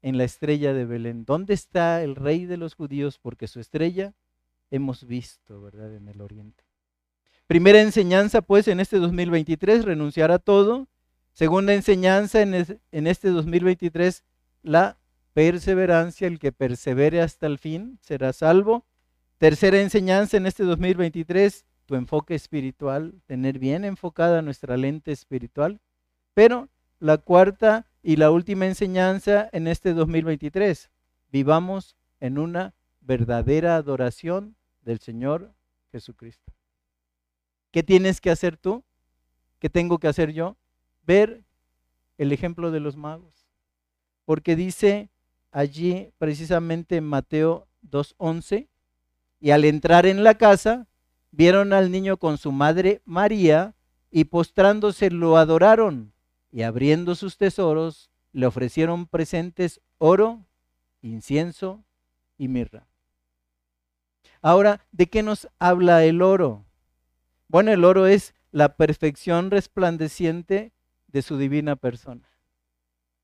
en 0.02 0.18
la 0.18 0.24
estrella 0.24 0.74
de 0.74 0.86
Belén. 0.86 1.26
¿Dónde 1.26 1.54
está 1.54 2.04
el 2.04 2.16
rey 2.16 2.46
de 2.46 2.58
los 2.58 2.76
judíos? 2.76 3.20
Porque 3.20 3.48
su 3.48 3.60
estrella 3.60 4.14
hemos 4.72 5.06
visto, 5.06 5.62
¿verdad? 5.62 5.94
En 5.96 6.08
el 6.08 6.22
oriente. 6.22 6.64
Primera 7.48 7.82
enseñanza, 7.82 8.42
pues, 8.42 8.68
en 8.68 8.80
este 8.80 8.98
2023, 8.98 9.86
renunciar 9.86 10.32
a 10.32 10.40
todo. 10.40 10.88
Segunda 11.32 11.74
enseñanza 11.74 12.42
en, 12.42 13.08
este 13.08 13.30
2023, 13.30 14.24
la 14.64 14.98
perseverancia. 15.38 16.28
El 16.28 16.40
que 16.40 16.52
persevere 16.52 17.22
hasta 17.22 17.46
el 17.46 17.60
fin 17.60 18.00
será 18.02 18.34
salvo. 18.34 18.88
Tercera 19.38 19.80
enseñanza 19.80 20.36
en 20.36 20.48
este 20.48 20.64
2023, 20.64 21.64
tu 21.86 21.94
enfoque 21.94 22.34
espiritual, 22.34 23.22
tener 23.28 23.60
bien 23.60 23.86
enfocada 23.86 24.42
nuestra 24.42 24.78
lente 24.78 25.12
espiritual. 25.12 25.80
Pero 26.34 26.70
la 26.98 27.20
cuarta 27.20 27.86
y 28.02 28.16
la 28.16 28.32
última 28.32 28.66
enseñanza 28.66 29.48
en 29.52 29.68
este 29.68 29.94
2023. 29.94 30.90
Vivamos 31.32 31.96
en 32.20 32.40
una 32.40 32.74
verdadera 33.02 33.76
adoración 33.76 34.56
del 34.82 34.98
Señor 34.98 35.54
Jesucristo. 35.92 36.52
¿Qué 37.70 37.84
tienes 37.84 38.22
que 38.22 38.32
hacer 38.32 38.58
tú? 38.58 38.84
¿Qué 39.60 39.70
tengo 39.70 40.00
que 40.00 40.08
hacer 40.08 40.34
yo? 40.34 40.58
Ver 41.04 41.44
el 42.18 42.32
ejemplo 42.32 42.72
de 42.72 42.80
los 42.80 42.98
magos. 42.98 43.48
Porque 44.26 44.56
dice 44.56 45.12
allí 45.58 46.14
precisamente 46.20 46.98
en 46.98 47.04
Mateo 47.04 47.68
2.11, 47.90 48.68
y 49.40 49.50
al 49.50 49.66
entrar 49.66 50.06
en 50.06 50.24
la 50.24 50.36
casa, 50.36 50.88
vieron 51.32 51.74
al 51.74 51.90
niño 51.92 52.18
con 52.18 52.38
su 52.38 52.52
madre 52.52 53.02
María, 53.06 53.74
y 54.12 54.26
postrándose 54.26 55.10
lo 55.10 55.36
adoraron 55.36 56.14
y 56.52 56.62
abriendo 56.62 57.16
sus 57.16 57.38
tesoros, 57.38 58.12
le 58.34 58.46
ofrecieron 58.46 59.08
presentes 59.08 59.82
oro, 59.98 60.46
incienso 61.02 61.84
y 62.38 62.50
mirra. 62.50 62.88
Ahora, 64.44 64.86
¿de 64.92 65.08
qué 65.08 65.24
nos 65.24 65.50
habla 65.58 66.06
el 66.06 66.22
oro? 66.22 66.66
Bueno, 67.48 67.72
el 67.72 67.84
oro 67.84 68.06
es 68.06 68.36
la 68.52 68.76
perfección 68.76 69.50
resplandeciente 69.50 70.72
de 71.08 71.22
su 71.24 71.40
divina 71.40 71.76
persona. 71.76 72.30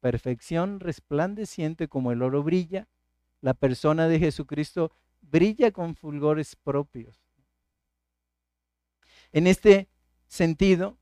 Perfección 0.04 0.82
resplandeciente 0.82 1.88
como 1.88 2.12
el 2.12 2.22
oro 2.24 2.44
brilla, 2.44 2.90
la 3.40 3.54
persona 3.54 4.10
de 4.10 4.20
Jesucristo 4.20 4.92
brilla 5.22 5.72
con 5.72 5.96
fulgores 5.96 6.58
propios. 6.58 7.24
En 9.32 9.48
este 9.48 9.88
sentido, 10.28 10.98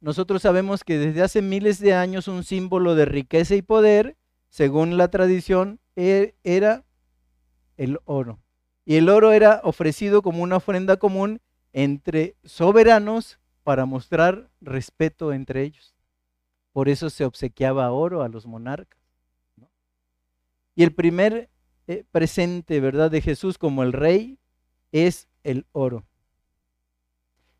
nosotros 0.00 0.42
sabemos 0.42 0.82
que 0.82 0.98
desde 0.98 1.22
hace 1.22 1.42
miles 1.42 1.78
de 1.78 1.94
años 1.94 2.26
un 2.26 2.42
símbolo 2.42 2.96
de 2.96 3.04
riqueza 3.04 3.54
y 3.54 3.62
poder, 3.62 4.16
según 4.48 4.96
la 4.96 5.06
tradición, 5.06 5.78
e, 5.94 6.34
era 6.42 6.84
el 7.76 8.00
oro. 8.04 8.40
Y 8.84 8.96
el 8.96 9.10
oro 9.10 9.30
era 9.30 9.60
ofrecido 9.62 10.22
como 10.22 10.42
una 10.42 10.56
ofrenda 10.56 10.96
común 10.96 11.40
entre 11.72 12.34
soberanos 12.42 13.38
para 13.62 13.86
mostrar 13.86 14.50
respeto 14.60 15.32
entre 15.32 15.62
ellos. 15.62 15.93
Por 16.74 16.88
eso 16.88 17.08
se 17.08 17.24
obsequiaba 17.24 17.92
oro 17.92 18.24
a 18.24 18.28
los 18.28 18.46
monarcas. 18.46 19.00
Y 20.74 20.82
el 20.82 20.92
primer 20.92 21.48
eh, 21.86 22.02
presente, 22.10 22.80
¿verdad?, 22.80 23.12
de 23.12 23.20
Jesús 23.20 23.58
como 23.58 23.84
el 23.84 23.92
rey 23.92 24.40
es 24.90 25.28
el 25.44 25.66
oro. 25.70 26.04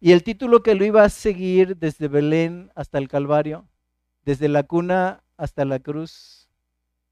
Y 0.00 0.10
el 0.10 0.24
título 0.24 0.64
que 0.64 0.74
lo 0.74 0.84
iba 0.84 1.04
a 1.04 1.10
seguir 1.10 1.76
desde 1.76 2.08
Belén 2.08 2.72
hasta 2.74 2.98
el 2.98 3.06
Calvario, 3.06 3.68
desde 4.24 4.48
la 4.48 4.64
cuna 4.64 5.22
hasta 5.36 5.64
la 5.64 5.78
cruz, 5.78 6.48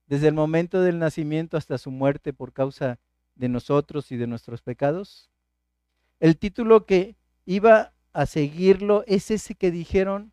desde 0.09 0.27
el 0.27 0.35
momento 0.35 0.81
del 0.81 0.99
nacimiento 0.99 1.57
hasta 1.57 1.79
su 1.79 1.93
muerte 1.93 2.33
por 2.33 2.53
causa 2.53 2.99
de 3.37 3.49
nosotros 3.49 4.11
y 4.11 4.17
de 4.17 4.27
nuestros 4.27 4.61
pecados. 4.61 5.31
El 6.19 6.37
título 6.37 6.85
que 6.85 7.15
iba 7.47 7.95
a 8.13 8.27
seguirlo 8.27 9.05
es 9.07 9.31
ese 9.31 9.55
que 9.55 9.71
dijeron 9.71 10.32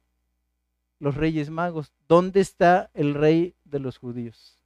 los 0.99 1.15
reyes 1.15 1.49
magos. 1.49 1.91
¿Dónde 2.07 2.41
está 2.41 2.91
el 2.93 3.13
rey 3.13 3.55
de 3.65 3.79
los 3.79 3.97
judíos? 3.97 4.63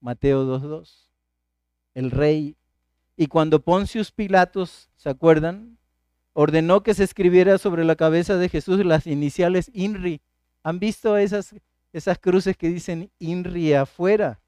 Mateo 0.00 0.44
2.2. 0.44 1.10
El 1.94 2.10
rey. 2.10 2.56
Y 3.16 3.28
cuando 3.28 3.62
Poncius 3.62 4.12
Pilatos, 4.12 4.90
¿se 4.96 5.08
acuerdan? 5.08 5.76
ordenó 6.38 6.82
que 6.82 6.92
se 6.92 7.02
escribiera 7.02 7.56
sobre 7.56 7.82
la 7.82 7.96
cabeza 7.96 8.36
de 8.36 8.50
Jesús 8.50 8.84
las 8.84 9.06
iniciales 9.06 9.70
INRI. 9.72 10.20
¿Han 10.62 10.78
visto 10.78 11.16
esas, 11.16 11.54
esas 11.94 12.18
cruces 12.18 12.58
que 12.58 12.68
dicen 12.68 13.10
INRI 13.18 13.72
afuera, 13.72 14.38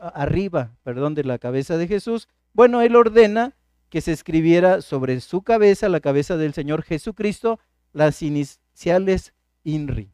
arriba, 0.00 0.76
perdón, 0.82 1.14
de 1.14 1.22
la 1.22 1.38
cabeza 1.38 1.78
de 1.78 1.86
Jesús? 1.86 2.26
Bueno, 2.52 2.82
él 2.82 2.96
ordena 2.96 3.54
que 3.88 4.00
se 4.00 4.10
escribiera 4.10 4.82
sobre 4.82 5.20
su 5.20 5.42
cabeza, 5.42 5.88
la 5.88 6.00
cabeza 6.00 6.36
del 6.36 6.54
Señor 6.54 6.82
Jesucristo, 6.82 7.60
las 7.92 8.20
iniciales 8.20 9.32
INRI. 9.66 10.10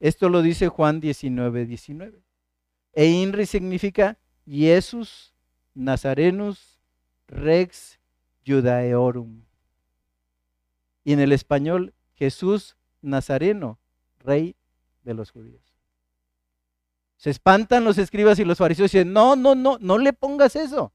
Esto 0.00 0.28
lo 0.28 0.40
dice 0.40 0.68
Juan 0.68 1.00
19, 1.00 1.66
19. 1.66 2.22
E 2.92 3.06
INRI 3.06 3.46
significa 3.46 4.18
Jesus 4.46 5.34
Nazarenus 5.74 6.80
Rex 7.26 7.98
Judaeorum 8.46 9.42
y 11.04 11.12
en 11.12 11.20
el 11.20 11.32
español 11.32 11.94
Jesús 12.14 12.76
Nazareno, 13.00 13.78
rey 14.18 14.56
de 15.04 15.14
los 15.14 15.30
judíos. 15.30 15.62
Se 17.16 17.30
espantan 17.30 17.84
los 17.84 17.96
escribas 17.96 18.38
y 18.38 18.44
los 18.44 18.58
fariseos 18.58 18.92
y 18.92 18.98
dicen, 18.98 19.12
no, 19.12 19.34
no, 19.34 19.54
no, 19.54 19.78
no 19.80 19.96
le 19.98 20.12
pongas 20.12 20.54
eso. 20.54 20.92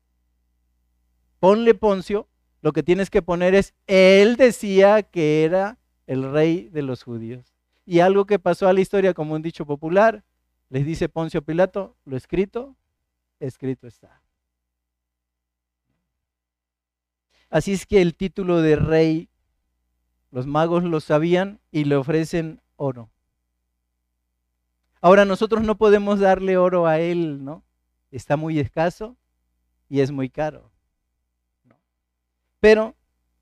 Ponle 1.40 1.74
Poncio, 1.74 2.28
lo 2.62 2.74
que 2.74 2.84
tienes 2.84 3.10
que 3.10 3.22
poner 3.22 3.56
es, 3.56 3.74
él 3.88 4.36
decía 4.36 5.04
que 5.04 5.44
era 5.44 5.80
el 6.06 6.32
rey 6.32 6.70
de 6.70 6.84
los 6.84 7.04
judíos. 7.04 7.53
Y 7.86 8.00
algo 8.00 8.26
que 8.26 8.40
pasó 8.40 8.68
a 8.68 8.74
la 8.74 8.82
historia 8.82 9.14
como 9.14 9.36
un 9.36 9.42
dicho 9.42 9.66
popular, 9.66 10.24
les 10.70 10.86
dice 10.86 11.10
Poncio 11.10 11.42
Pilato, 11.42 11.98
lo 12.06 12.18
escrito, 12.18 12.76
escrito 13.40 13.88
está. 13.88 14.22
Así 17.50 17.74
es 17.74 17.86
que 17.86 18.02
el 18.02 18.16
título 18.16 18.62
de 18.62 18.76
rey 18.76 19.30
los 20.32 20.48
magos 20.48 20.84
lo 20.84 21.00
sabían 21.00 21.60
y 21.70 21.84
le 21.84 21.96
ofrecen 21.96 22.60
oro. 22.76 23.12
Ahora 25.00 25.26
nosotros 25.26 25.62
no 25.64 25.78
podemos 25.78 26.20
darle 26.20 26.58
oro 26.58 26.88
a 26.88 27.00
él, 27.00 27.46
¿no? 27.46 27.64
Está 28.10 28.36
muy 28.36 28.58
escaso 28.58 29.16
y 29.90 30.00
es 30.00 30.12
muy 30.12 30.30
caro. 30.30 30.72
Pero 32.60 32.96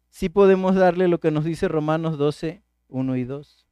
sí 0.09 0.27
podemos 0.27 0.75
darle 0.75 1.07
lo 1.07 1.21
que 1.21 1.31
nos 1.31 1.45
dice 1.45 1.69
Romanos 1.69 2.17
12, 2.17 2.61
1 2.89 3.15
y 3.15 3.23
2. 3.23 3.67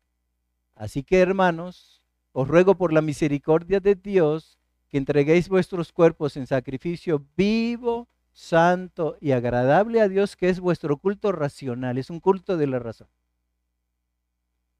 Así 0.79 1.03
que 1.03 1.19
hermanos, 1.19 2.01
os 2.31 2.47
ruego 2.47 2.75
por 2.75 2.93
la 2.93 3.01
misericordia 3.01 3.81
de 3.81 3.95
Dios 3.95 4.57
que 4.87 4.97
entreguéis 4.97 5.49
vuestros 5.49 5.91
cuerpos 5.91 6.37
en 6.37 6.47
sacrificio 6.47 7.25
vivo, 7.35 8.07
santo 8.31 9.17
y 9.19 9.33
agradable 9.33 9.99
a 9.99 10.07
Dios, 10.07 10.37
que 10.37 10.47
es 10.47 10.61
vuestro 10.61 10.95
culto 10.95 11.33
racional, 11.33 11.97
es 11.97 12.09
un 12.09 12.21
culto 12.21 12.55
de 12.55 12.67
la 12.67 12.79
razón. 12.79 13.09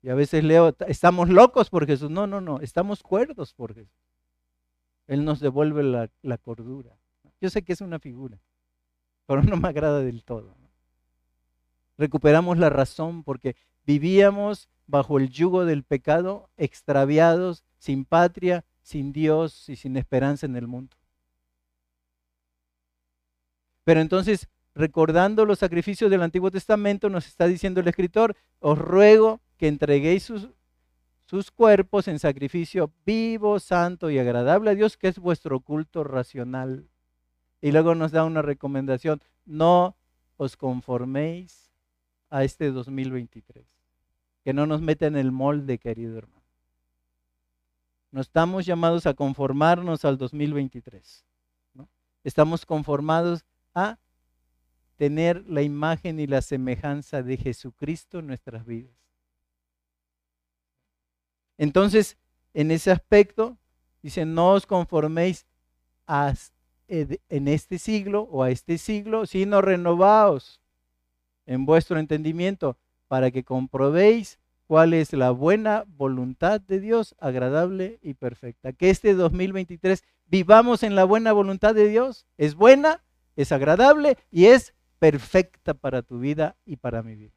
Y 0.02 0.08
a 0.08 0.16
veces 0.16 0.42
leo, 0.42 0.74
estamos 0.88 1.28
locos 1.28 1.70
por 1.70 1.86
Jesús. 1.86 2.10
No, 2.10 2.28
no, 2.28 2.40
no, 2.40 2.62
estamos 2.62 3.04
cuerdos 3.04 3.54
por 3.54 3.76
Jesús. 3.76 3.92
Él 5.06 5.26
nos 5.26 5.42
devuelve 5.42 5.84
la, 5.84 6.38
cordura. 6.38 6.98
Yo 7.42 7.50
sé 7.50 7.62
que 7.64 7.74
es 7.74 7.82
una 7.82 8.00
figura, 8.00 8.40
pero 9.26 9.44
no 9.44 9.58
me 9.58 9.68
agrada 9.68 10.00
del 10.00 10.24
todo. 10.24 10.56
Recuperamos 11.98 12.58
la 12.58 12.70
razón 12.70 13.26
porque 13.26 13.58
vivíamos 13.90 14.70
bajo 14.86 15.18
el 15.18 15.32
yugo 15.32 15.66
del 15.66 15.84
pecado, 15.84 16.52
extraviados, 16.58 17.64
sin 17.80 18.06
patria, 18.06 18.64
sin 18.84 19.12
Dios 19.12 19.68
y 19.68 19.78
sin 19.78 19.98
esperanza 19.98 20.46
en 20.46 20.56
el 20.56 20.68
mundo. 20.68 20.96
Pero 23.84 24.00
entonces, 24.00 24.48
recordando 24.76 25.44
los 25.44 25.58
sacrificios 25.58 26.12
del 26.12 26.22
Antiguo 26.22 26.52
Testamento, 26.52 27.10
nos 27.10 27.26
está 27.26 27.48
diciendo 27.48 27.80
el 27.80 27.88
escritor, 27.88 28.36
os 28.60 28.78
ruego 28.78 29.42
que 29.58 29.68
entreguéis 29.68 30.32
sus 31.26 31.50
cuerpos 31.50 32.08
en 32.08 32.20
sacrificio 32.20 32.94
vivo, 33.08 33.60
santo 33.60 34.12
y 34.12 34.20
agradable 34.20 34.70
a 34.70 34.76
Dios, 34.76 34.98
que 34.98 35.08
es 35.08 35.18
vuestro 35.18 35.62
culto 35.62 36.04
racional. 36.04 36.88
Y 37.60 37.72
luego 37.72 37.96
nos 37.96 38.12
da 38.12 38.24
una 38.24 38.44
recomendación, 38.44 39.20
no 39.46 39.98
os 40.38 40.56
conforméis 40.58 41.72
a 42.30 42.44
este 42.44 42.70
2023, 42.70 43.79
que 44.50 44.54
no 44.56 44.66
nos 44.66 44.82
meta 44.82 45.06
en 45.06 45.16
el 45.16 45.32
molde, 45.32 45.78
querido 45.78 46.18
hermano. 46.18 46.44
No 48.10 48.20
estamos 48.20 48.66
llamados 48.66 49.06
a 49.06 49.14
conformarnos 49.14 50.06
al 50.06 50.18
2023. 50.18 51.24
Estamos 52.24 52.66
conformados 52.66 53.46
a 53.76 54.00
tener 54.96 55.48
la 55.48 55.62
imagen 55.62 56.20
y 56.20 56.26
la 56.26 56.42
semejanza 56.42 57.22
de 57.22 57.38
Jesucristo 57.38 58.18
en 58.18 58.26
nuestras 58.26 58.66
vidas. 58.66 58.98
Entonces, 61.60 62.18
en 62.56 62.72
ese 62.72 62.90
aspecto, 62.90 63.56
dice, 64.02 64.26
no 64.26 64.54
os 64.54 64.66
conforméis 64.66 65.46
a, 66.08 66.34
en 66.88 67.48
este 67.48 67.78
siglo 67.78 68.24
o 68.32 68.42
a 68.42 68.50
este 68.50 68.80
siglo, 68.80 69.28
sino 69.28 69.62
renovaos 69.62 70.60
en 71.46 71.68
vuestro 71.68 72.00
entendimiento 72.00 72.80
para 73.08 73.30
que 73.30 73.44
comprobéis 73.44 74.39
cuál 74.70 74.94
es 74.94 75.14
la 75.14 75.32
buena 75.32 75.84
voluntad 75.88 76.62
de 76.62 76.80
Dios, 76.80 77.16
agradable 77.18 77.98
y 78.04 78.14
perfecta. 78.14 78.72
Que 78.72 78.92
este 78.92 79.16
2023 79.16 80.04
vivamos 80.28 80.84
en 80.84 80.94
la 80.94 81.06
buena 81.06 81.32
voluntad 81.32 81.74
de 81.74 81.88
Dios. 81.88 82.28
Es 82.38 82.54
buena, 82.54 83.04
es 83.36 83.52
agradable 83.52 84.16
y 84.30 84.46
es 84.46 84.76
perfecta 85.00 85.74
para 85.74 86.04
tu 86.04 86.20
vida 86.20 86.56
y 86.66 86.76
para 86.76 87.02
mi 87.02 87.16
vida. 87.16 87.34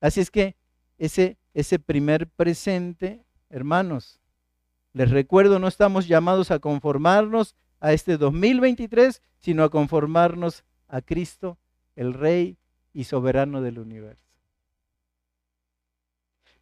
Así 0.00 0.18
es 0.18 0.32
que 0.32 0.56
ese 0.98 1.38
ese 1.54 1.78
primer 1.78 2.26
presente, 2.26 3.24
hermanos. 3.48 4.20
Les 4.92 5.08
recuerdo, 5.08 5.60
no 5.60 5.68
estamos 5.68 6.08
llamados 6.08 6.50
a 6.50 6.58
conformarnos 6.58 7.54
a 7.78 7.92
este 7.92 8.16
2023, 8.16 9.22
sino 9.38 9.62
a 9.62 9.70
conformarnos 9.70 10.64
a 10.88 11.00
Cristo, 11.00 11.58
el 11.94 12.12
Rey 12.12 12.58
y 12.92 13.04
soberano 13.04 13.62
del 13.62 13.78
universo. 13.78 14.25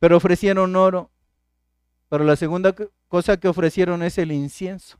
Pero 0.04 0.18
ofrecieron 0.18 0.76
oro, 0.76 1.10
pero 2.10 2.24
la 2.24 2.36
segunda 2.36 2.74
cosa 3.08 3.38
que 3.38 3.48
ofrecieron 3.48 4.02
es 4.02 4.18
el 4.18 4.32
incienso. 4.32 4.98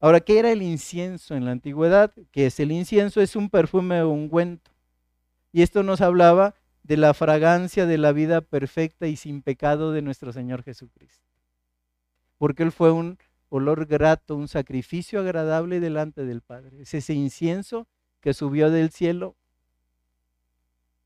Ahora, 0.00 0.18
¿qué 0.18 0.40
era 0.40 0.50
el 0.50 0.60
incienso 0.60 1.36
en 1.36 1.44
la 1.44 1.52
antigüedad? 1.52 2.12
¿Qué 2.32 2.46
es 2.46 2.58
el 2.58 2.72
incienso? 2.72 3.20
Es 3.20 3.36
un 3.36 3.48
perfume 3.48 4.02
ungüento. 4.02 4.72
Y 5.52 5.62
esto 5.62 5.84
nos 5.84 6.00
hablaba 6.00 6.56
de 6.82 6.96
la 6.96 7.14
fragancia 7.14 7.86
de 7.86 7.96
la 7.96 8.10
vida 8.10 8.40
perfecta 8.40 9.06
y 9.06 9.14
sin 9.14 9.42
pecado 9.42 9.92
de 9.92 10.02
nuestro 10.02 10.32
Señor 10.32 10.64
Jesucristo. 10.64 11.28
Porque 12.38 12.64
Él 12.64 12.72
fue 12.72 12.90
un 12.90 13.18
olor 13.50 13.86
grato, 13.86 14.34
un 14.34 14.48
sacrificio 14.48 15.20
agradable 15.20 15.78
delante 15.78 16.24
del 16.24 16.40
Padre. 16.40 16.82
Es 16.82 16.92
ese 16.92 17.14
incienso 17.14 17.86
que 18.20 18.34
subió 18.34 18.68
del 18.72 18.90
cielo 18.90 19.36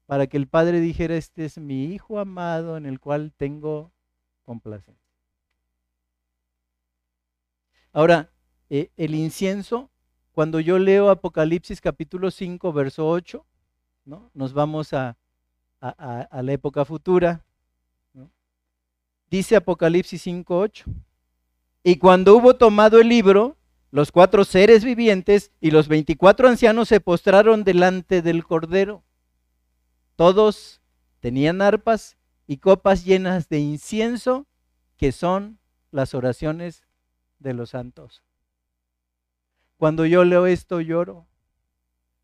para 0.08 0.26
que 0.26 0.38
el 0.38 0.48
Padre 0.48 0.80
dijera, 0.80 1.16
este 1.16 1.44
es 1.44 1.58
mi 1.58 1.84
Hijo 1.84 2.18
amado 2.18 2.78
en 2.78 2.86
el 2.86 2.98
cual 2.98 3.30
tengo 3.36 3.92
complacencia. 4.42 5.06
Ahora, 7.92 8.30
eh, 8.70 8.90
el 8.96 9.14
incienso, 9.14 9.90
cuando 10.32 10.60
yo 10.60 10.78
leo 10.78 11.10
Apocalipsis 11.10 11.82
capítulo 11.82 12.30
5, 12.30 12.72
verso 12.72 13.06
8, 13.06 13.44
¿no? 14.06 14.30
nos 14.32 14.54
vamos 14.54 14.94
a, 14.94 15.18
a, 15.78 16.40
la 16.42 16.52
época 16.54 16.86
futura. 16.86 17.44
Dice 19.30 19.56
Apocalipsis 19.56 20.26
5.8. 20.26 20.84
Y 21.82 21.96
cuando 21.96 22.34
hubo 22.34 22.56
tomado 22.56 22.98
el 22.98 23.10
libro, 23.10 23.58
los 23.90 24.10
cuatro 24.10 24.46
seres 24.46 24.84
vivientes 24.84 25.52
y 25.60 25.70
los 25.70 25.86
veinticuatro 25.86 26.48
ancianos 26.48 26.88
se 26.88 26.98
postraron 26.98 27.62
delante 27.62 28.22
del 28.22 28.46
Cordero. 28.46 29.04
Todos 30.18 30.82
tenían 31.20 31.62
arpas 31.62 32.16
y 32.48 32.56
copas 32.56 33.04
llenas 33.04 33.48
de 33.48 33.60
incienso, 33.60 34.48
que 34.96 35.12
son 35.12 35.60
las 35.92 36.12
oraciones 36.12 36.82
de 37.38 37.54
los 37.54 37.70
santos. 37.70 38.24
Cuando 39.76 40.06
yo 40.06 40.24
leo 40.24 40.46
esto 40.46 40.80
lloro, 40.80 41.28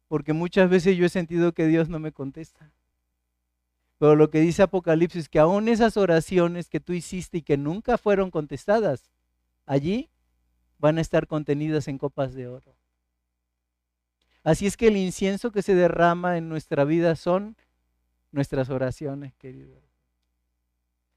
porque 0.08 0.32
muchas 0.32 0.68
veces 0.68 0.96
yo 0.96 1.06
he 1.06 1.08
sentido 1.08 1.52
que 1.52 1.68
Dios 1.68 1.88
no 1.88 2.00
me 2.00 2.10
contesta. 2.10 2.72
Pero 3.98 4.16
lo 4.16 4.28
que 4.28 4.40
dice 4.40 4.62
Apocalipsis 4.64 5.22
es 5.22 5.28
que 5.28 5.38
aún 5.38 5.68
esas 5.68 5.96
oraciones 5.96 6.68
que 6.68 6.80
tú 6.80 6.94
hiciste 6.94 7.38
y 7.38 7.42
que 7.42 7.56
nunca 7.56 7.96
fueron 7.96 8.32
contestadas, 8.32 9.08
allí 9.66 10.10
van 10.78 10.98
a 10.98 11.00
estar 11.00 11.28
contenidas 11.28 11.86
en 11.86 11.98
copas 11.98 12.34
de 12.34 12.48
oro. 12.48 12.74
Así 14.42 14.66
es 14.66 14.76
que 14.76 14.88
el 14.88 14.96
incienso 14.96 15.52
que 15.52 15.62
se 15.62 15.76
derrama 15.76 16.38
en 16.38 16.48
nuestra 16.48 16.84
vida 16.84 17.14
son 17.14 17.56
nuestras 18.34 18.68
oraciones, 18.68 19.32
queridos. 19.34 19.78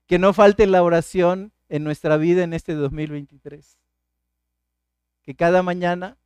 Que 0.06 0.20
no 0.20 0.34
falte 0.34 0.68
la 0.68 0.84
oración 0.84 1.52
en 1.68 1.84
nuestra 1.84 2.16
vida 2.16 2.44
en 2.44 2.54
este 2.54 2.76
2023. 2.76 3.78
Que 5.24 5.36
cada 5.36 5.64
mañana 5.64 6.18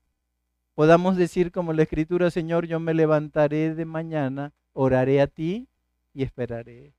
podamos 0.76 1.16
decir 1.16 1.52
como 1.52 1.74
la 1.74 1.84
escritura, 1.84 2.30
Señor, 2.30 2.68
yo 2.68 2.80
me 2.80 2.94
levantaré 2.94 3.74
de 3.74 3.86
mañana, 3.86 4.54
oraré 4.74 5.22
a 5.22 5.28
ti 5.28 5.68
y 6.14 6.24
esperaré. 6.24 6.94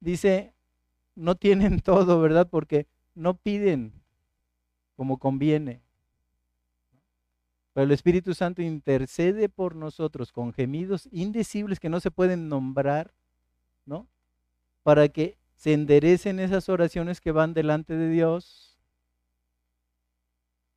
Dice, 0.00 0.54
no 1.14 1.36
tienen 1.36 1.80
todo, 1.84 2.20
¿verdad? 2.20 2.48
Porque 2.50 2.86
no 3.14 3.34
piden 3.34 3.92
como 4.96 5.18
conviene. 5.18 5.82
Pero 7.72 7.84
el 7.84 7.92
Espíritu 7.92 8.34
Santo 8.34 8.60
intercede 8.60 9.48
por 9.48 9.74
nosotros 9.74 10.32
con 10.32 10.52
gemidos 10.52 11.08
indecibles 11.10 11.80
que 11.80 11.88
no 11.88 12.00
se 12.00 12.10
pueden 12.10 12.48
nombrar, 12.48 13.14
¿no? 13.86 14.06
Para 14.82 15.08
que 15.08 15.38
se 15.54 15.72
enderecen 15.72 16.38
esas 16.38 16.68
oraciones 16.68 17.20
que 17.20 17.32
van 17.32 17.54
delante 17.54 17.96
de 17.96 18.10
Dios. 18.10 18.76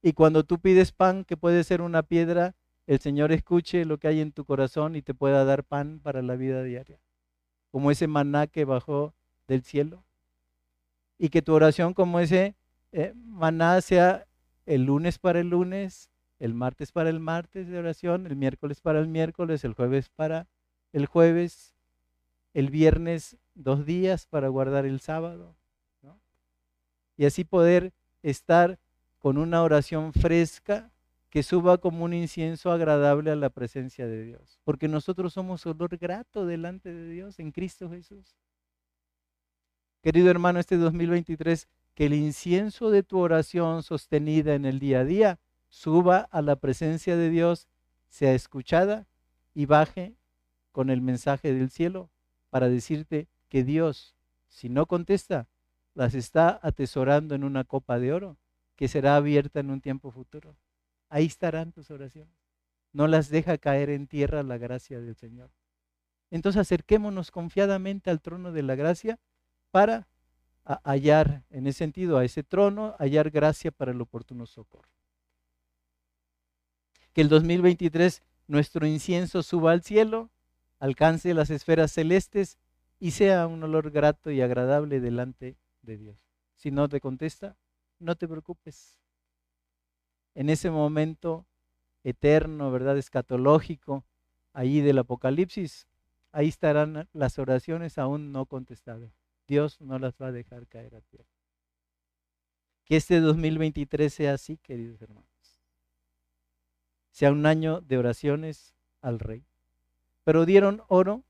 Y 0.01 0.13
cuando 0.13 0.43
tú 0.43 0.59
pides 0.59 0.91
pan, 0.91 1.25
que 1.25 1.35
puede 1.35 1.63
ser 1.63 1.81
una 1.81 2.03
piedra, 2.03 2.55
el 2.87 2.99
Señor 2.99 3.31
escuche 3.31 3.83
lo 3.83 3.97
que 3.97 4.07
hay 4.07 4.21
en 4.21 4.31
tu 4.31 4.45
corazón 4.45 4.95
y 4.95 5.01
te 5.01 5.13
pueda 5.13 5.43
dar 5.43 5.63
pan 5.63 5.99
para 5.99 6.21
la 6.21 6.35
vida 6.35 6.63
diaria, 6.63 6.99
como 7.71 7.89
ese 7.89 8.07
maná 8.07 8.47
que 8.47 8.63
bajó 8.63 9.15
del 9.47 9.63
cielo. 9.63 10.03
Y 11.17 11.29
que 11.29 11.41
tu 11.41 11.53
oración 11.53 11.93
como 11.93 12.19
ese 12.19 12.55
eh, 12.91 13.13
maná 13.15 13.81
sea 13.81 14.27
el 14.65 14.83
lunes 14.83 15.17
para 15.17 15.39
el 15.39 15.49
lunes, 15.49 16.11
el 16.39 16.53
martes 16.53 16.91
para 16.91 17.09
el 17.09 17.19
martes 17.19 17.67
de 17.67 17.77
oración, 17.77 18.27
el 18.27 18.35
miércoles 18.35 18.81
para 18.81 18.99
el 18.99 19.07
miércoles, 19.07 19.63
el 19.63 19.73
jueves 19.73 20.09
para 20.09 20.47
el 20.91 21.05
jueves, 21.05 21.73
el 22.53 22.69
viernes 22.69 23.37
dos 23.53 23.85
días 23.85 24.27
para 24.27 24.47
guardar 24.47 24.85
el 24.85 24.99
sábado. 24.99 25.55
Y 27.17 27.25
así 27.25 27.43
poder 27.45 27.93
estar 28.23 28.79
con 29.19 29.37
una 29.37 29.63
oración 29.63 30.13
fresca 30.13 30.91
que 31.29 31.43
suba 31.43 31.77
como 31.77 32.05
un 32.05 32.13
incienso 32.13 32.71
agradable 32.71 33.31
a 33.31 33.35
la 33.35 33.49
presencia 33.49 34.07
de 34.07 34.23
Dios. 34.23 34.59
Porque 34.63 34.87
nosotros 34.87 35.33
somos 35.33 35.65
olor 35.65 35.97
grato 35.97 36.45
delante 36.45 36.93
de 36.93 37.09
Dios 37.09 37.39
en 37.39 37.51
Cristo 37.51 37.89
Jesús. 37.89 38.37
Querido 40.01 40.29
hermano, 40.29 40.59
este 40.59 40.77
2023, 40.77 41.67
que 41.93 42.05
el 42.05 42.13
incienso 42.13 42.91
de 42.91 43.03
tu 43.03 43.19
oración 43.19 43.83
sostenida 43.83 44.53
en 44.53 44.65
el 44.65 44.79
día 44.79 44.99
a 44.99 45.05
día 45.05 45.39
suba 45.75 46.29
a 46.31 46.41
la 46.41 46.55
presencia 46.55 47.17
de 47.17 47.29
Dios, 47.29 47.67
sea 48.07 48.33
escuchada 48.33 49.09
y 49.53 49.65
baje 49.65 50.15
con 50.71 50.89
el 50.89 51.01
mensaje 51.01 51.53
del 51.53 51.69
cielo 51.69 52.09
para 52.49 52.69
decirte 52.69 53.27
que 53.49 53.65
Dios, 53.65 54.15
si 54.47 54.69
no 54.69 54.85
contesta, 54.85 55.49
las 55.93 56.15
está 56.15 56.61
atesorando 56.63 57.35
en 57.35 57.43
una 57.43 57.65
copa 57.65 57.99
de 57.99 58.13
oro 58.13 58.37
que 58.77 58.87
será 58.87 59.17
abierta 59.17 59.59
en 59.59 59.69
un 59.69 59.81
tiempo 59.81 60.11
futuro. 60.11 60.55
Ahí 61.09 61.25
estarán 61.25 61.73
tus 61.73 61.91
oraciones. 61.91 62.33
No 62.93 63.07
las 63.07 63.27
deja 63.27 63.57
caer 63.57 63.89
en 63.89 64.07
tierra 64.07 64.43
la 64.43 64.57
gracia 64.57 65.01
del 65.01 65.17
Señor. 65.17 65.51
Entonces 66.31 66.61
acerquémonos 66.61 67.31
confiadamente 67.31 68.09
al 68.09 68.21
trono 68.21 68.53
de 68.53 68.63
la 68.63 68.75
gracia 68.75 69.19
para 69.71 70.07
hallar, 70.85 71.43
en 71.49 71.67
ese 71.67 71.79
sentido, 71.79 72.17
a 72.17 72.23
ese 72.23 72.43
trono, 72.43 72.95
hallar 72.97 73.29
gracia 73.29 73.71
para 73.71 73.91
el 73.91 73.99
oportuno 73.99 74.45
socorro. 74.45 74.95
Que 77.15 77.21
el 77.21 77.29
2023 77.29 78.21
nuestro 78.47 78.85
incienso 78.85 79.41
suba 79.41 79.71
al 79.71 79.83
cielo, 79.83 80.31
alcance 80.79 81.33
las 81.33 81.49
esferas 81.49 81.93
celestes 81.93 82.57
y 82.99 83.11
sea 83.11 83.47
un 83.47 83.63
olor 83.63 83.89
grato 83.91 84.31
y 84.31 84.41
agradable 84.41 84.99
delante 84.99 85.55
de 85.81 85.95
Dios. 85.95 86.27
Si 86.57 86.71
no 86.71 86.89
te 86.89 86.99
contesta, 86.99 87.55
no 87.99 88.15
te 88.15 88.27
preocupes 88.27 88.99
en 90.33 90.49
ese 90.49 90.69
momento 90.69 91.45
eterno, 92.03 92.69
¿verdad? 92.69 92.97
Escatológico, 92.97 94.03
ahí 94.51 94.81
del 94.81 94.97
Apocalipsis, 94.97 95.87
ahí 96.33 96.49
estarán 96.49 97.07
las 97.13 97.39
oraciones 97.39 97.97
aún 97.97 98.33
no 98.33 98.45
contestadas. 98.45 99.13
Dios 99.47 99.79
no 99.79 99.99
las 99.99 100.15
va 100.21 100.27
a 100.27 100.31
dejar 100.33 100.67
caer 100.67 100.95
a 100.95 100.99
tierra. 100.99 101.29
Que 102.83 102.97
este 102.97 103.21
2023 103.21 104.13
sea 104.13 104.33
así, 104.33 104.57
queridos 104.57 105.01
hermanos. 105.01 105.34
Sea 107.15 107.31
un 107.31 107.45
año 107.45 107.79
de 107.79 107.97
oraciones 107.97 108.75
al 109.01 109.19
rey. 109.19 109.45
Pero 110.25 110.45
dieron 110.45 110.83
oro, 110.89 111.23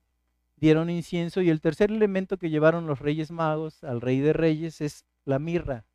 dieron 0.55 0.89
incienso 0.89 1.43
y 1.43 1.51
el 1.51 1.61
tercer 1.61 1.91
elemento 1.91 2.37
que 2.37 2.49
llevaron 2.49 2.87
los 2.87 2.97
reyes 2.97 3.29
magos 3.29 3.83
al 3.83 4.01
rey 4.01 4.19
de 4.19 4.33
reyes 4.33 4.81
es 4.81 5.05
la 5.25 5.37
mirra. 5.37 5.85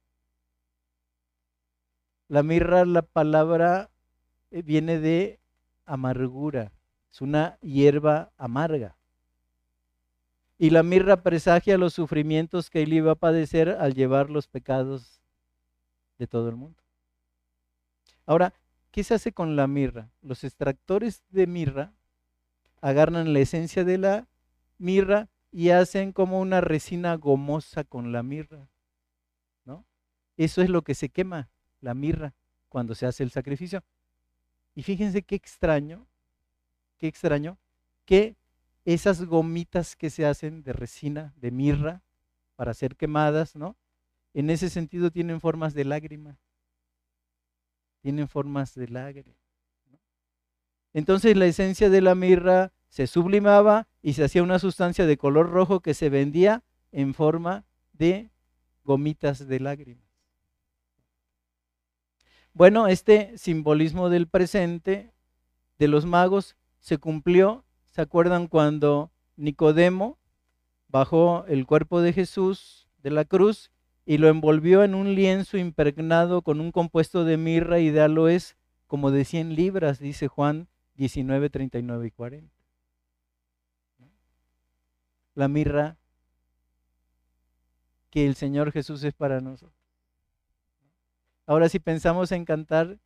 La 2.28 2.44
mirra, 2.44 2.84
la 2.84 3.02
palabra 3.02 3.90
eh, 4.52 4.62
viene 4.62 5.00
de 5.00 5.40
amargura, 5.86 6.70
es 7.10 7.20
una 7.20 7.58
hierba 7.60 8.30
amarga. 8.36 8.96
Y 10.56 10.70
la 10.70 10.84
mirra 10.84 11.24
presagia 11.24 11.76
los 11.76 11.94
sufrimientos 11.94 12.70
que 12.70 12.82
él 12.82 12.92
iba 12.92 13.10
a 13.10 13.16
padecer 13.16 13.70
al 13.70 13.94
llevar 13.94 14.30
los 14.30 14.46
pecados 14.46 15.20
de 16.16 16.28
todo 16.28 16.48
el 16.48 16.54
mundo. 16.54 16.80
Ahora, 18.24 18.54
¿qué 18.90 19.04
se 19.04 19.14
hace 19.14 19.32
con 19.32 19.56
la 19.56 19.66
mirra? 19.66 20.10
Los 20.22 20.44
extractores 20.44 21.22
de 21.30 21.46
mirra 21.46 21.92
agarran 22.80 23.32
la 23.32 23.40
esencia 23.40 23.84
de 23.84 23.98
la 23.98 24.28
mirra 24.78 25.28
y 25.52 25.70
hacen 25.70 26.12
como 26.12 26.40
una 26.40 26.60
resina 26.60 27.14
gomosa 27.16 27.84
con 27.84 28.12
la 28.12 28.22
mirra. 28.22 28.68
¿no? 29.64 29.84
Eso 30.36 30.62
es 30.62 30.70
lo 30.70 30.82
que 30.82 30.94
se 30.94 31.08
quema, 31.08 31.50
la 31.80 31.94
mirra, 31.94 32.34
cuando 32.68 32.94
se 32.94 33.06
hace 33.06 33.22
el 33.22 33.30
sacrificio. 33.30 33.82
Y 34.74 34.82
fíjense 34.82 35.22
qué 35.22 35.34
extraño, 35.34 36.06
qué 36.98 37.08
extraño, 37.08 37.58
que 38.04 38.36
esas 38.84 39.24
gomitas 39.24 39.96
que 39.96 40.10
se 40.10 40.24
hacen 40.24 40.62
de 40.62 40.72
resina, 40.72 41.34
de 41.36 41.50
mirra, 41.50 42.02
para 42.56 42.74
ser 42.74 42.96
quemadas, 42.96 43.56
¿no? 43.56 43.76
En 44.34 44.50
ese 44.50 44.70
sentido 44.70 45.10
tienen 45.10 45.40
formas 45.40 45.74
de 45.74 45.84
lágrima. 45.84 46.38
Tienen 48.02 48.28
formas 48.28 48.74
de 48.74 48.88
lágrima. 48.88 49.34
Entonces 50.92 51.36
la 51.36 51.46
esencia 51.46 51.90
de 51.90 52.00
la 52.00 52.14
mirra 52.14 52.72
se 52.88 53.06
sublimaba 53.06 53.88
y 54.02 54.14
se 54.14 54.24
hacía 54.24 54.42
una 54.42 54.58
sustancia 54.58 55.06
de 55.06 55.16
color 55.16 55.50
rojo 55.50 55.80
que 55.80 55.94
se 55.94 56.08
vendía 56.08 56.64
en 56.90 57.14
forma 57.14 57.64
de 57.92 58.30
gomitas 58.84 59.46
de 59.46 59.60
lágrimas. 59.60 60.10
Bueno, 62.52 62.88
este 62.88 63.38
simbolismo 63.38 64.08
del 64.08 64.26
presente 64.26 65.14
de 65.78 65.88
los 65.88 66.04
magos 66.04 66.56
se 66.80 66.98
cumplió. 66.98 67.64
¿Se 67.90 68.00
acuerdan 68.00 68.48
cuando 68.48 69.12
Nicodemo 69.36 70.18
bajó 70.88 71.44
el 71.46 71.66
cuerpo 71.66 72.00
de 72.00 72.12
Jesús 72.12 72.88
de 72.98 73.10
la 73.10 73.24
cruz 73.24 73.70
y 74.04 74.18
lo 74.18 74.28
envolvió 74.28 74.82
en 74.82 74.94
un 74.94 75.14
lienzo 75.14 75.58
impregnado 75.58 76.42
con 76.42 76.60
un 76.60 76.72
compuesto 76.72 77.24
de 77.24 77.36
mirra 77.36 77.78
y 77.80 77.90
de 77.90 78.00
aloes 78.00 78.56
como 78.86 79.10
de 79.10 79.24
100 79.24 79.54
libras, 79.54 79.98
dice 79.98 80.28
Juan 80.28 80.68
19, 80.94 81.50
39 81.50 82.06
y 82.06 82.10
40? 82.10 82.54
La 85.34 85.48
mirra 85.48 85.96
que 88.10 88.26
el 88.26 88.34
Señor 88.34 88.72
Jesús 88.72 89.04
es 89.04 89.14
para 89.14 89.40
nosotros. 89.40 89.78
Ahora 91.46 91.68
si 91.68 91.78
pensamos 91.78 92.32
en 92.32 92.44
cantar, 92.44 92.98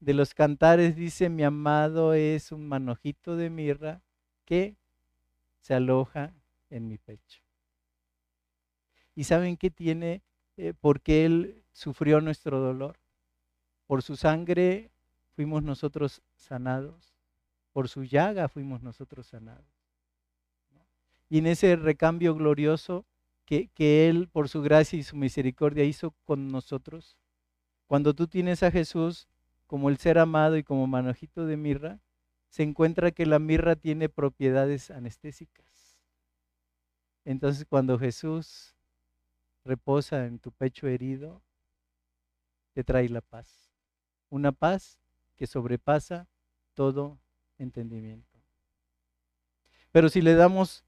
de 0.00 0.14
los 0.14 0.34
cantares 0.34 0.96
dice, 0.96 1.28
mi 1.28 1.42
amado 1.42 2.14
es 2.14 2.52
un 2.52 2.66
manojito 2.66 3.36
de 3.36 3.50
mirra 3.50 4.00
que 4.44 4.76
se 5.60 5.74
aloja 5.74 6.32
en 6.70 6.88
mi 6.88 6.98
pecho. 6.98 7.47
¿Y 9.18 9.24
saben 9.24 9.56
qué 9.56 9.68
tiene? 9.68 10.22
Eh, 10.56 10.74
porque 10.80 11.24
Él 11.24 11.64
sufrió 11.72 12.20
nuestro 12.20 12.60
dolor. 12.60 13.00
Por 13.88 14.04
su 14.04 14.14
sangre 14.14 14.92
fuimos 15.34 15.64
nosotros 15.64 16.22
sanados. 16.36 17.16
Por 17.72 17.88
su 17.88 18.04
llaga 18.04 18.48
fuimos 18.48 18.80
nosotros 18.80 19.26
sanados. 19.26 19.66
Y 21.28 21.38
en 21.38 21.48
ese 21.48 21.74
recambio 21.74 22.32
glorioso 22.36 23.06
que, 23.44 23.66
que 23.74 24.08
Él, 24.08 24.28
por 24.28 24.48
su 24.48 24.62
gracia 24.62 24.96
y 24.96 25.02
su 25.02 25.16
misericordia, 25.16 25.82
hizo 25.82 26.12
con 26.24 26.46
nosotros, 26.52 27.18
cuando 27.88 28.14
tú 28.14 28.28
tienes 28.28 28.62
a 28.62 28.70
Jesús 28.70 29.26
como 29.66 29.88
el 29.88 29.98
ser 29.98 30.20
amado 30.20 30.56
y 30.56 30.62
como 30.62 30.86
manojito 30.86 31.44
de 31.44 31.56
mirra, 31.56 31.98
se 32.50 32.62
encuentra 32.62 33.10
que 33.10 33.26
la 33.26 33.40
mirra 33.40 33.74
tiene 33.74 34.08
propiedades 34.08 34.92
anestésicas. 34.92 35.98
Entonces 37.24 37.66
cuando 37.68 37.98
Jesús 37.98 38.77
reposa 39.68 40.26
en 40.26 40.38
tu 40.38 40.50
pecho 40.50 40.88
herido, 40.88 41.42
te 42.72 42.82
trae 42.82 43.08
la 43.08 43.20
paz. 43.20 43.70
Una 44.30 44.50
paz 44.50 44.98
que 45.36 45.46
sobrepasa 45.46 46.26
todo 46.74 47.20
entendimiento. 47.58 48.38
Pero 49.92 50.08
si 50.08 50.22
le 50.22 50.34
damos 50.34 50.84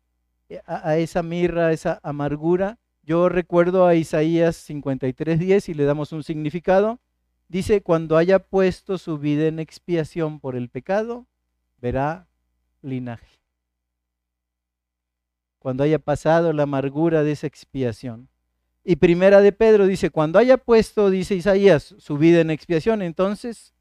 a, 0.66 0.96
esa 0.96 1.22
mirra, 1.22 1.66
a 1.66 1.72
esa 1.72 2.00
amargura, 2.02 2.78
yo 3.02 3.28
recuerdo 3.28 3.86
a 3.86 3.94
Isaías 3.94 4.56
53:10 4.68 5.68
y 5.68 5.74
le 5.74 5.84
damos 5.84 6.12
un 6.12 6.22
significado. 6.22 7.00
Dice, 7.48 7.82
cuando 7.82 8.16
haya 8.16 8.38
puesto 8.38 8.98
su 8.98 9.18
vida 9.18 9.46
en 9.46 9.58
expiación 9.58 10.40
por 10.40 10.54
el 10.54 10.68
pecado, 10.68 11.26
verá 11.78 12.28
linaje. 12.82 13.40
Cuando 15.58 15.82
haya 15.82 15.98
pasado 15.98 16.52
la 16.52 16.62
amargura 16.62 17.24
de 17.24 17.32
esa 17.32 17.46
expiación. 17.46 18.28
Y 18.90 18.96
primera 18.96 19.40
de 19.40 19.52
Pedro 19.52 19.86
dice, 19.86 20.10
cuando 20.10 20.40
haya 20.40 20.56
puesto, 20.56 21.10
dice 21.10 21.36
Isaías, 21.36 21.94
su 21.98 22.18
vida 22.18 22.40
en 22.40 22.50
expiación, 22.50 23.02
entonces 23.02 23.72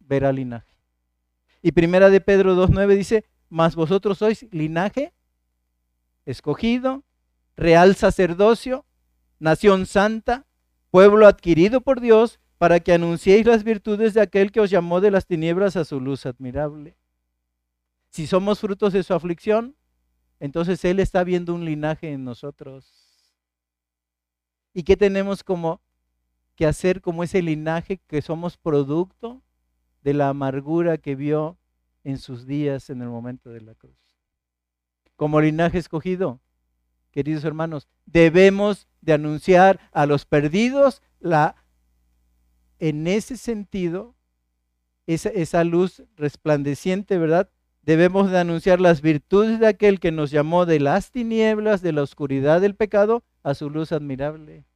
verá 0.00 0.32
linaje. 0.32 0.76
Y 1.62 1.72
primera 1.72 2.10
de 2.10 2.20
Pedro 2.20 2.54
2.9 2.54 2.94
dice, 2.94 3.24
mas 3.48 3.74
vosotros 3.74 4.18
sois 4.18 4.46
linaje 4.50 5.14
escogido, 6.26 7.04
real 7.56 7.96
sacerdocio, 7.96 8.84
nación 9.38 9.86
santa, 9.86 10.44
pueblo 10.90 11.26
adquirido 11.26 11.80
por 11.80 12.02
Dios, 12.02 12.38
para 12.58 12.80
que 12.80 12.92
anunciéis 12.92 13.46
las 13.46 13.64
virtudes 13.64 14.12
de 14.12 14.20
aquel 14.20 14.52
que 14.52 14.60
os 14.60 14.68
llamó 14.68 15.00
de 15.00 15.10
las 15.10 15.24
tinieblas 15.24 15.74
a 15.76 15.86
su 15.86 16.02
luz 16.02 16.26
admirable. 16.26 16.98
Si 18.10 18.26
somos 18.26 18.60
frutos 18.60 18.92
de 18.92 19.04
su 19.04 19.14
aflicción, 19.14 19.74
entonces 20.38 20.84
Él 20.84 21.00
está 21.00 21.24
viendo 21.24 21.54
un 21.54 21.64
linaje 21.64 22.12
en 22.12 22.24
nosotros. 22.24 23.07
¿Y 24.78 24.84
qué 24.84 24.96
tenemos 24.96 25.42
como 25.42 25.80
que 26.54 26.64
hacer 26.64 27.00
como 27.00 27.24
ese 27.24 27.42
linaje 27.42 27.98
que 28.06 28.22
somos 28.22 28.56
producto 28.56 29.42
de 30.02 30.14
la 30.14 30.28
amargura 30.28 30.98
que 30.98 31.16
vio 31.16 31.58
en 32.04 32.16
sus 32.16 32.46
días 32.46 32.88
en 32.88 33.02
el 33.02 33.08
momento 33.08 33.50
de 33.50 33.60
la 33.60 33.74
cruz? 33.74 33.96
Como 35.16 35.40
linaje 35.40 35.78
escogido, 35.78 36.38
queridos 37.10 37.42
hermanos, 37.42 37.88
debemos 38.06 38.86
de 39.00 39.14
anunciar 39.14 39.80
a 39.90 40.06
los 40.06 40.24
perdidos 40.24 41.02
la, 41.18 41.56
en 42.78 43.08
ese 43.08 43.36
sentido, 43.36 44.14
esa, 45.08 45.30
esa 45.30 45.64
luz 45.64 46.04
resplandeciente, 46.14 47.18
¿verdad? 47.18 47.50
Debemos 47.88 48.30
de 48.30 48.38
anunciar 48.38 48.82
las 48.82 49.00
virtudes 49.00 49.60
de 49.60 49.66
aquel 49.66 49.98
que 49.98 50.12
nos 50.12 50.30
llamó 50.30 50.66
de 50.66 50.78
las 50.78 51.10
tinieblas, 51.10 51.80
de 51.80 51.92
la 51.92 52.02
oscuridad 52.02 52.60
del 52.60 52.74
pecado, 52.74 53.24
a 53.42 53.54
su 53.54 53.70
luz 53.70 53.92
admirable. 53.92 54.66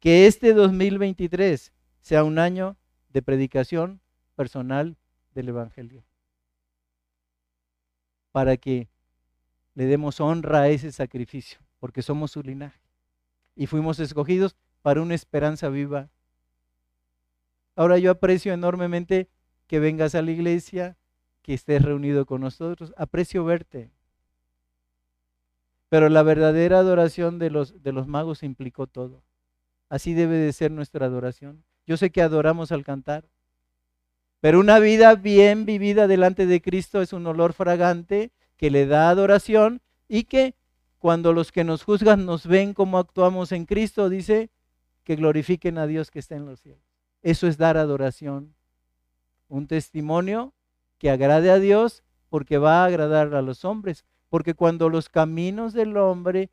Que 0.00 0.26
este 0.26 0.52
2023 0.52 1.72
sea 2.00 2.24
un 2.24 2.40
año 2.40 2.76
de 3.10 3.22
predicación 3.22 4.00
personal 4.34 4.96
del 5.32 5.50
Evangelio. 5.50 6.02
Para 8.32 8.56
que 8.56 8.88
le 9.74 9.84
demos 9.84 10.18
honra 10.18 10.62
a 10.62 10.68
ese 10.70 10.90
sacrificio, 10.90 11.60
porque 11.78 12.02
somos 12.02 12.32
su 12.32 12.42
linaje 12.42 12.80
y 13.54 13.68
fuimos 13.68 14.00
escogidos 14.00 14.56
para 14.82 15.02
una 15.02 15.14
esperanza 15.14 15.68
viva. 15.68 16.10
Ahora 17.76 17.96
yo 17.98 18.10
aprecio 18.10 18.52
enormemente 18.52 19.28
que 19.68 19.78
vengas 19.78 20.16
a 20.16 20.22
la 20.22 20.32
iglesia, 20.32 20.96
que 21.42 21.54
estés 21.54 21.82
reunido 21.82 22.26
con 22.26 22.42
nosotros, 22.42 22.92
aprecio 22.96 23.44
verte. 23.44 23.90
Pero 25.88 26.08
la 26.08 26.22
verdadera 26.22 26.78
adoración 26.78 27.38
de 27.38 27.50
los, 27.50 27.82
de 27.82 27.92
los 27.92 28.06
magos 28.06 28.42
implicó 28.42 28.86
todo. 28.86 29.22
Así 29.88 30.14
debe 30.14 30.36
de 30.36 30.52
ser 30.52 30.70
nuestra 30.70 31.06
adoración. 31.06 31.64
Yo 31.86 31.96
sé 31.96 32.10
que 32.10 32.22
adoramos 32.22 32.70
al 32.70 32.84
cantar, 32.84 33.28
pero 34.40 34.58
una 34.58 34.78
vida 34.78 35.14
bien 35.16 35.66
vivida 35.66 36.06
delante 36.06 36.46
de 36.46 36.62
Cristo 36.62 37.02
es 37.02 37.12
un 37.12 37.26
olor 37.26 37.52
fragante 37.52 38.32
que 38.56 38.70
le 38.70 38.86
da 38.86 39.10
adoración 39.10 39.82
y 40.08 40.24
que 40.24 40.54
cuando 40.98 41.32
los 41.32 41.52
que 41.52 41.64
nos 41.64 41.82
juzgan 41.82 42.26
nos 42.26 42.46
ven 42.46 42.74
como 42.74 42.98
actuamos 42.98 43.52
en 43.52 43.66
Cristo, 43.66 44.08
dice 44.08 44.50
que 45.04 45.16
glorifiquen 45.16 45.78
a 45.78 45.86
Dios 45.86 46.10
que 46.10 46.18
está 46.18 46.36
en 46.36 46.46
los 46.46 46.60
cielos. 46.60 46.84
Eso 47.22 47.46
es 47.46 47.58
dar 47.58 47.76
adoración. 47.76 48.54
Un 49.48 49.66
testimonio 49.66 50.54
que 51.00 51.10
agrade 51.10 51.50
a 51.50 51.58
Dios 51.58 52.04
porque 52.28 52.58
va 52.58 52.82
a 52.82 52.84
agradar 52.84 53.34
a 53.34 53.42
los 53.42 53.64
hombres. 53.64 54.04
Porque 54.28 54.54
cuando 54.54 54.88
los 54.90 55.08
caminos 55.08 55.72
del 55.72 55.96
hombre 55.96 56.50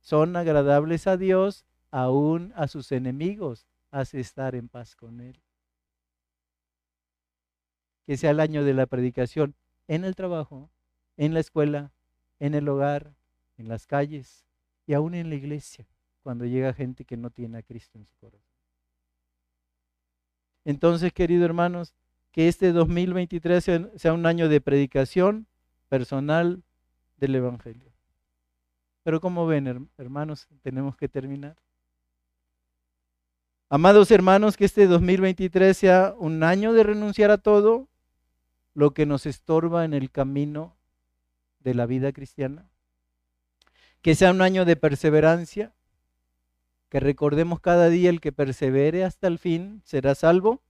son 0.00 0.36
agradables 0.36 1.06
a 1.08 1.16
Dios, 1.16 1.64
aún 1.90 2.52
a 2.54 2.68
sus 2.68 2.92
enemigos 2.92 3.66
hace 3.90 4.20
estar 4.20 4.54
en 4.54 4.68
paz 4.68 4.94
con 4.94 5.20
Él. 5.20 5.42
Que 8.04 8.18
sea 8.18 8.30
el 8.30 8.38
año 8.38 8.62
de 8.62 8.74
la 8.74 8.86
predicación 8.86 9.56
en 9.88 10.04
el 10.04 10.14
trabajo, 10.14 10.70
en 11.16 11.32
la 11.32 11.40
escuela, 11.40 11.90
en 12.38 12.54
el 12.54 12.68
hogar, 12.68 13.14
en 13.56 13.66
las 13.66 13.86
calles 13.86 14.44
y 14.86 14.92
aún 14.92 15.14
en 15.14 15.30
la 15.30 15.36
iglesia, 15.36 15.88
cuando 16.22 16.44
llega 16.44 16.74
gente 16.74 17.06
que 17.06 17.16
no 17.16 17.30
tiene 17.30 17.58
a 17.58 17.62
Cristo 17.62 17.98
en 17.98 18.04
su 18.04 18.14
corazón. 18.18 18.42
Entonces, 20.66 21.12
queridos 21.14 21.46
hermanos, 21.46 21.94
que 22.36 22.48
este 22.48 22.72
2023 22.72 23.64
sea, 23.96 24.12
un 24.12 24.26
año 24.26 24.50
de 24.50 24.60
predicación 24.60 25.46
personal 25.88 26.62
del 27.16 27.34
Evangelio. 27.34 27.90
Pero 29.04 29.22
como 29.22 29.46
ven, 29.46 29.88
hermanos, 29.96 30.46
tenemos 30.60 30.98
que 30.98 31.08
terminar. 31.08 31.56
Amados 33.70 34.10
hermanos, 34.10 34.58
que 34.58 34.66
este 34.66 34.86
2023 34.86 35.74
sea 35.74 36.14
un 36.18 36.42
año 36.42 36.74
de 36.74 36.82
renunciar 36.82 37.30
a 37.30 37.38
todo 37.38 37.88
lo 38.74 38.90
que 38.92 39.06
nos 39.06 39.24
estorba 39.24 39.86
en 39.86 39.94
el 39.94 40.10
camino 40.10 40.76
de 41.60 41.72
la 41.72 41.86
vida 41.86 42.12
cristiana. 42.12 42.68
Que 44.02 44.14
sea 44.14 44.32
un 44.32 44.42
año 44.42 44.66
de 44.66 44.76
perseverancia, 44.76 45.72
que 46.90 47.00
recordemos 47.00 47.60
cada 47.60 47.88
día 47.88 48.10
el 48.10 48.20
que 48.20 48.30
persevere 48.30 49.04
hasta 49.04 49.26
el 49.26 49.38
fin 49.38 49.80
será 49.86 50.14
salvo. 50.14 50.60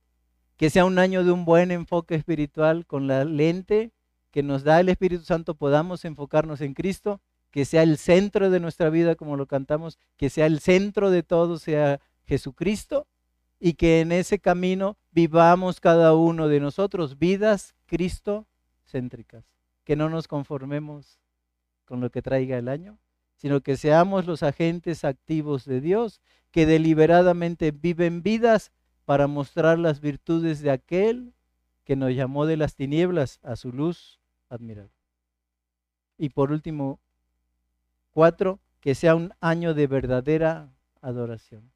Que 0.57 0.71
sea 0.71 0.85
un 0.85 0.99
año 0.99 1.25
de 1.25 1.33
un 1.33 1.45
buen 1.45 1.71
enfoque 1.71 2.15
espiritual 2.15 2.87
con 2.87 3.07
la 3.07 3.25
lente 3.25 3.93
que 4.31 4.43
nos 4.43 4.65
da 4.65 4.81
el 4.81 4.89
Espíritu 4.89 5.25
Santo 5.25 5.55
podamos 5.55 6.05
enfocarnos 6.05 6.61
en 6.61 6.75
Cristo, 6.75 7.21
que 7.51 7.65
sea 7.65 7.83
el 7.83 7.97
centro 7.97 8.51
de 8.51 8.61
nuestra 8.61 8.91
vida 8.91 9.15
como 9.15 9.37
lo 9.37 9.47
cantamos, 9.47 9.99
que 10.19 10.29
sea 10.29 10.45
el 10.45 10.61
centro 10.61 11.11
de 11.11 11.23
todo, 11.23 11.59
sea 11.59 12.01
Jesucristo 12.27 13.07
y 13.59 13.75
que 13.75 14.01
en 14.01 14.13
ese 14.13 14.39
camino 14.39 14.99
vivamos 15.11 15.81
cada 15.81 16.15
uno 16.15 16.49
de 16.49 16.61
nosotros 16.61 17.19
vidas 17.19 17.75
Cristo 17.87 18.47
céntricas, 18.85 19.45
que 19.85 19.97
no 19.97 20.11
nos 20.11 20.29
conformemos 20.29 21.19
con 21.87 22.01
lo 22.01 22.11
que 22.11 22.21
traiga 22.23 22.59
el 22.59 22.69
año, 22.69 22.99
sino 23.37 23.63
que 23.63 23.77
seamos 23.77 24.27
los 24.27 24.43
agentes 24.43 25.05
activos 25.05 25.65
de 25.65 25.81
Dios, 25.81 26.21
que 26.51 26.67
deliberadamente 26.67 27.71
viven 27.71 28.23
vidas 28.23 28.73
para 29.07 29.29
mostrar 29.29 29.79
las 29.79 30.01
virtudes 30.01 30.61
de 30.61 30.71
aquel 30.71 31.33
que 31.85 31.97
nos 31.97 32.13
llamó 32.13 32.45
de 32.45 32.59
las 32.59 32.75
tinieblas 32.75 33.39
a 33.43 33.57
su 33.57 33.73
luz 33.73 34.21
admirable. 34.51 34.93
Y 36.19 36.31
por 36.31 36.51
último, 36.51 36.99
cuatro, 38.11 38.59
que 38.81 38.95
sea 38.95 39.15
un 39.15 39.33
año 39.41 39.75
de 39.75 39.87
verdadera 39.87 40.73
adoración. 41.01 41.71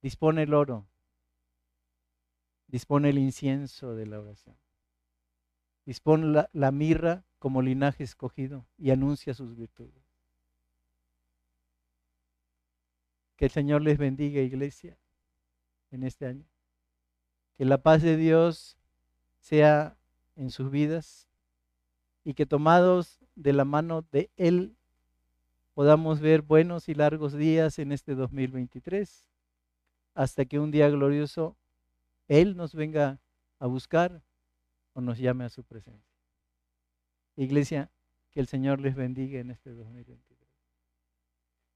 Dispone 0.00 0.44
el 0.44 0.54
oro. 0.54 0.86
Dispone 2.66 3.10
el 3.10 3.18
incienso 3.18 3.94
de 3.94 4.06
la 4.06 4.18
oración. 4.18 4.56
Dispone 5.84 6.46
la, 6.52 6.72
mirra 6.72 7.24
como 7.38 7.60
linaje 7.60 8.04
escogido 8.04 8.66
y 8.78 8.90
anuncia 8.90 9.34
sus 9.34 9.54
virtudes. 9.54 10.02
Que 13.36 13.44
el 13.44 13.50
Señor 13.50 13.82
les 13.82 13.98
bendiga, 13.98 14.40
iglesia, 14.40 14.96
en 15.90 16.02
este 16.02 16.26
año. 16.26 16.44
Que 17.56 17.64
la 17.64 17.78
paz 17.78 18.02
de 18.02 18.16
Dios 18.16 18.76
sea 19.40 19.96
en 20.36 20.50
sus 20.50 20.70
vidas 20.70 21.26
y 22.24 22.34
que 22.34 22.46
tomados 22.46 23.20
de 23.34 23.52
la 23.52 23.64
mano 23.64 24.02
de 24.10 24.30
Él 24.36 24.76
podamos 25.74 26.20
ver 26.20 26.42
buenos 26.42 26.88
y 26.88 26.94
largos 26.94 27.32
días 27.32 27.78
en 27.78 27.92
este 27.92 28.14
2023 28.14 29.26
hasta 30.14 30.44
que 30.46 30.58
un 30.58 30.70
día 30.70 30.88
glorioso 30.88 31.56
Él 32.28 32.56
nos 32.56 32.74
venga 32.74 33.20
a 33.58 33.66
buscar 33.66 34.22
o 34.94 35.00
nos 35.00 35.18
llame 35.18 35.44
a 35.44 35.50
su 35.50 35.62
presencia. 35.62 36.16
Iglesia, 37.36 37.90
que 38.30 38.40
el 38.40 38.46
Señor 38.46 38.80
les 38.80 38.94
bendiga 38.94 39.38
en 39.38 39.50
este 39.50 39.70
2023. 39.70 40.48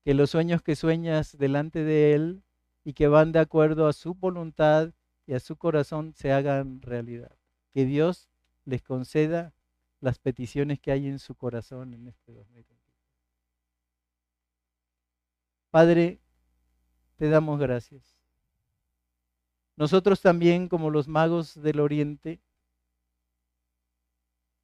Que 0.02 0.14
los 0.14 0.30
sueños 0.30 0.62
que 0.62 0.74
sueñas 0.74 1.36
delante 1.36 1.84
de 1.84 2.14
Él 2.14 2.42
y 2.85 2.93
que 2.95 3.09
van 3.09 3.33
de 3.33 3.39
acuerdo 3.39 3.87
a 3.87 3.93
su 3.93 4.14
voluntad 4.14 4.93
y 5.26 5.35
a 5.35 5.41
su 5.41 5.57
corazón 5.57 6.14
se 6.14 6.33
hagan 6.33 6.83
realidad. 6.83 7.37
Que 7.72 7.85
Dios 7.85 8.28
les 8.64 8.83
conceda 8.83 9.53
las 10.01 10.18
peticiones 10.18 10.81
que 10.81 10.93
hay 10.93 11.07
en 11.07 11.18
su 11.18 11.35
corazón 11.35 11.95
en 11.95 12.09
este 12.09 12.33
2023. 12.33 12.81
Padre, 15.70 16.20
te 17.16 17.28
damos 17.28 17.61
gracias 17.61 18.20
nosotros 19.81 20.20
también, 20.20 20.68
como 20.68 20.91
los 20.91 21.09
magos 21.09 21.55
del 21.55 21.81
oriente, 21.81 22.39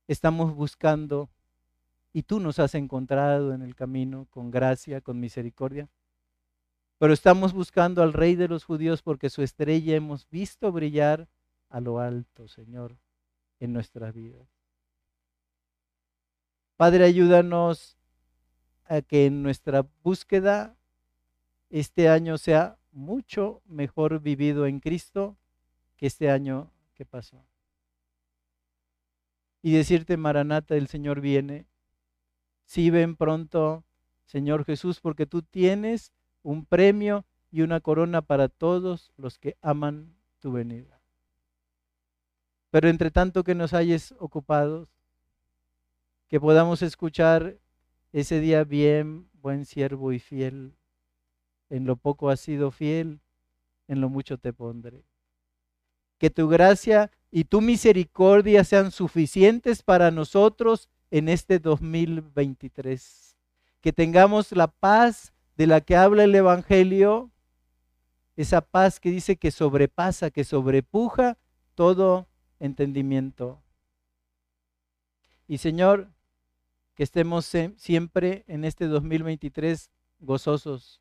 estamos 0.06 0.54
buscando 0.54 1.30
y 2.12 2.24
tú 2.24 2.38
nos 2.38 2.58
has 2.58 2.74
encontrado 2.74 3.54
en 3.54 3.62
el 3.62 3.74
camino 3.74 4.26
con 4.28 4.50
gracia, 4.50 5.00
con 5.00 5.18
misericordia. 5.18 5.88
Pero 6.98 7.12
estamos 7.12 7.52
buscando 7.52 8.02
al 8.02 8.12
Rey 8.12 8.36
de 8.36 8.48
los 8.48 8.64
judíos 8.64 9.02
porque 9.02 9.28
su 9.28 9.42
estrella 9.42 9.94
hemos 9.94 10.28
visto 10.30 10.72
brillar 10.72 11.28
a 11.68 11.80
lo 11.80 11.98
alto, 11.98 12.48
Señor, 12.48 12.96
en 13.60 13.72
nuestras 13.72 14.14
vidas. 14.14 14.48
Padre, 16.76 17.04
ayúdanos 17.04 17.98
a 18.84 19.02
que 19.02 19.26
en 19.26 19.42
nuestra 19.42 19.86
búsqueda 20.02 20.76
este 21.70 22.08
año 22.08 22.38
sea 22.38 22.78
mucho 22.92 23.62
mejor 23.66 24.20
vivido 24.20 24.66
en 24.66 24.80
Cristo 24.80 25.36
que 25.96 26.06
este 26.06 26.30
año 26.30 26.70
que 26.94 27.04
pasó. 27.04 27.46
Y 29.60 29.72
decirte, 29.72 30.16
Maranata, 30.16 30.76
el 30.76 30.86
Señor 30.86 31.20
viene. 31.20 31.66
Si 32.64 32.90
ven 32.90 33.16
pronto, 33.16 33.84
Señor 34.24 34.64
Jesús, 34.64 35.00
porque 35.00 35.26
tú 35.26 35.42
tienes 35.42 36.12
un 36.46 36.64
premio 36.64 37.24
y 37.50 37.62
una 37.62 37.80
corona 37.80 38.22
para 38.22 38.48
todos 38.48 39.12
los 39.16 39.38
que 39.38 39.56
aman 39.62 40.14
tu 40.38 40.52
venida. 40.52 41.00
Pero 42.70 42.88
entre 42.88 43.10
tanto 43.10 43.42
que 43.42 43.54
nos 43.54 43.72
hayes 43.72 44.14
ocupados, 44.18 44.88
que 46.28 46.40
podamos 46.40 46.82
escuchar 46.82 47.58
ese 48.12 48.40
día 48.40 48.64
bien, 48.64 49.28
buen 49.34 49.64
siervo 49.64 50.12
y 50.12 50.18
fiel 50.18 50.76
en 51.68 51.84
lo 51.84 51.96
poco 51.96 52.30
has 52.30 52.40
sido 52.40 52.70
fiel, 52.70 53.20
en 53.88 54.00
lo 54.00 54.08
mucho 54.08 54.38
te 54.38 54.52
pondré. 54.52 55.04
Que 56.18 56.30
tu 56.30 56.48
gracia 56.48 57.10
y 57.30 57.44
tu 57.44 57.60
misericordia 57.60 58.62
sean 58.62 58.92
suficientes 58.92 59.82
para 59.82 60.10
nosotros 60.12 60.88
en 61.10 61.28
este 61.28 61.58
2023. 61.58 63.36
Que 63.80 63.92
tengamos 63.92 64.52
la 64.52 64.68
paz 64.68 65.32
de 65.56 65.66
la 65.66 65.80
que 65.80 65.96
habla 65.96 66.24
el 66.24 66.34
Evangelio, 66.34 67.30
esa 68.36 68.60
paz 68.60 69.00
que 69.00 69.10
dice 69.10 69.36
que 69.36 69.50
sobrepasa, 69.50 70.30
que 70.30 70.44
sobrepuja 70.44 71.38
todo 71.74 72.28
entendimiento. 72.60 73.62
Y 75.48 75.58
Señor, 75.58 76.10
que 76.94 77.02
estemos 77.02 77.50
siempre 77.76 78.44
en 78.48 78.64
este 78.64 78.86
2023 78.86 79.90
gozosos, 80.20 81.00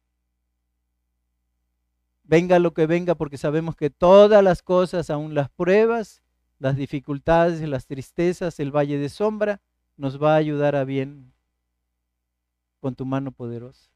venga 2.24 2.60
lo 2.60 2.74
que 2.74 2.86
venga, 2.86 3.16
porque 3.16 3.38
sabemos 3.38 3.76
que 3.76 3.90
todas 3.90 4.44
las 4.44 4.62
cosas, 4.62 5.10
aun 5.10 5.34
las 5.34 5.50
pruebas, 5.50 6.22
las 6.60 6.78
dificultades, 6.78 7.62
las 7.68 7.88
tristezas, 7.88 8.60
el 8.60 8.72
valle 8.76 8.98
de 8.98 9.10
sombra, 9.10 9.62
nos 9.98 10.22
va 10.22 10.34
a 10.34 10.38
ayudar 10.38 10.76
a 10.76 10.86
bien 10.86 11.34
con 12.80 12.96
tu 12.96 13.06
mano 13.06 13.32
poderosa. 13.32 13.95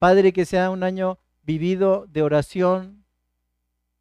Padre, 0.00 0.32
que 0.32 0.46
sea 0.46 0.70
un 0.70 0.82
año 0.82 1.18
vivido 1.42 2.06
de 2.08 2.22
oración, 2.22 3.04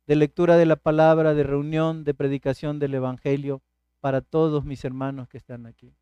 de 0.07 0.15
lectura 0.15 0.55
de 0.55 0.65
la 0.65 0.77
palabra, 0.77 1.33
de 1.33 1.43
reunión, 1.43 2.05
de 2.05 2.13
predicación 2.13 2.79
del 2.79 2.93
Evangelio 2.93 3.61
para 3.99 4.21
todos 4.21 4.63
mis 4.63 4.85
hermanos 4.85 5.27
que 5.27 5.37
están 5.37 5.65
aquí. 5.65 5.93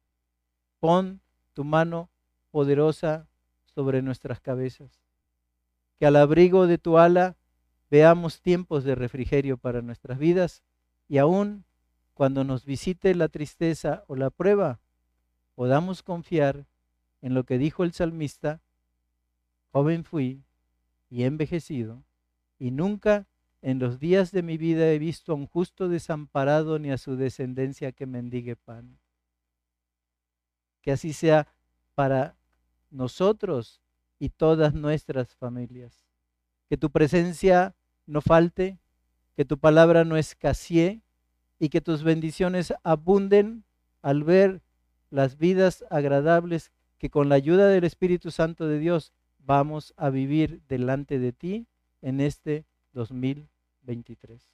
Pon 0.79 1.19
tu 1.53 1.63
mano 1.63 2.11
poderosa 2.51 3.27
sobre 3.65 4.03
nuestras 4.03 4.39
cabezas 4.39 5.01
que 5.97 6.05
al 6.05 6.15
abrigo 6.15 6.67
de 6.67 6.77
tu 6.77 6.99
ala 6.99 7.35
veamos 7.89 8.39
tiempos 8.39 8.83
de 8.83 8.93
refrigerio 8.93 9.57
para 9.57 9.81
nuestras 9.81 10.19
vidas 10.19 10.61
y 11.07 11.17
aún 11.17 11.65
cuando 12.13 12.43
nos 12.43 12.65
visite 12.65 13.15
la 13.15 13.29
tristeza 13.29 14.03
o 14.05 14.15
la 14.15 14.29
prueba, 14.29 14.79
podamos 15.55 16.03
confiar 16.03 16.67
en 17.23 17.33
lo 17.33 17.45
que 17.45 17.57
dijo 17.57 17.83
el 17.83 17.93
salmista, 17.93 18.61
joven 19.71 20.03
fui 20.03 20.43
y 21.09 21.23
envejecido, 21.23 22.03
y 22.59 22.71
nunca 22.71 23.27
en 23.61 23.79
los 23.79 23.99
días 23.99 24.31
de 24.31 24.43
mi 24.43 24.57
vida 24.57 24.91
he 24.91 24.99
visto 24.99 25.31
a 25.31 25.35
un 25.35 25.47
justo 25.47 25.89
desamparado 25.89 26.79
ni 26.79 26.91
a 26.91 26.97
su 26.97 27.15
descendencia 27.15 27.91
que 27.91 28.05
mendigue 28.05 28.55
pan. 28.55 28.99
Que 30.81 30.91
así 30.91 31.13
sea 31.13 31.47
para 31.95 32.37
nosotros 32.89 33.81
y 34.19 34.29
todas 34.29 34.73
nuestras 34.73 35.35
familias. 35.35 36.05
Que 36.69 36.77
tu 36.77 36.91
presencia 36.91 37.75
no 38.05 38.21
falte, 38.21 38.79
que 39.35 39.45
tu 39.45 39.57
palabra 39.57 40.03
no 40.03 40.17
escasee 40.17 41.01
y 41.59 41.69
que 41.69 41.81
tus 41.81 42.03
bendiciones 42.03 42.73
abunden 42.83 43.65
al 44.01 44.23
ver 44.23 44.61
las 45.09 45.37
vidas 45.37 45.83
agradables 45.89 46.71
que 46.97 47.09
con 47.09 47.29
la 47.29 47.35
ayuda 47.35 47.67
del 47.67 47.83
Espíritu 47.83 48.31
Santo 48.31 48.67
de 48.67 48.79
Dios 48.79 49.13
vamos 49.47 49.93
a 49.95 50.09
vivir 50.09 50.61
delante 50.67 51.19
de 51.19 51.31
ti 51.31 51.67
en 52.01 52.19
este 52.19 52.65
2023. 52.91 54.45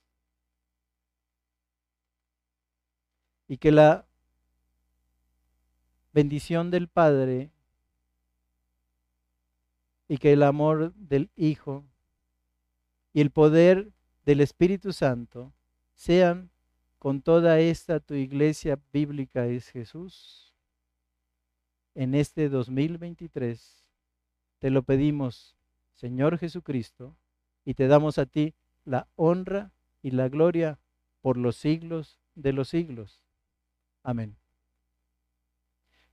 Y 3.47 3.57
que 3.57 3.71
la 3.71 4.05
bendición 6.13 6.69
del 6.69 6.87
Padre 6.87 7.51
y 10.07 10.19
que 10.19 10.31
el 10.33 10.43
amor 10.43 10.93
del 10.93 11.31
Hijo 11.35 11.83
y 13.13 13.21
el 13.21 13.31
poder 13.31 13.91
del 14.25 14.41
Espíritu 14.41 14.93
Santo 14.93 15.53
sean 15.95 16.51
con 16.99 17.23
toda 17.23 17.59
esta 17.59 17.99
tu 17.99 18.13
iglesia 18.13 18.79
bíblica 18.93 19.47
es 19.47 19.69
Jesús. 19.69 20.53
En 21.95 22.13
este 22.13 22.47
2023 22.47 23.82
te 24.63 24.69
lo 24.69 24.83
pedimos, 24.83 25.57
Señor 25.93 26.37
Jesucristo, 26.37 27.17
y 27.65 27.73
te 27.73 27.87
damos 27.87 28.17
a 28.17 28.25
ti 28.25 28.53
la 28.85 29.09
honra 29.17 29.73
y 30.01 30.11
la 30.11 30.29
gloria 30.29 30.79
por 31.19 31.35
los 31.35 31.57
siglos 31.57 32.17
de 32.35 32.53
los 32.53 32.69
siglos. 32.69 33.19
Amén. 34.03 34.37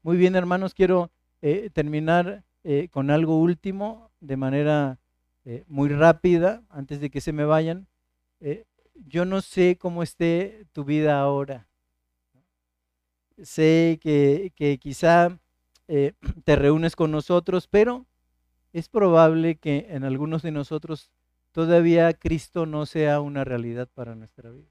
Muy 0.02 0.16
bien, 0.16 0.34
hermanos, 0.34 0.74
quiero 0.74 1.12
eh, 1.42 1.70
terminar 1.72 2.42
eh, 2.64 2.88
con 2.90 3.12
algo 3.12 3.38
último 3.40 4.10
de 4.18 4.36
manera 4.36 4.98
eh, 5.44 5.62
muy 5.68 5.88
rápida, 5.88 6.64
antes 6.70 7.00
de 7.00 7.08
que 7.08 7.20
se 7.20 7.32
me 7.32 7.44
vayan. 7.44 7.86
yo 8.94 9.24
no 9.26 9.42
sé 9.42 9.78
cómo 9.78 10.02
esté 10.02 10.66
tu 10.72 10.82
vida 10.82 11.20
ahora. 11.20 11.68
Sé 13.40 14.00
que, 14.02 14.52
que 14.56 14.78
quizá 14.78 15.38
te 15.86 16.56
reúnes 16.56 16.96
con 16.96 17.12
nosotros, 17.12 17.68
pero 17.68 18.06
es 18.72 18.88
probable 18.88 19.56
que 19.56 19.86
en 19.90 20.04
algunos 20.04 20.42
de 20.42 20.52
nosotros 20.52 21.10
todavía 21.52 22.12
Cristo 22.14 22.66
no 22.66 22.86
sea 22.86 23.20
una 23.20 23.44
realidad 23.44 23.88
para 23.92 24.14
nuestra 24.14 24.50
vida. 24.50 24.70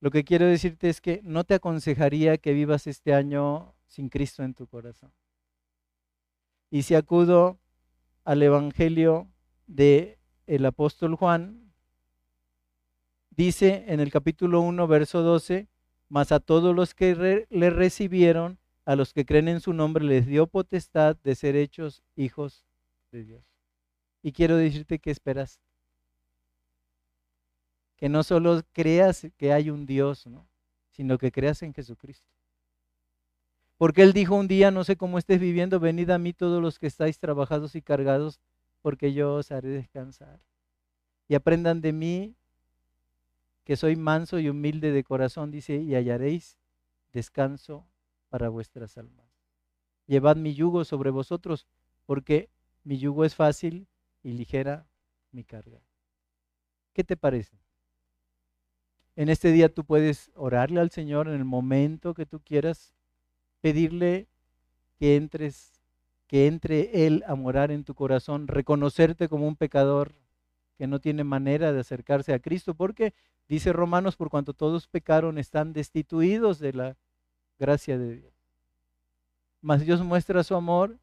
Lo 0.00 0.10
que 0.10 0.24
quiero 0.24 0.46
decirte 0.46 0.88
es 0.88 1.00
que 1.00 1.20
no 1.24 1.44
te 1.44 1.54
aconsejaría 1.54 2.38
que 2.38 2.52
vivas 2.52 2.86
este 2.86 3.14
año 3.14 3.74
sin 3.86 4.08
Cristo 4.08 4.42
en 4.42 4.54
tu 4.54 4.66
corazón. 4.66 5.12
Y 6.70 6.82
si 6.82 6.94
acudo 6.94 7.58
al 8.24 8.42
Evangelio 8.42 9.28
de 9.66 10.18
el 10.46 10.64
apóstol 10.66 11.14
Juan, 11.14 11.72
dice 13.30 13.84
en 13.88 14.00
el 14.00 14.10
capítulo 14.10 14.60
1, 14.60 14.86
verso 14.86 15.22
12, 15.22 15.68
mas 16.08 16.32
a 16.32 16.40
todos 16.40 16.74
los 16.74 16.94
que 16.94 17.46
le 17.48 17.70
recibieron, 17.70 18.58
a 18.86 18.94
los 18.94 19.12
que 19.12 19.26
creen 19.26 19.48
en 19.48 19.60
su 19.60 19.72
nombre, 19.72 20.04
les 20.04 20.26
dio 20.26 20.46
potestad 20.46 21.16
de 21.16 21.34
ser 21.34 21.56
hechos 21.56 22.02
hijos 22.14 22.64
de 23.10 23.24
Dios. 23.24 23.44
Y 24.22 24.32
quiero 24.32 24.56
decirte 24.56 25.00
que 25.00 25.10
esperas. 25.10 25.60
Que 27.96 28.08
no 28.08 28.22
solo 28.22 28.62
creas 28.72 29.26
que 29.36 29.52
hay 29.52 29.70
un 29.70 29.86
Dios, 29.86 30.26
¿no? 30.26 30.46
sino 30.92 31.18
que 31.18 31.32
creas 31.32 31.62
en 31.62 31.74
Jesucristo. 31.74 32.26
Porque 33.76 34.02
Él 34.02 34.12
dijo 34.12 34.36
un 34.36 34.46
día, 34.46 34.70
no 34.70 34.84
sé 34.84 34.96
cómo 34.96 35.18
estés 35.18 35.40
viviendo, 35.40 35.80
venid 35.80 36.08
a 36.10 36.18
mí 36.18 36.32
todos 36.32 36.62
los 36.62 36.78
que 36.78 36.86
estáis 36.86 37.18
trabajados 37.18 37.74
y 37.74 37.82
cargados, 37.82 38.40
porque 38.82 39.12
yo 39.12 39.34
os 39.34 39.50
haré 39.50 39.68
descansar. 39.68 40.40
Y 41.28 41.34
aprendan 41.34 41.80
de 41.80 41.92
mí, 41.92 42.36
que 43.64 43.76
soy 43.76 43.96
manso 43.96 44.38
y 44.38 44.48
humilde 44.48 44.92
de 44.92 45.02
corazón, 45.02 45.50
dice, 45.50 45.76
y 45.76 45.94
hallaréis 45.94 46.56
descanso 47.12 47.84
para 48.28 48.48
vuestras 48.48 48.96
almas. 48.98 49.26
Llevad 50.06 50.36
mi 50.36 50.54
yugo 50.54 50.84
sobre 50.84 51.10
vosotros, 51.10 51.66
porque 52.04 52.50
mi 52.84 52.98
yugo 52.98 53.24
es 53.24 53.34
fácil 53.34 53.88
y 54.22 54.32
ligera 54.32 54.86
mi 55.32 55.44
carga. 55.44 55.80
¿Qué 56.92 57.04
te 57.04 57.16
parece? 57.16 57.58
En 59.16 59.28
este 59.28 59.50
día 59.50 59.72
tú 59.72 59.84
puedes 59.84 60.30
orarle 60.34 60.80
al 60.80 60.90
Señor 60.90 61.28
en 61.28 61.34
el 61.34 61.44
momento 61.44 62.14
que 62.14 62.26
tú 62.26 62.40
quieras, 62.40 62.94
pedirle 63.60 64.28
que 64.98 65.16
entres, 65.16 65.80
que 66.26 66.46
entre 66.46 67.06
Él 67.06 67.24
a 67.26 67.34
morar 67.34 67.70
en 67.70 67.84
tu 67.84 67.94
corazón, 67.94 68.46
reconocerte 68.46 69.28
como 69.28 69.48
un 69.48 69.56
pecador 69.56 70.14
que 70.76 70.86
no 70.86 71.00
tiene 71.00 71.24
manera 71.24 71.72
de 71.72 71.80
acercarse 71.80 72.34
a 72.34 72.38
Cristo, 72.38 72.74
porque 72.74 73.14
dice 73.48 73.72
Romanos, 73.72 74.16
por 74.16 74.28
cuanto 74.28 74.52
todos 74.52 74.86
pecaron, 74.86 75.38
están 75.38 75.72
destituidos 75.72 76.58
de 76.58 76.72
la 76.74 76.96
gracia 77.58 77.98
de 77.98 78.16
Dios. 78.16 78.34
Mas 79.60 79.80
Dios 79.84 80.02
muestra 80.02 80.44
su 80.44 80.54
amor 80.54 80.98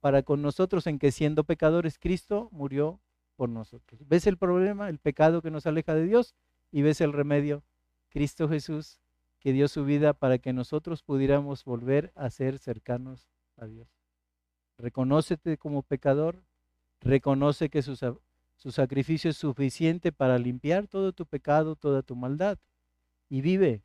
para 0.00 0.22
con 0.22 0.42
nosotros 0.42 0.86
en 0.86 0.98
que 0.98 1.12
siendo 1.12 1.44
pecadores 1.44 1.98
Cristo 1.98 2.48
murió 2.50 3.00
por 3.36 3.48
nosotros. 3.48 4.00
¿Ves 4.08 4.26
el 4.26 4.36
problema, 4.36 4.88
el 4.88 4.98
pecado 4.98 5.42
que 5.42 5.50
nos 5.50 5.66
aleja 5.66 5.94
de 5.94 6.04
Dios? 6.04 6.34
Y 6.70 6.82
ves 6.82 7.00
el 7.00 7.12
remedio, 7.12 7.62
Cristo 8.08 8.48
Jesús 8.48 8.98
que 9.42 9.52
dio 9.52 9.66
su 9.66 9.84
vida 9.84 10.12
para 10.12 10.38
que 10.38 10.52
nosotros 10.52 11.02
pudiéramos 11.02 11.64
volver 11.64 12.12
a 12.14 12.30
ser 12.30 12.58
cercanos 12.58 13.28
a 13.56 13.66
Dios. 13.66 13.88
Reconócete 14.78 15.58
como 15.58 15.82
pecador, 15.82 16.44
reconoce 17.00 17.68
que 17.68 17.82
su, 17.82 17.96
su 18.56 18.70
sacrificio 18.70 19.30
es 19.30 19.36
suficiente 19.36 20.12
para 20.12 20.38
limpiar 20.38 20.86
todo 20.86 21.12
tu 21.12 21.26
pecado, 21.26 21.74
toda 21.74 22.02
tu 22.02 22.14
maldad 22.14 22.58
y 23.28 23.40
vive 23.40 23.82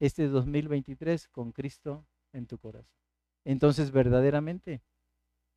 este 0.00 0.28
2023 0.28 1.28
con 1.28 1.52
Cristo 1.52 2.06
en 2.32 2.46
tu 2.46 2.58
corazón. 2.58 2.90
Entonces 3.44 3.90
verdaderamente 3.92 4.82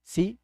sí 0.03 0.39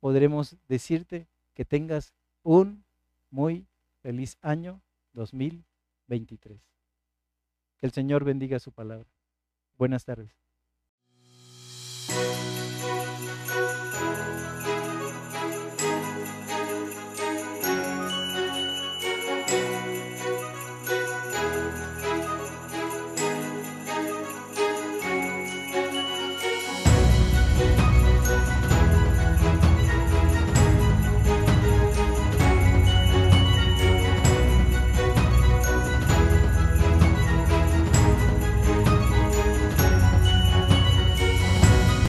podremos 0.00 0.56
decirte 0.68 1.28
que 1.54 1.64
tengas 1.64 2.14
un 2.42 2.84
muy 3.30 3.66
feliz 4.02 4.38
año 4.40 4.80
2023. 5.12 6.60
Que 7.78 7.86
el 7.86 7.92
Señor 7.92 8.24
bendiga 8.24 8.58
su 8.58 8.72
palabra. 8.72 9.08
Buenas 9.76 10.04
tardes. 10.04 10.39